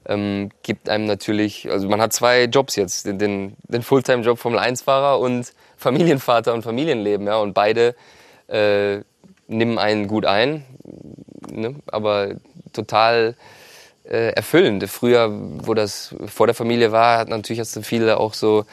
ähm, 0.07 0.49
gibt 0.63 0.89
einem 0.89 1.05
natürlich, 1.05 1.71
also 1.71 1.89
man 1.89 2.01
hat 2.01 2.13
zwei 2.13 2.45
Jobs 2.45 2.77
jetzt, 2.77 3.07
den, 3.07 3.57
den 3.63 3.83
Fulltime-Job 3.83 4.39
Formel 4.39 4.59
1-Fahrer 4.59 5.21
und 5.21 5.53
Familienvater 5.77 6.55
und 6.55 6.63
Familienleben, 6.63 7.27
ja, 7.27 7.37
und 7.37 7.53
beide 7.55 7.95
äh, 8.49 9.01
nehmen 9.47 9.79
einen 9.79 10.09
gut 10.09 10.25
ein, 10.27 10.65
ne? 11.53 11.77
aber 11.87 12.31
total 12.73 13.37
äh, 14.05 14.33
erfüllend. 14.33 14.89
Früher, 14.89 15.31
wo 15.31 15.75
das 15.75 16.15
vor 16.27 16.47
der 16.47 16.55
Familie 16.55 16.91
war, 16.91 17.19
hat 17.19 17.29
natürlich 17.29 17.61
hast 17.61 17.77
du 17.77 17.83
viele 17.83 18.19
auch 18.19 18.35
so 18.35 18.65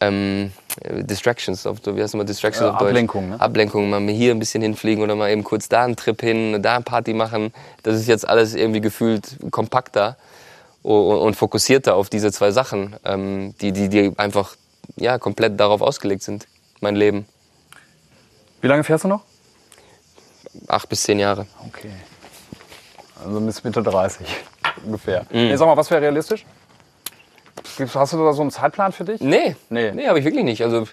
ähm, 0.00 0.52
äh, 0.80 1.04
Distractions, 1.04 1.66
auf, 1.66 1.78
wie 1.84 2.02
heißt 2.02 2.14
mal 2.14 2.24
Distractions 2.24 2.66
Äh, 2.66 2.72
auf 2.72 2.78
Deutsch? 2.78 2.90
Ablenkung, 2.90 3.30
ne? 3.30 3.40
Ablenkung, 3.40 3.90
mal 3.90 4.00
hier 4.08 4.32
ein 4.32 4.38
bisschen 4.38 4.62
hinfliegen 4.62 5.02
oder 5.02 5.14
mal 5.14 5.30
eben 5.30 5.44
kurz 5.44 5.68
da 5.68 5.84
einen 5.84 5.96
Trip 5.96 6.20
hin, 6.20 6.62
da 6.62 6.76
eine 6.76 6.84
Party 6.84 7.14
machen. 7.14 7.52
Das 7.82 7.96
ist 7.96 8.06
jetzt 8.06 8.28
alles 8.28 8.54
irgendwie 8.54 8.80
gefühlt 8.80 9.36
kompakter 9.50 10.16
und, 10.82 11.16
und 11.18 11.34
fokussierter 11.34 11.94
auf 11.96 12.10
diese 12.10 12.30
zwei 12.32 12.50
Sachen, 12.50 12.96
ähm, 13.04 13.54
die, 13.60 13.72
die, 13.72 13.88
die 13.88 14.12
einfach 14.18 14.56
ja, 14.96 15.18
komplett 15.18 15.58
darauf 15.58 15.80
ausgelegt 15.80 16.22
sind, 16.22 16.46
mein 16.80 16.94
Leben. 16.96 17.26
Wie 18.60 18.68
lange 18.68 18.84
fährst 18.84 19.04
du 19.04 19.08
noch? 19.08 19.22
Acht 20.68 20.88
bis 20.88 21.02
zehn 21.02 21.18
Jahre. 21.18 21.46
Okay. 21.66 21.90
Also 23.24 23.40
bis 23.40 23.64
Mitte 23.64 23.82
30 23.82 24.26
ungefähr. 24.84 25.26
Nee, 25.30 25.56
sag 25.56 25.66
mal, 25.66 25.76
was 25.76 25.90
wäre 25.90 26.02
realistisch? 26.02 26.44
Hast 27.94 28.12
du 28.12 28.18
da 28.18 28.32
so 28.32 28.42
einen 28.42 28.50
Zeitplan 28.50 28.92
für 28.92 29.04
dich? 29.04 29.20
Nee, 29.20 29.56
Nee. 29.70 29.92
nee, 29.92 30.06
habe 30.08 30.18
ich 30.18 30.24
wirklich 30.24 30.44
nicht. 30.44 30.62
Also 30.62 30.86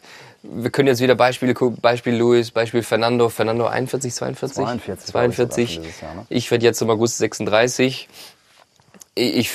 wir 0.43 0.69
können 0.69 0.87
jetzt 0.87 1.01
wieder 1.01 1.15
Beispiele 1.15 1.53
gucken. 1.53 1.79
Beispiel 1.81 2.15
Luis, 2.15 2.51
Beispiel 2.51 2.83
Fernando. 2.83 3.29
Fernando 3.29 3.65
41, 3.67 4.13
42? 4.13 4.55
42, 4.63 5.11
glaube 5.13 5.27
ich, 5.29 5.35
42. 5.35 5.69
sogar 5.69 5.81
für 5.83 5.87
dieses 5.87 6.01
Jahr, 6.01 6.13
ne? 6.15 6.25
Ich 6.29 6.51
werde 6.51 6.65
jetzt 6.65 6.81
im 6.81 6.89
August 6.89 7.17
36. 7.19 8.09
Ich, 9.15 9.35
ich 9.37 9.51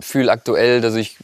fühle 0.00 0.30
aktuell, 0.30 0.80
dass 0.80 0.94
ich 0.94 1.16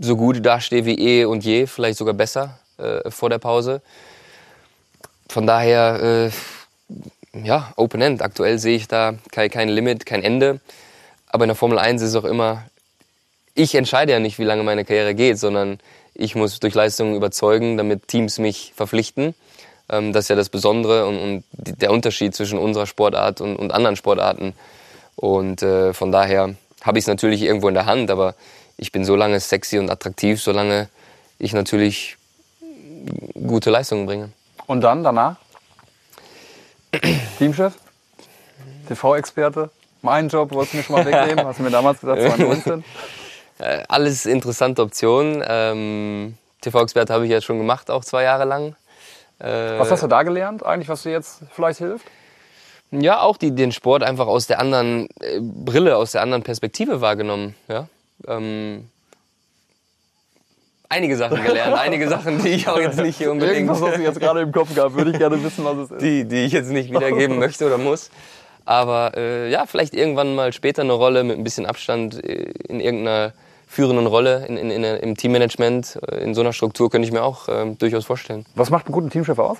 so 0.00 0.16
gut 0.16 0.44
dastehe 0.44 0.84
wie 0.84 0.94
eh 0.98 1.24
und 1.24 1.44
je, 1.44 1.66
vielleicht 1.66 1.98
sogar 1.98 2.14
besser 2.14 2.58
äh, 2.78 3.10
vor 3.10 3.30
der 3.30 3.38
Pause. 3.38 3.82
Von 5.28 5.46
daher, 5.46 6.30
äh, 7.34 7.38
ja, 7.44 7.72
Open 7.76 8.00
End. 8.00 8.22
Aktuell 8.22 8.58
sehe 8.58 8.76
ich 8.76 8.88
da 8.88 9.14
kein, 9.32 9.50
kein 9.50 9.68
Limit, 9.68 10.06
kein 10.06 10.22
Ende. 10.22 10.60
Aber 11.26 11.44
in 11.44 11.48
der 11.48 11.56
Formel 11.56 11.78
1 11.78 12.00
ist 12.00 12.10
es 12.10 12.16
auch 12.16 12.24
immer, 12.24 12.64
ich 13.58 13.74
entscheide 13.74 14.12
ja 14.12 14.20
nicht, 14.20 14.38
wie 14.38 14.44
lange 14.44 14.62
meine 14.62 14.84
Karriere 14.84 15.14
geht, 15.16 15.38
sondern 15.38 15.80
ich 16.14 16.36
muss 16.36 16.60
durch 16.60 16.74
Leistungen 16.74 17.16
überzeugen, 17.16 17.76
damit 17.76 18.06
Teams 18.06 18.38
mich 18.38 18.72
verpflichten. 18.76 19.34
Ähm, 19.88 20.12
das 20.12 20.26
ist 20.26 20.28
ja 20.28 20.36
das 20.36 20.48
Besondere 20.48 21.06
und, 21.06 21.18
und 21.18 21.44
der 21.52 21.90
Unterschied 21.90 22.34
zwischen 22.36 22.58
unserer 22.58 22.86
Sportart 22.86 23.40
und, 23.40 23.56
und 23.56 23.72
anderen 23.72 23.96
Sportarten. 23.96 24.54
Und 25.16 25.62
äh, 25.62 25.92
von 25.92 26.12
daher 26.12 26.54
habe 26.82 26.98
ich 26.98 27.02
es 27.02 27.08
natürlich 27.08 27.42
irgendwo 27.42 27.68
in 27.68 27.74
der 27.74 27.86
Hand, 27.86 28.12
aber 28.12 28.36
ich 28.76 28.92
bin 28.92 29.04
so 29.04 29.16
lange 29.16 29.40
sexy 29.40 29.78
und 29.78 29.90
attraktiv, 29.90 30.40
solange 30.40 30.88
ich 31.40 31.52
natürlich 31.52 32.16
gute 33.34 33.70
Leistungen 33.70 34.06
bringe. 34.06 34.30
Und 34.68 34.82
dann, 34.82 35.02
danach? 35.02 35.36
Teamchef? 37.38 37.74
TV-Experte? 38.86 39.70
Mein 40.02 40.28
Job 40.28 40.52
wolltest 40.52 40.74
du 40.74 40.76
mir 40.76 40.82
schon 40.84 40.96
mal 40.96 41.04
wegnehmen? 41.04 41.44
Hast 41.44 41.58
du 41.58 41.64
mir 41.64 41.70
damals 41.70 42.00
gesagt, 42.00 42.22
2019? 42.38 42.84
Äh, 43.58 43.82
alles 43.88 44.26
interessante 44.26 44.82
Optionen. 44.82 45.42
Ähm, 45.46 46.34
TV-Experte 46.60 47.12
habe 47.12 47.24
ich 47.24 47.30
jetzt 47.30 47.44
schon 47.44 47.58
gemacht, 47.58 47.90
auch 47.90 48.04
zwei 48.04 48.22
Jahre 48.24 48.44
lang. 48.44 48.74
Äh, 49.38 49.78
Was 49.78 49.90
hast 49.90 50.02
du 50.02 50.06
da 50.08 50.22
gelernt 50.22 50.64
eigentlich, 50.64 50.88
was 50.88 51.02
dir 51.02 51.12
jetzt 51.12 51.42
vielleicht 51.52 51.78
hilft? 51.78 52.06
Ja, 52.90 53.20
auch 53.20 53.36
die, 53.36 53.54
den 53.54 53.70
Sport 53.72 54.02
einfach 54.02 54.26
aus 54.26 54.46
der 54.46 54.58
anderen 54.60 55.08
äh, 55.20 55.40
Brille, 55.40 55.96
aus 55.96 56.12
der 56.12 56.22
anderen 56.22 56.42
Perspektive 56.42 57.00
wahrgenommen. 57.00 57.54
Ja? 57.68 57.86
Ähm, 58.26 58.88
einige 60.88 61.16
Sachen 61.16 61.42
gelernt, 61.42 61.74
einige 61.78 62.08
Sachen, 62.08 62.42
die 62.42 62.48
ich 62.48 62.68
auch 62.68 62.78
jetzt 62.78 62.98
nicht 62.98 63.18
hier 63.18 63.30
unbedingt, 63.30 63.56
Irgendwas, 63.56 63.80
was 63.80 63.94
du 63.94 64.02
jetzt 64.02 64.20
gerade 64.20 64.40
im 64.40 64.52
Kopf 64.52 64.74
gehabt, 64.74 64.94
würde 64.94 65.10
ich 65.10 65.18
gerne 65.18 65.42
wissen, 65.44 65.64
was 65.64 65.76
es 65.76 65.90
ist. 65.90 66.00
die, 66.00 66.24
die 66.24 66.44
ich 66.44 66.52
jetzt 66.52 66.70
nicht 66.70 66.90
wiedergeben 66.90 67.38
möchte 67.40 67.66
oder 67.66 67.78
muss. 67.78 68.10
Aber 68.64 69.12
äh, 69.16 69.50
ja, 69.50 69.66
vielleicht 69.66 69.94
irgendwann 69.94 70.34
mal 70.34 70.52
später 70.52 70.82
eine 70.82 70.92
Rolle 70.92 71.24
mit 71.24 71.38
ein 71.38 71.44
bisschen 71.44 71.66
Abstand 71.66 72.22
äh, 72.24 72.52
in 72.68 72.80
irgendeiner 72.80 73.32
führenden 73.68 74.06
Rolle 74.06 74.46
in, 74.46 74.56
in, 74.56 74.70
in, 74.70 74.82
im 74.82 75.16
Teammanagement, 75.16 75.98
äh, 76.08 76.16
in 76.24 76.34
so 76.34 76.40
einer 76.40 76.52
Struktur 76.52 76.90
könnte 76.90 77.06
ich 77.06 77.12
mir 77.12 77.22
auch 77.22 77.48
ähm, 77.48 77.78
durchaus 77.78 78.06
vorstellen. 78.06 78.46
Was 78.54 78.70
macht 78.70 78.86
einen 78.86 78.94
guten 78.94 79.10
Teamchef 79.10 79.38
aus? 79.38 79.58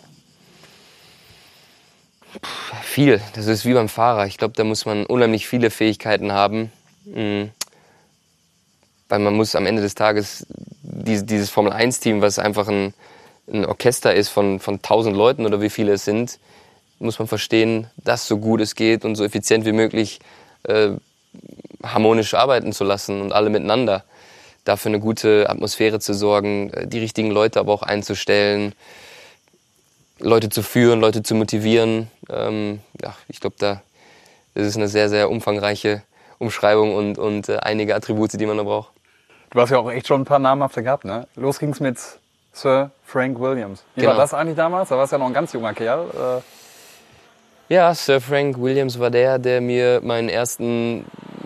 Viel. 2.83 3.21
Das 3.35 3.47
ist 3.47 3.64
wie 3.64 3.75
beim 3.75 3.88
Fahrer. 3.88 4.27
Ich 4.27 4.38
glaube, 4.38 4.55
da 4.57 4.64
muss 4.64 4.87
man 4.87 5.07
unheimlich 5.07 5.47
viele 5.47 5.71
Fähigkeiten 5.71 6.33
haben. 6.33 6.73
Mhm. 7.05 7.51
Weil 9.09 9.18
man 9.21 9.35
muss 9.35 9.55
am 9.55 9.66
Ende 9.66 9.83
des 9.83 9.94
Tages 9.94 10.47
dieses, 10.83 11.25
dieses 11.25 11.51
Formel-1-Team, 11.51 12.21
was 12.21 12.38
einfach 12.38 12.68
ein, 12.68 12.92
ein 13.51 13.64
Orchester 13.64 14.14
ist 14.14 14.29
von, 14.29 14.59
von 14.61 14.77
1000 14.77 15.16
Leuten 15.16 15.47
oder 15.47 15.61
wie 15.61 15.71
viele 15.71 15.92
es 15.92 16.05
sind, 16.05 16.38
muss 16.99 17.18
man 17.18 17.29
verstehen, 17.29 17.88
das 17.97 18.27
so 18.27 18.38
gut 18.38 18.61
es 18.61 18.75
geht 18.75 19.05
und 19.05 19.14
so 19.14 19.25
effizient 19.25 19.64
wie 19.64 19.73
möglich 19.73 20.18
äh, 20.64 20.90
harmonisch 21.82 22.34
arbeiten 22.34 22.72
zu 22.72 22.84
lassen 22.84 23.20
und 23.20 23.32
alle 23.32 23.50
miteinander. 23.50 24.04
Dafür 24.64 24.90
eine 24.90 25.00
gute 25.00 25.48
Atmosphäre 25.48 26.00
zu 26.00 26.12
sorgen, 26.14 26.70
äh, 26.72 26.86
die 26.86 26.98
richtigen 26.98 27.30
Leute 27.30 27.60
aber 27.60 27.72
auch 27.72 27.82
einzustellen, 27.82 28.74
Leute 30.18 30.48
zu 30.48 30.62
führen, 30.62 31.00
Leute 31.00 31.22
zu 31.22 31.34
motivieren. 31.34 32.10
Ähm, 32.28 32.80
ja, 33.00 33.14
ich 33.28 33.40
glaube, 33.40 33.56
da 33.58 33.82
ist 34.54 34.76
eine 34.76 34.88
sehr, 34.88 35.08
sehr 35.08 35.30
umfangreiche 35.30 36.02
Umschreibung 36.38 36.94
und, 36.94 37.18
und 37.18 37.48
äh, 37.48 37.58
einige 37.58 37.94
Attribute, 37.94 38.32
die 38.32 38.46
man 38.46 38.56
da 38.56 38.64
braucht. 38.64 38.90
Du 39.50 39.60
hast 39.60 39.70
ja 39.70 39.78
auch 39.78 39.90
echt 39.90 40.06
schon 40.06 40.22
ein 40.22 40.24
paar 40.24 40.38
namhafte 40.40 40.82
gehabt, 40.82 41.04
ne? 41.04 41.26
Los 41.36 41.58
ging's 41.58 41.80
mit 41.80 41.96
Sir 42.52 42.90
Frank 43.06 43.40
Williams. 43.40 43.82
Wie 43.94 44.00
Genau. 44.02 44.12
war 44.12 44.18
das 44.18 44.34
eigentlich 44.34 44.56
damals? 44.56 44.88
Da 44.90 44.96
warst 44.98 45.12
du 45.12 45.16
ja 45.16 45.20
noch 45.20 45.28
ein 45.28 45.32
ganz 45.32 45.52
junger 45.52 45.72
Kerl. 45.72 46.06
Äh, 46.10 46.42
Ja, 47.68 47.94
Sir 47.94 48.20
Frank 48.20 48.61
Williams 48.61 48.98
war 48.98 49.11
der, 49.11 49.38
der 49.38 49.61
mir 49.61 50.00
meinen 50.02 50.28
ersten 50.28 51.04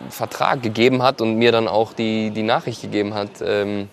Vertrag 0.08 0.62
gegeben 0.62 1.02
hat 1.02 1.20
und 1.20 1.36
mir 1.36 1.50
dann 1.52 1.66
auch 1.68 1.92
die, 1.94 2.30
die 2.30 2.42
Nachricht 2.42 2.82
gegeben 2.82 3.14
hat. 3.14 3.30
Ähm, 3.44 3.88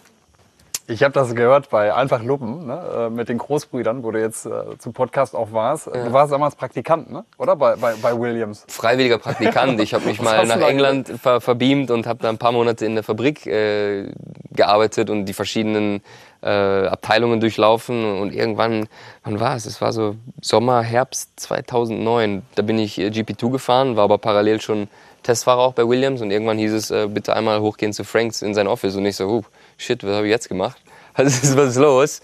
Ich 0.88 1.02
habe 1.04 1.14
das 1.14 1.34
gehört 1.34 1.70
bei 1.70 1.94
Einfach 1.94 2.22
Luppen, 2.24 2.68
ne? 2.68 2.82
äh, 2.96 3.10
mit 3.10 3.30
den 3.30 3.38
Großbrüdern, 3.38 4.04
wo 4.04 4.12
du 4.12 4.20
jetzt 4.20 4.46
äh, 4.46 4.78
zum 4.80 4.94
Podcast 4.94 5.36
auch 5.36 5.54
warst. 5.54 5.88
Du 5.88 6.14
warst 6.14 6.32
damals 6.32 6.56
Praktikant, 6.56 7.12
ne? 7.12 7.26
oder? 7.38 7.56
Bei, 7.56 7.76
bei, 7.76 7.94
bei 8.02 8.20
Williams. 8.20 8.66
freiwilliger 8.68 9.18
Praktikant. 9.18 9.80
Ich 9.82 9.94
habe 9.94 10.06
mich 10.06 10.22
mal 10.28 10.46
nach 10.46 10.60
England 10.62 11.10
ver 11.22 11.42
verbeamt 11.42 11.90
und 11.90 12.06
habe 12.06 12.20
da 12.22 12.30
ein 12.30 12.38
paar 12.38 12.52
Monate 12.52 12.86
in 12.86 12.96
der 12.96 13.04
Fabrik 13.04 13.46
äh, 13.48 14.12
gearbeitet 14.60 15.10
und 15.10 15.26
die 15.26 15.34
verschiedenen 15.34 16.02
äh, 16.42 16.50
Abteilungen 16.50 17.40
durchlaufen. 17.40 18.20
Und 18.20 18.34
irgendwann, 18.34 18.88
wann 19.24 19.40
war 19.40 19.56
es? 19.56 19.66
Es 19.66 19.82
war 19.82 19.94
so 19.94 20.16
Sommer, 20.42 20.82
Herbst 20.82 21.40
2009. 21.40 22.44
Da 22.56 22.62
bin 22.62 22.78
ich 22.78 23.00
äh, 23.00 23.08
GP2 23.08 23.52
gefahren, 23.52 23.96
war 23.96 24.04
aber 24.04 24.18
parallel 24.18 24.62
schon 24.62 24.88
Testfahrer 25.24 25.62
auch 25.62 25.74
bei 25.74 25.88
Williams. 25.88 26.22
Und 26.22 26.32
irgendwann 26.32 26.58
hieß 26.58 26.74
es, 26.74 26.92
äh, 26.92 27.08
bitte 27.08 27.36
einmal 27.36 27.62
hochgehen 27.62 27.94
zu 27.94 28.04
Franks 28.04 28.42
in 28.42 28.54
sein 28.54 28.68
Office. 28.68 28.96
Und 28.96 29.06
ich 29.06 29.16
so, 29.16 29.28
oh, 29.28 29.44
shit, 29.78 30.04
was 30.04 30.16
habe 30.16 30.28
ich 30.28 30.32
jetzt 30.32 30.50
gemacht? 30.50 30.78
Ist, 31.18 31.58
was 31.58 31.70
ist 31.70 31.78
los? 31.78 32.22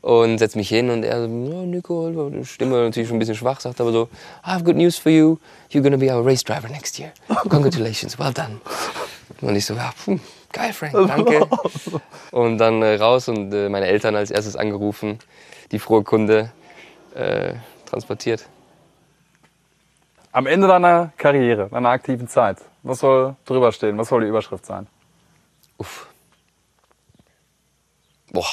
Und 0.00 0.38
setz 0.38 0.54
mich 0.54 0.68
hin 0.68 0.90
und 0.90 1.02
er 1.02 1.22
so, 1.22 1.26
ja, 1.26 1.66
Nico, 1.66 2.30
die 2.30 2.44
Stimme 2.44 2.84
natürlich 2.84 3.08
schon 3.08 3.16
ein 3.16 3.18
bisschen 3.18 3.34
schwach, 3.34 3.58
sagt 3.60 3.80
aber 3.80 3.90
so, 3.90 4.08
I 4.46 4.50
have 4.50 4.62
good 4.62 4.76
news 4.76 4.96
for 4.96 5.10
you. 5.10 5.38
You're 5.72 5.82
gonna 5.82 5.96
be 5.96 6.14
our 6.14 6.24
race 6.24 6.44
driver 6.44 6.68
next 6.68 7.00
year. 7.00 7.12
Congratulations, 7.48 8.16
well 8.16 8.32
done. 8.32 8.60
Und 9.40 9.56
ich 9.56 9.66
so, 9.66 9.74
ja, 9.74 9.92
pf, 9.92 10.20
geil, 10.52 10.72
Frank, 10.72 10.92
danke. 10.94 11.46
Und 12.32 12.58
dann 12.58 12.82
äh, 12.82 12.96
raus 12.96 13.28
und 13.28 13.52
äh, 13.52 13.68
meine 13.68 13.86
Eltern 13.86 14.16
als 14.16 14.30
erstes 14.30 14.56
angerufen, 14.56 15.18
die 15.72 15.78
frohe 15.78 16.02
Kunde 16.04 16.52
äh, 17.14 17.54
transportiert. 17.86 18.46
Am 20.32 20.46
Ende 20.46 20.68
deiner 20.68 21.12
Karriere, 21.16 21.68
deiner 21.70 21.88
aktiven 21.90 22.28
Zeit, 22.28 22.58
was 22.82 23.00
soll 23.00 23.36
drüber 23.46 23.72
stehen? 23.72 23.98
Was 23.98 24.08
soll 24.08 24.20
die 24.22 24.28
Überschrift 24.28 24.66
sein? 24.66 24.86
Uff. 25.78 26.08
Boah. 28.32 28.46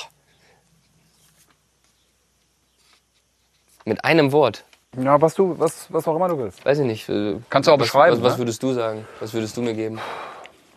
Mit 3.86 4.04
einem 4.04 4.32
Wort. 4.32 4.64
Ja, 4.98 5.22
was 5.22 5.34
du, 5.36 5.60
was, 5.60 5.92
was 5.92 6.08
auch 6.08 6.16
immer 6.16 6.30
du 6.30 6.38
willst. 6.38 6.66
Weiß 6.66 6.80
ich 6.80 6.86
nicht. 6.86 7.10
äh, 7.10 7.38
Kannst 7.50 7.68
du 7.68 7.72
auch 7.74 7.80
was, 7.80 7.88
beschreiben, 7.88 8.18
Was, 8.18 8.24
was 8.24 8.34
ne? 8.34 8.40
würdest 8.40 8.64
du 8.64 8.74
sagen? 8.74 9.06
Was 9.20 9.34
würdest 9.34 9.58
du 9.58 9.62
mir 9.62 9.74
geben? 9.74 10.00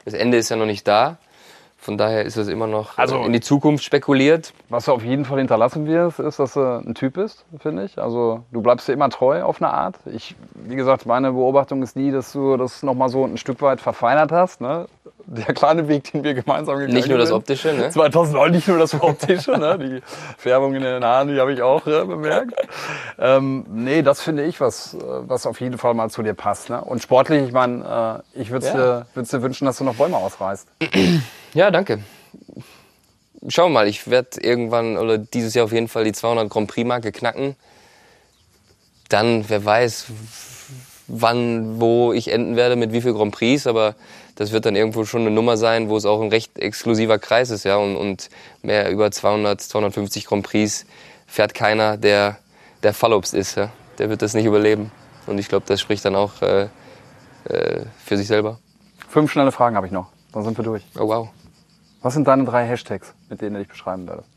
Das 0.09 0.14
Ende 0.18 0.38
ist 0.38 0.49
ja 0.49 0.57
noch 0.57 0.64
nicht 0.64 0.88
da. 0.88 1.18
Von 1.77 1.99
daher 1.99 2.25
ist 2.25 2.37
es 2.38 2.49
immer 2.49 2.66
noch 2.66 2.97
äh, 2.97 3.03
Also- 3.03 3.23
in 3.25 3.33
die 3.35 3.40
Zukunft 3.40 3.85
spekuliert. 3.85 4.55
Was 4.71 4.87
du 4.87 4.92
auf 4.92 5.05
jeden 5.05 5.27
Fall 5.27 5.37
hinterlassen 5.38 5.87
wirst, 5.87 6.18
ist, 6.18 6.38
dass 6.38 6.55
du 6.55 6.61
ein 6.79 6.94
Typ 6.94 7.12
bist, 7.14 7.44
finde 7.61 7.85
ich. 7.85 7.99
Also 7.99 8.42
du 8.51 8.62
bleibst 8.62 8.88
dir 8.88 8.94
immer 8.94 9.11
treu 9.11 9.42
auf 9.42 9.61
eine 9.61 9.71
Art. 9.71 9.97
Ich, 10.07 10.35
wie 10.55 10.77
gesagt, 10.77 11.05
meine 11.05 11.33
Beobachtung 11.33 11.83
ist 11.83 11.94
die, 11.94 12.11
dass 12.11 12.33
du 12.33 12.57
das 12.57 12.83
nochmal 12.83 13.11
so 13.11 13.23
ein 13.25 13.37
Stück 13.37 13.61
weit 13.61 13.83
verfeinert 13.83 14.33
hast. 14.33 14.62
Ne? 14.62 14.87
Der 15.30 15.54
kleine 15.54 15.88
Weg, 15.88 16.10
den 16.10 16.24
wir 16.24 16.33
gemeinsam 16.33 16.76
gegangen 16.79 16.94
Nicht 16.94 17.08
nur 17.08 17.18
das 17.18 17.29
sind. 17.29 17.37
Optische, 17.37 17.74
ne? 17.74 17.90
2009 17.90 18.50
nicht 18.50 18.66
nur 18.66 18.79
das 18.79 18.94
Optische, 18.98 19.50
ne? 19.58 19.79
die 19.79 20.02
Färbung 20.38 20.74
in 20.74 20.83
den 20.83 21.04
Haaren, 21.04 21.29
die 21.29 21.38
habe 21.38 21.52
ich 21.52 21.60
auch 21.60 21.87
äh, 21.87 22.02
bemerkt. 22.06 22.54
Ähm, 23.18 23.66
nee, 23.68 24.00
das 24.00 24.22
finde 24.22 24.44
ich, 24.46 24.58
was, 24.58 24.94
äh, 24.94 24.98
was 25.02 25.44
auf 25.46 25.60
jeden 25.60 25.76
Fall 25.76 25.92
mal 25.92 26.08
zu 26.08 26.22
dir 26.22 26.33
passt. 26.33 26.70
Ne? 26.70 26.81
Und 26.81 27.02
sportlich, 27.02 27.42
ich 27.44 27.52
meine, 27.52 28.22
äh, 28.35 28.40
ich 28.40 28.50
würde 28.50 28.66
Ja. 28.68 28.72
dir, 28.72 29.06
würd's 29.12 29.29
dir 29.31 29.42
wünschen, 29.42 29.66
dass 29.66 29.76
du 29.76 29.85
noch 29.85 29.96
Bäume 29.96 30.16
ausreißt. 30.16 30.66
Ja, 31.52 31.70
danke. 31.70 31.98
Schauen 33.48 33.70
wir 33.72 33.81
mal, 33.81 33.87
ich 33.88 34.08
werde 34.10 34.40
irgendwann 34.40 34.96
oder 34.96 35.18
dieses 35.18 35.52
Jahr 35.52 35.66
auf 35.66 35.72
jeden 35.72 35.88
Fall 35.88 36.04
die 36.04 36.12
200 36.12 36.48
Grand 36.48 36.70
Prix 36.70 36.87
Marke 36.88 37.12
knacken. 37.12 37.54
Dann, 39.10 39.44
wer 39.48 39.62
weiß, 39.64 40.06
wann, 41.06 41.81
wo 41.81 42.12
ich 42.12 42.29
enden 42.33 42.56
werde, 42.56 42.76
mit 42.76 42.92
wie 42.92 43.00
viel 43.00 43.12
Grand 43.12 43.33
Prix, 43.35 43.66
aber 43.66 43.94
das 44.38 44.52
wird 44.52 44.66
dann 44.66 44.76
irgendwo 44.76 45.04
schon 45.04 45.22
eine 45.22 45.32
Nummer 45.32 45.56
sein, 45.56 45.88
wo 45.88 45.96
es 45.96 46.04
auch 46.04 46.22
ein 46.22 46.28
recht 46.28 46.60
exklusiver 46.60 47.18
Kreis 47.18 47.50
ist, 47.50 47.64
ja, 47.64 47.76
und, 47.76 47.96
und 47.96 48.30
mehr 48.62 48.88
über 48.88 49.10
200, 49.10 49.60
250 49.60 50.26
Grand 50.26 50.46
Prix 50.46 50.86
fährt 51.26 51.54
keiner, 51.54 51.96
der 51.96 52.38
der 52.84 52.94
Fallobst 52.94 53.34
ist, 53.34 53.56
ja. 53.56 53.70
Der 53.98 54.10
wird 54.10 54.22
das 54.22 54.34
nicht 54.34 54.44
überleben. 54.44 54.92
Und 55.26 55.38
ich 55.38 55.48
glaube, 55.48 55.66
das 55.66 55.80
spricht 55.80 56.04
dann 56.04 56.14
auch 56.14 56.40
äh, 56.40 56.68
äh, 57.48 57.84
für 57.98 58.16
sich 58.16 58.28
selber. 58.28 58.60
Fünf 59.08 59.32
schnelle 59.32 59.50
Fragen 59.50 59.74
habe 59.74 59.88
ich 59.88 59.92
noch. 59.92 60.12
Dann 60.32 60.44
sind 60.44 60.56
wir 60.56 60.64
durch. 60.64 60.84
Oh 60.96 61.08
wow. 61.08 61.30
Was 62.00 62.14
sind 62.14 62.28
deine 62.28 62.44
drei 62.44 62.64
Hashtags, 62.64 63.14
mit 63.28 63.40
denen 63.40 63.54
du 63.54 63.58
dich 63.58 63.68
beschreiben 63.68 64.06
würdest? 64.06 64.28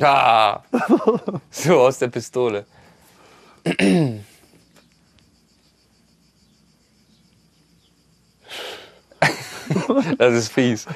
Ah, 0.00 0.62
so 1.50 1.80
aus 1.80 1.98
der 1.98 2.08
Pistole. 2.08 2.64
Das 10.18 10.34
ist 10.34 10.52
fies. 10.52 10.86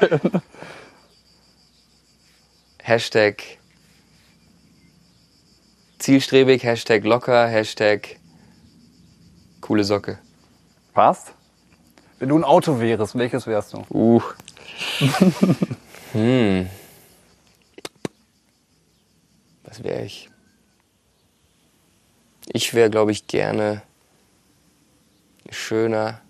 Hashtag 2.83 3.43
zielstrebig, 5.99 6.63
Hashtag 6.65 7.05
locker, 7.05 7.47
Hashtag 7.47 8.19
coole 9.61 9.85
Socke. 9.85 10.19
Passt? 10.95 11.33
Wenn 12.19 12.29
du 12.29 12.39
ein 12.39 12.45
Auto 12.45 12.81
wärst, 12.81 13.17
welches 13.17 13.47
wärst 13.47 13.73
du? 13.73 13.85
Uh. 13.91 14.23
hm. 16.13 16.69
Was 19.65 19.83
wäre 19.83 20.05
ich? 20.05 20.29
Ich 22.53 22.75
wäre, 22.75 22.91
glaube 22.91 23.13
ich, 23.13 23.27
gerne 23.27 23.83
schöner 25.51 26.21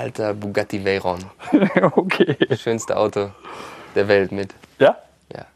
alter 0.00 0.34
Bugatti 0.34 0.82
Veyron. 0.84 1.24
okay. 1.92 2.36
Schönste 2.56 2.96
Auto 2.96 3.30
der 3.94 4.08
Welt 4.08 4.32
mit. 4.32 4.54
Ja? 4.78 4.96
Ja. 5.32 5.46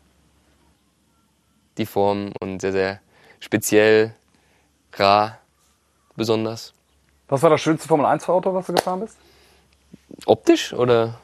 Die 1.79 1.87
Form 1.87 2.31
und 2.41 2.61
sehr, 2.61 2.73
sehr 2.73 3.01
speziell, 3.41 4.15
rar, 4.93 5.39
besonders. 6.15 6.75
Was 7.29 7.43
war 7.43 7.51
das 7.51 7.63
schönste 7.63 7.89
Formel-1-Auto, 7.89 8.53
was 8.55 8.67
du 8.67 8.75
gefahren 8.75 9.01
bist? 9.01 9.17
Optisch 10.27 10.73
oder 10.75 11.19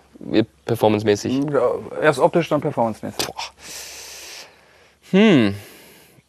performancemäßig? 0.65 1.45
Ja, 1.53 1.73
erst 2.01 2.19
optisch, 2.19 2.49
dann 2.49 2.61
performancemäßig. 2.61 3.29
Hm, 5.11 5.55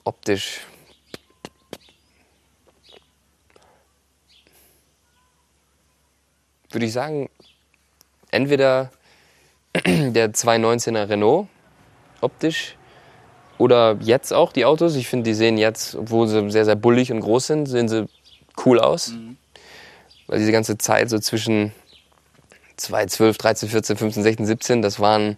optisch. 0.04 0.62
Würde 6.72 6.86
ich 6.86 6.94
sagen, 6.94 7.30
entweder 8.32 8.92
der 9.86 10.34
219er 10.34 11.10
Renault 11.10 11.48
optisch 12.22 12.76
oder 13.58 13.98
jetzt 14.02 14.34
auch 14.34 14.54
die 14.54 14.66
Autos. 14.66 14.96
Ich 14.96 15.08
finde, 15.08 15.30
die 15.30 15.34
sehen 15.34 15.58
jetzt, 15.58 15.96
obwohl 15.96 16.28
sie 16.28 16.50
sehr, 16.50 16.66
sehr 16.66 16.76
bullig 16.76 17.12
und 17.12 17.20
groß 17.20 17.48
sind, 17.48 17.66
sehen 17.68 17.88
sie 17.88 18.08
cool 18.66 18.80
aus. 18.80 19.14
Weil 20.28 20.40
diese 20.40 20.52
ganze 20.52 20.78
Zeit 20.78 21.10
so 21.10 21.20
zwischen 21.20 21.74
2012, 22.78 23.38
13, 23.38 23.70
14, 23.70 23.98
15, 23.98 24.24
16, 24.24 24.46
17, 24.46 24.82
das 24.82 25.00
waren 25.00 25.38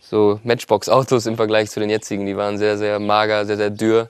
so 0.00 0.40
Matchbox-Autos 0.44 1.26
im 1.26 1.36
Vergleich 1.36 1.70
zu 1.70 1.80
den 1.80 1.90
jetzigen. 1.90 2.26
Die 2.26 2.36
waren 2.36 2.58
sehr, 2.58 2.78
sehr 2.78 2.98
mager, 2.98 3.44
sehr, 3.44 3.56
sehr 3.56 3.70
dürr. 3.70 4.08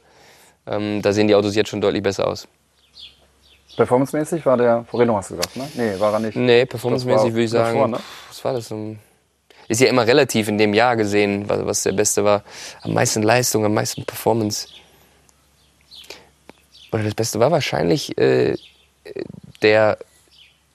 Ähm, 0.67 1.03
da 1.03 1.13
sehen 1.13 1.27
die 1.27 1.35
Autos 1.35 1.55
jetzt 1.55 1.71
schon 1.71 1.81
deutlich 1.81 2.03
besser 2.03 2.27
aus. 2.29 2.47
Performancemäßig 3.81 4.45
war 4.45 4.59
der 4.59 4.85
Renault, 4.93 5.21
hast 5.21 5.31
du 5.31 5.37
gesagt, 5.37 5.57
ne? 5.57 5.67
Nee, 5.73 5.99
war 5.99 6.13
er 6.13 6.19
nicht. 6.19 6.37
Nee, 6.37 6.67
performancemäßig 6.67 7.33
würde 7.33 7.45
ich 7.45 7.51
sagen. 7.51 7.73
davor, 7.73 7.89
ne? 7.89 7.99
Was 8.29 8.45
war 8.45 8.53
das? 8.53 8.71
Ist 9.69 9.81
ja 9.81 9.89
immer 9.89 10.07
relativ 10.07 10.49
in 10.49 10.59
dem 10.59 10.75
Jahr 10.75 10.97
gesehen, 10.97 11.49
was, 11.49 11.65
was 11.65 11.83
der 11.85 11.93
Beste 11.93 12.23
war. 12.23 12.43
Am 12.83 12.93
meisten 12.93 13.23
Leistung, 13.23 13.65
am 13.65 13.73
meisten 13.73 14.05
Performance. 14.05 14.69
Oder 16.93 17.05
das 17.05 17.15
Beste 17.15 17.41
war 17.41 17.51
wahrscheinlich 17.51 18.19
äh, 18.19 18.55
der 19.63 19.97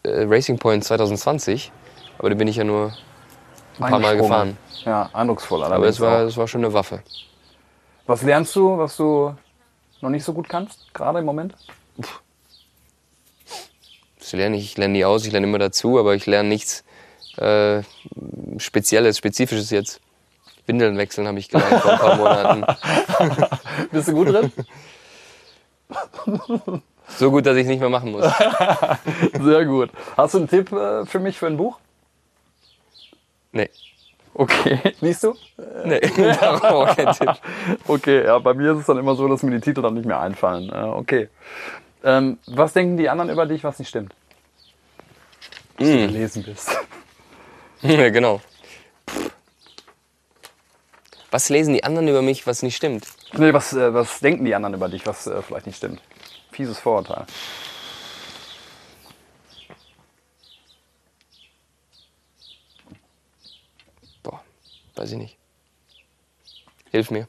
äh, 0.01 0.23
Racing 0.23 0.57
Point 0.57 0.83
2020. 0.83 1.71
Aber 2.17 2.29
den 2.29 2.39
bin 2.39 2.47
ich 2.47 2.55
ja 2.55 2.63
nur 2.63 2.91
ein 3.79 3.87
paar 3.87 3.99
Mal 3.99 4.17
gefahren. 4.17 4.57
Ja, 4.83 5.11
eindrucksvoll. 5.13 5.63
Aber 5.63 5.85
es 5.85 5.99
war, 5.99 6.21
es 6.21 6.35
war 6.37 6.47
schon 6.47 6.65
eine 6.65 6.73
Waffe. 6.73 7.03
Was 8.07 8.23
lernst 8.23 8.55
du, 8.55 8.79
was 8.79 8.97
du 8.97 9.35
noch 10.01 10.09
nicht 10.09 10.23
so 10.23 10.33
gut 10.33 10.49
kannst, 10.49 10.91
gerade 10.91 11.19
im 11.19 11.25
Moment? 11.25 11.53
Das 11.97 12.09
lerne 14.35 14.57
ich, 14.57 14.63
ich 14.65 14.77
lerne 14.77 14.93
nie 14.93 15.05
aus, 15.05 15.25
ich 15.25 15.31
lerne 15.31 15.47
immer 15.47 15.59
dazu, 15.59 15.99
aber 15.99 16.15
ich 16.15 16.25
lerne 16.25 16.49
nichts 16.49 16.83
äh, 17.37 17.81
Spezielles, 18.57 19.17
Spezifisches 19.17 19.69
jetzt. 19.69 19.99
Windeln 20.67 20.97
wechseln 20.97 21.27
habe 21.27 21.37
ich 21.37 21.49
gelernt 21.49 21.81
vor 21.81 21.91
ein 21.91 21.99
paar 21.99 22.15
Monaten. 22.17 22.65
Bist 23.91 24.07
du 24.07 24.13
gut 24.13 24.29
drin? 24.29 24.51
So 27.07 27.29
gut, 27.29 27.45
dass 27.45 27.55
ich 27.55 27.63
es 27.63 27.67
nicht 27.67 27.79
mehr 27.79 27.89
machen 27.89 28.11
muss. 28.11 28.25
Sehr 29.39 29.65
gut. 29.65 29.91
Hast 30.17 30.33
du 30.33 30.39
einen 30.39 30.49
Tipp 30.49 30.71
äh, 30.71 31.05
für 31.05 31.19
mich 31.19 31.37
für 31.37 31.45
ein 31.45 31.55
Buch? 31.55 31.77
Nee. 33.51 33.69
Okay. 34.33 34.79
Liest 35.01 35.23
du? 35.23 35.35
Nee, 35.85 35.99
darauf 35.99 36.63
auch 36.63 36.95
kein 36.95 37.13
Tipp. 37.13 37.31
Okay, 37.87 38.25
ja, 38.25 38.39
bei 38.39 38.55
mir 38.55 38.71
ist 38.71 38.79
es 38.79 38.85
dann 38.87 38.97
immer 38.97 39.15
so, 39.15 39.27
dass 39.27 39.43
mir 39.43 39.51
die 39.51 39.61
Titel 39.61 39.83
dann 39.83 39.93
nicht 39.93 40.05
mehr 40.05 40.19
einfallen. 40.19 40.73
Okay. 40.73 41.29
Ähm, 42.03 42.37
was 42.47 42.73
denken 42.73 42.97
die 42.97 43.07
anderen 43.07 43.29
über 43.29 43.45
dich, 43.45 43.63
was 43.63 43.79
nicht 43.79 43.87
stimmt? 43.87 44.13
Dass 45.77 45.87
du 45.87 45.97
gelesen 46.07 46.43
bist. 46.43 46.75
Ja, 47.81 48.09
genau. 48.09 48.41
Was 51.29 51.49
lesen 51.49 51.73
die 51.73 51.83
anderen 51.83 52.07
über 52.07 52.21
mich, 52.23 52.47
was 52.47 52.63
nicht 52.63 52.75
stimmt? 52.77 53.05
Nee, 53.33 53.53
was, 53.53 53.73
äh, 53.73 53.93
was 53.93 54.21
denken 54.21 54.45
die 54.45 54.55
anderen 54.55 54.73
über 54.73 54.87
dich, 54.89 55.05
was 55.05 55.27
äh, 55.27 55.41
vielleicht 55.43 55.67
nicht 55.67 55.75
stimmt? 55.75 56.01
Fieses 56.51 56.79
Vorurteil. 56.79 57.25
Boah, 64.23 64.41
weiß 64.95 65.11
ich 65.11 65.17
nicht. 65.17 65.37
Hilf 66.89 67.11
mir. 67.11 67.27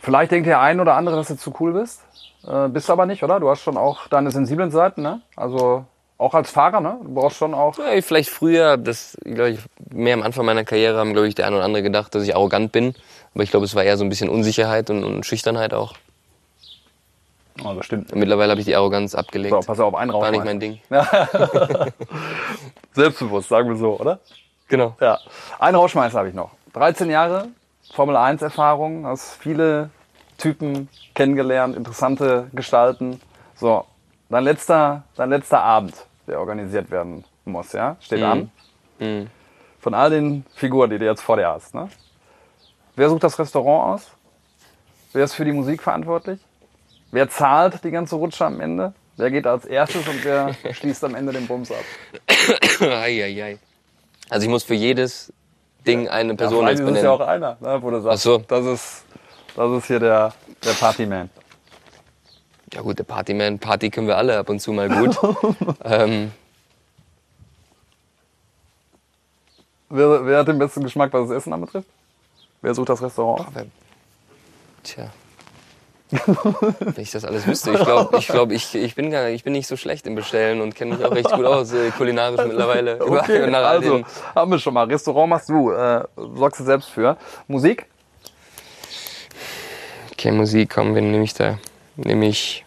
Vielleicht 0.00 0.30
denkt 0.30 0.46
der 0.46 0.60
ein 0.60 0.78
oder 0.78 0.94
andere, 0.94 1.16
dass 1.16 1.28
du 1.28 1.36
zu 1.36 1.54
cool 1.58 1.72
bist. 1.72 2.02
Äh, 2.46 2.68
bist 2.68 2.88
du 2.88 2.92
aber 2.92 3.06
nicht, 3.06 3.24
oder? 3.24 3.40
Du 3.40 3.48
hast 3.48 3.62
schon 3.62 3.78
auch 3.78 4.06
deine 4.08 4.30
sensiblen 4.30 4.70
Seiten, 4.70 5.00
ne? 5.00 5.22
Also 5.34 5.86
auch 6.24 6.34
als 6.34 6.50
Fahrer, 6.50 6.80
ne? 6.80 6.98
Du 7.02 7.14
brauchst 7.14 7.36
schon 7.36 7.54
auch. 7.54 7.78
Ja, 7.78 8.00
vielleicht 8.02 8.30
früher, 8.30 8.76
das, 8.76 9.16
glaube 9.24 9.50
ich, 9.50 9.58
mehr 9.92 10.14
am 10.14 10.22
Anfang 10.22 10.44
meiner 10.44 10.64
Karriere 10.64 10.98
haben, 10.98 11.12
glaube 11.12 11.28
ich, 11.28 11.34
der 11.34 11.46
ein 11.46 11.54
oder 11.54 11.64
andere 11.64 11.82
gedacht, 11.82 12.14
dass 12.14 12.22
ich 12.22 12.34
arrogant 12.34 12.72
bin. 12.72 12.94
Aber 13.34 13.44
ich 13.44 13.50
glaube, 13.50 13.66
es 13.66 13.74
war 13.74 13.84
eher 13.84 13.96
so 13.96 14.04
ein 14.04 14.08
bisschen 14.08 14.28
Unsicherheit 14.28 14.90
und, 14.90 15.04
und 15.04 15.24
Schüchternheit 15.26 15.74
auch. 15.74 15.94
Oh, 17.62 17.72
das 17.74 17.86
stimmt. 17.86 18.14
Mittlerweile 18.14 18.50
habe 18.50 18.60
ich 18.60 18.66
die 18.66 18.74
Arroganz 18.74 19.14
abgelegt. 19.14 19.54
So, 19.54 19.60
pass 19.60 19.78
auf, 19.78 19.94
einen 19.94 20.12
War 20.12 20.30
nicht 20.30 20.44
mein 20.44 20.58
Ding. 20.58 20.80
Selbstbewusst, 22.92 23.48
sagen 23.48 23.68
wir 23.68 23.76
so, 23.76 24.00
oder? 24.00 24.18
Genau. 24.68 24.96
Ja. 25.00 25.20
Einen 25.58 25.76
Rauschmeißer 25.76 26.18
habe 26.18 26.28
ich 26.28 26.34
noch. 26.34 26.50
13 26.72 27.10
Jahre 27.10 27.48
Formel 27.92 28.16
1 28.16 28.42
Erfahrung, 28.42 29.06
hast 29.06 29.34
viele 29.34 29.90
Typen 30.36 30.88
kennengelernt, 31.14 31.76
interessante 31.76 32.48
Gestalten. 32.52 33.20
So, 33.54 33.84
dein 34.30 34.42
letzter, 34.42 35.04
dein 35.14 35.30
letzter 35.30 35.62
Abend, 35.62 35.94
der 36.26 36.40
organisiert 36.40 36.90
werden 36.90 37.24
muss, 37.44 37.72
ja, 37.72 37.96
steht 38.00 38.22
an. 38.22 38.50
Mhm. 38.98 39.28
Von 39.80 39.94
all 39.94 40.10
den 40.10 40.46
Figuren, 40.54 40.90
die 40.90 40.98
du 40.98 41.04
jetzt 41.04 41.20
vor 41.20 41.36
dir 41.36 41.48
hast. 41.48 41.74
Ne? 41.74 41.88
Wer 42.96 43.08
sucht 43.10 43.22
das 43.24 43.38
Restaurant 43.38 43.94
aus? 43.94 44.10
Wer 45.12 45.24
ist 45.24 45.34
für 45.34 45.44
die 45.44 45.52
Musik 45.52 45.82
verantwortlich? 45.82 46.40
Wer 47.10 47.28
zahlt 47.28 47.84
die 47.84 47.90
ganze 47.90 48.16
Rutsche 48.16 48.46
am 48.46 48.60
Ende? 48.60 48.94
Wer 49.16 49.30
geht 49.30 49.46
als 49.46 49.64
erstes 49.64 50.08
und 50.08 50.24
wer 50.24 50.54
schließt 50.72 51.04
am 51.04 51.14
Ende 51.14 51.32
den 51.32 51.46
Bums 51.46 51.70
ab? 51.70 51.84
Eieiei. 52.80 53.58
Also 54.30 54.44
ich 54.46 54.50
muss 54.50 54.64
für 54.64 54.74
jedes 54.74 55.32
Ding 55.86 56.08
eine 56.08 56.34
Person 56.34 56.64
Vielleicht 56.64 56.80
jetzt 56.80 56.88
ist 56.88 56.96
es 56.96 57.02
ja 57.02 57.14
benennen. 57.16 57.44
auch 57.44 57.60
einer, 57.60 57.76
ne, 57.76 57.82
wo 57.82 57.90
du 57.90 58.00
sagst, 58.00 58.18
Ach 58.18 58.22
so. 58.22 58.38
das, 58.38 58.64
ist, 58.66 59.04
das 59.54 59.70
ist 59.78 59.86
hier 59.86 60.00
der, 60.00 60.32
der 60.64 60.72
Partyman. 60.72 61.30
Ja 62.74 62.82
gut, 62.82 62.98
der 62.98 63.04
Partyman, 63.04 63.58
Party 63.58 63.90
können 63.90 64.08
wir 64.08 64.16
alle 64.16 64.36
ab 64.38 64.48
und 64.48 64.60
zu 64.60 64.72
mal 64.72 64.88
gut. 64.88 65.16
ähm, 65.84 66.32
Wer, 69.96 70.26
wer 70.26 70.38
hat 70.38 70.48
den 70.48 70.58
besten 70.58 70.82
Geschmack, 70.82 71.12
was 71.12 71.28
das 71.28 71.38
Essen 71.38 71.52
anbetrifft? 71.52 71.86
Wer 72.62 72.74
sucht 72.74 72.88
das 72.88 73.00
Restaurant? 73.00 73.46
aber, 73.46 73.66
tja. 74.82 75.12
Wenn 76.10 77.02
ich 77.02 77.12
das 77.12 77.24
alles 77.24 77.46
wüsste. 77.46 77.72
Ich 77.72 77.84
glaube, 77.84 78.18
ich, 78.18 78.26
glaub, 78.26 78.50
ich, 78.50 78.74
ich, 78.74 78.94
bin 78.96 79.12
gar, 79.12 79.28
ich 79.28 79.44
bin 79.44 79.52
nicht 79.52 79.68
so 79.68 79.76
schlecht 79.76 80.06
im 80.08 80.16
Bestellen 80.16 80.60
und 80.60 80.74
kenne 80.74 80.96
mich 80.96 81.04
auch 81.04 81.12
recht 81.12 81.30
gut 81.30 81.44
aus, 81.44 81.72
äh, 81.72 81.90
kulinarisch 81.90 82.44
mittlerweile. 82.44 83.00
Okay, 83.00 83.48
Nach 83.48 83.64
also 83.64 84.02
haben 84.34 84.50
wir 84.50 84.58
schon 84.58 84.74
mal. 84.74 84.86
Restaurant 84.86 85.30
machst 85.30 85.48
du, 85.48 85.70
äh, 85.70 86.02
sorgst 86.16 86.58
du 86.58 86.64
selbst 86.64 86.90
für. 86.90 87.16
Musik? 87.46 87.86
Okay, 90.12 90.32
Musik, 90.32 90.70
komm, 90.74 90.96
wen 90.96 91.12
nehme 91.12 91.22
ich 91.22 91.34
da? 91.34 91.58
Nehme 91.96 92.26
ich, 92.26 92.63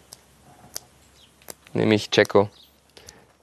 nehme 1.77 1.95
ich 1.95 2.09
Checo. 2.09 2.49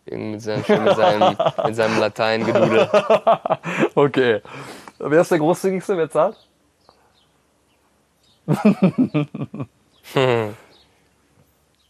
Mit 0.06 0.42
seinem, 0.42 0.62
mit 0.84 0.96
seinem, 0.96 1.36
mit 1.64 1.76
seinem 1.76 1.98
Latein-Gedudel. 1.98 2.90
Okay. 3.94 4.42
Wer 4.98 5.20
ist 5.20 5.30
der 5.30 5.38
großzügigste? 5.38 5.96
Wer 5.96 6.10
zahlt? 6.10 6.36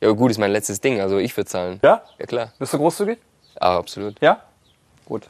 Ja, 0.01 0.11
gut, 0.11 0.30
ist 0.30 0.38
mein 0.38 0.51
letztes 0.53 0.80
Ding, 0.80 1.01
also 1.01 1.18
ich 1.18 1.34
würde 1.34 1.49
zahlen. 1.49 1.80
Ja? 1.82 2.03
Ja, 2.18 2.26
klar. 2.26 2.53
Bist 2.59 2.74
du 2.74 2.78
großzügig? 2.78 3.18
Ah, 3.59 3.78
absolut. 3.78 4.20
Ja? 4.20 4.40
Gut. 5.07 5.28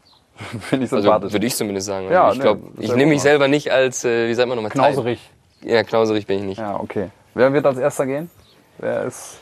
Finde 0.60 0.86
ich 0.86 0.92
Also 0.92 1.02
sympathisch. 1.02 1.32
würde 1.32 1.46
ich 1.46 1.56
zumindest 1.56 1.88
sagen. 1.88 2.08
Ja, 2.10 2.26
Also 2.26 2.34
ich 2.34 2.38
nee, 2.38 2.42
glaube, 2.44 2.62
ich 2.78 2.94
nehme 2.94 3.10
mich 3.10 3.22
selber 3.22 3.48
nicht 3.48 3.72
als, 3.72 4.04
äh, 4.04 4.28
wie 4.28 4.34
sagt 4.34 4.48
man 4.48 4.56
nochmal, 4.56 4.70
Knauserig. 4.70 5.18
Ja, 5.62 5.82
knauserig 5.82 6.26
bin 6.26 6.38
ich 6.38 6.44
nicht. 6.44 6.58
Ja, 6.58 6.78
okay. 6.78 7.10
Wer 7.34 7.52
wird 7.52 7.66
als 7.66 7.78
erster 7.78 8.06
gehen? 8.06 8.30
Wer 8.78 9.04
ist 9.04 9.38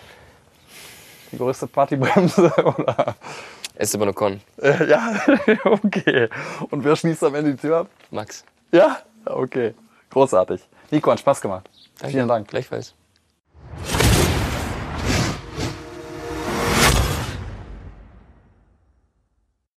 die 1.33 1.39
größte 1.39 1.67
Partybremse? 1.67 2.53
Oder? 2.65 3.15
Esteban 3.75 4.09
Ocon, 4.11 4.41
Äh, 4.61 4.89
ja, 4.91 5.15
okay. 5.65 6.29
Und 6.71 6.85
wer 6.85 6.97
schließt 6.97 7.25
am 7.25 7.35
Ende 7.35 7.53
die 7.53 7.57
Tür 7.57 7.79
ab? 7.79 7.87
Max. 8.11 8.45
Ja? 8.73 8.99
Okay. 9.25 9.75
Großartig. 10.11 10.61
Nico, 10.91 11.11
hat 11.11 11.21
Spaß 11.21 11.41
gemacht. 11.41 11.69
Vielen 12.05 12.29
Dank. 12.29 12.49
Gleichfalls. 12.49 12.95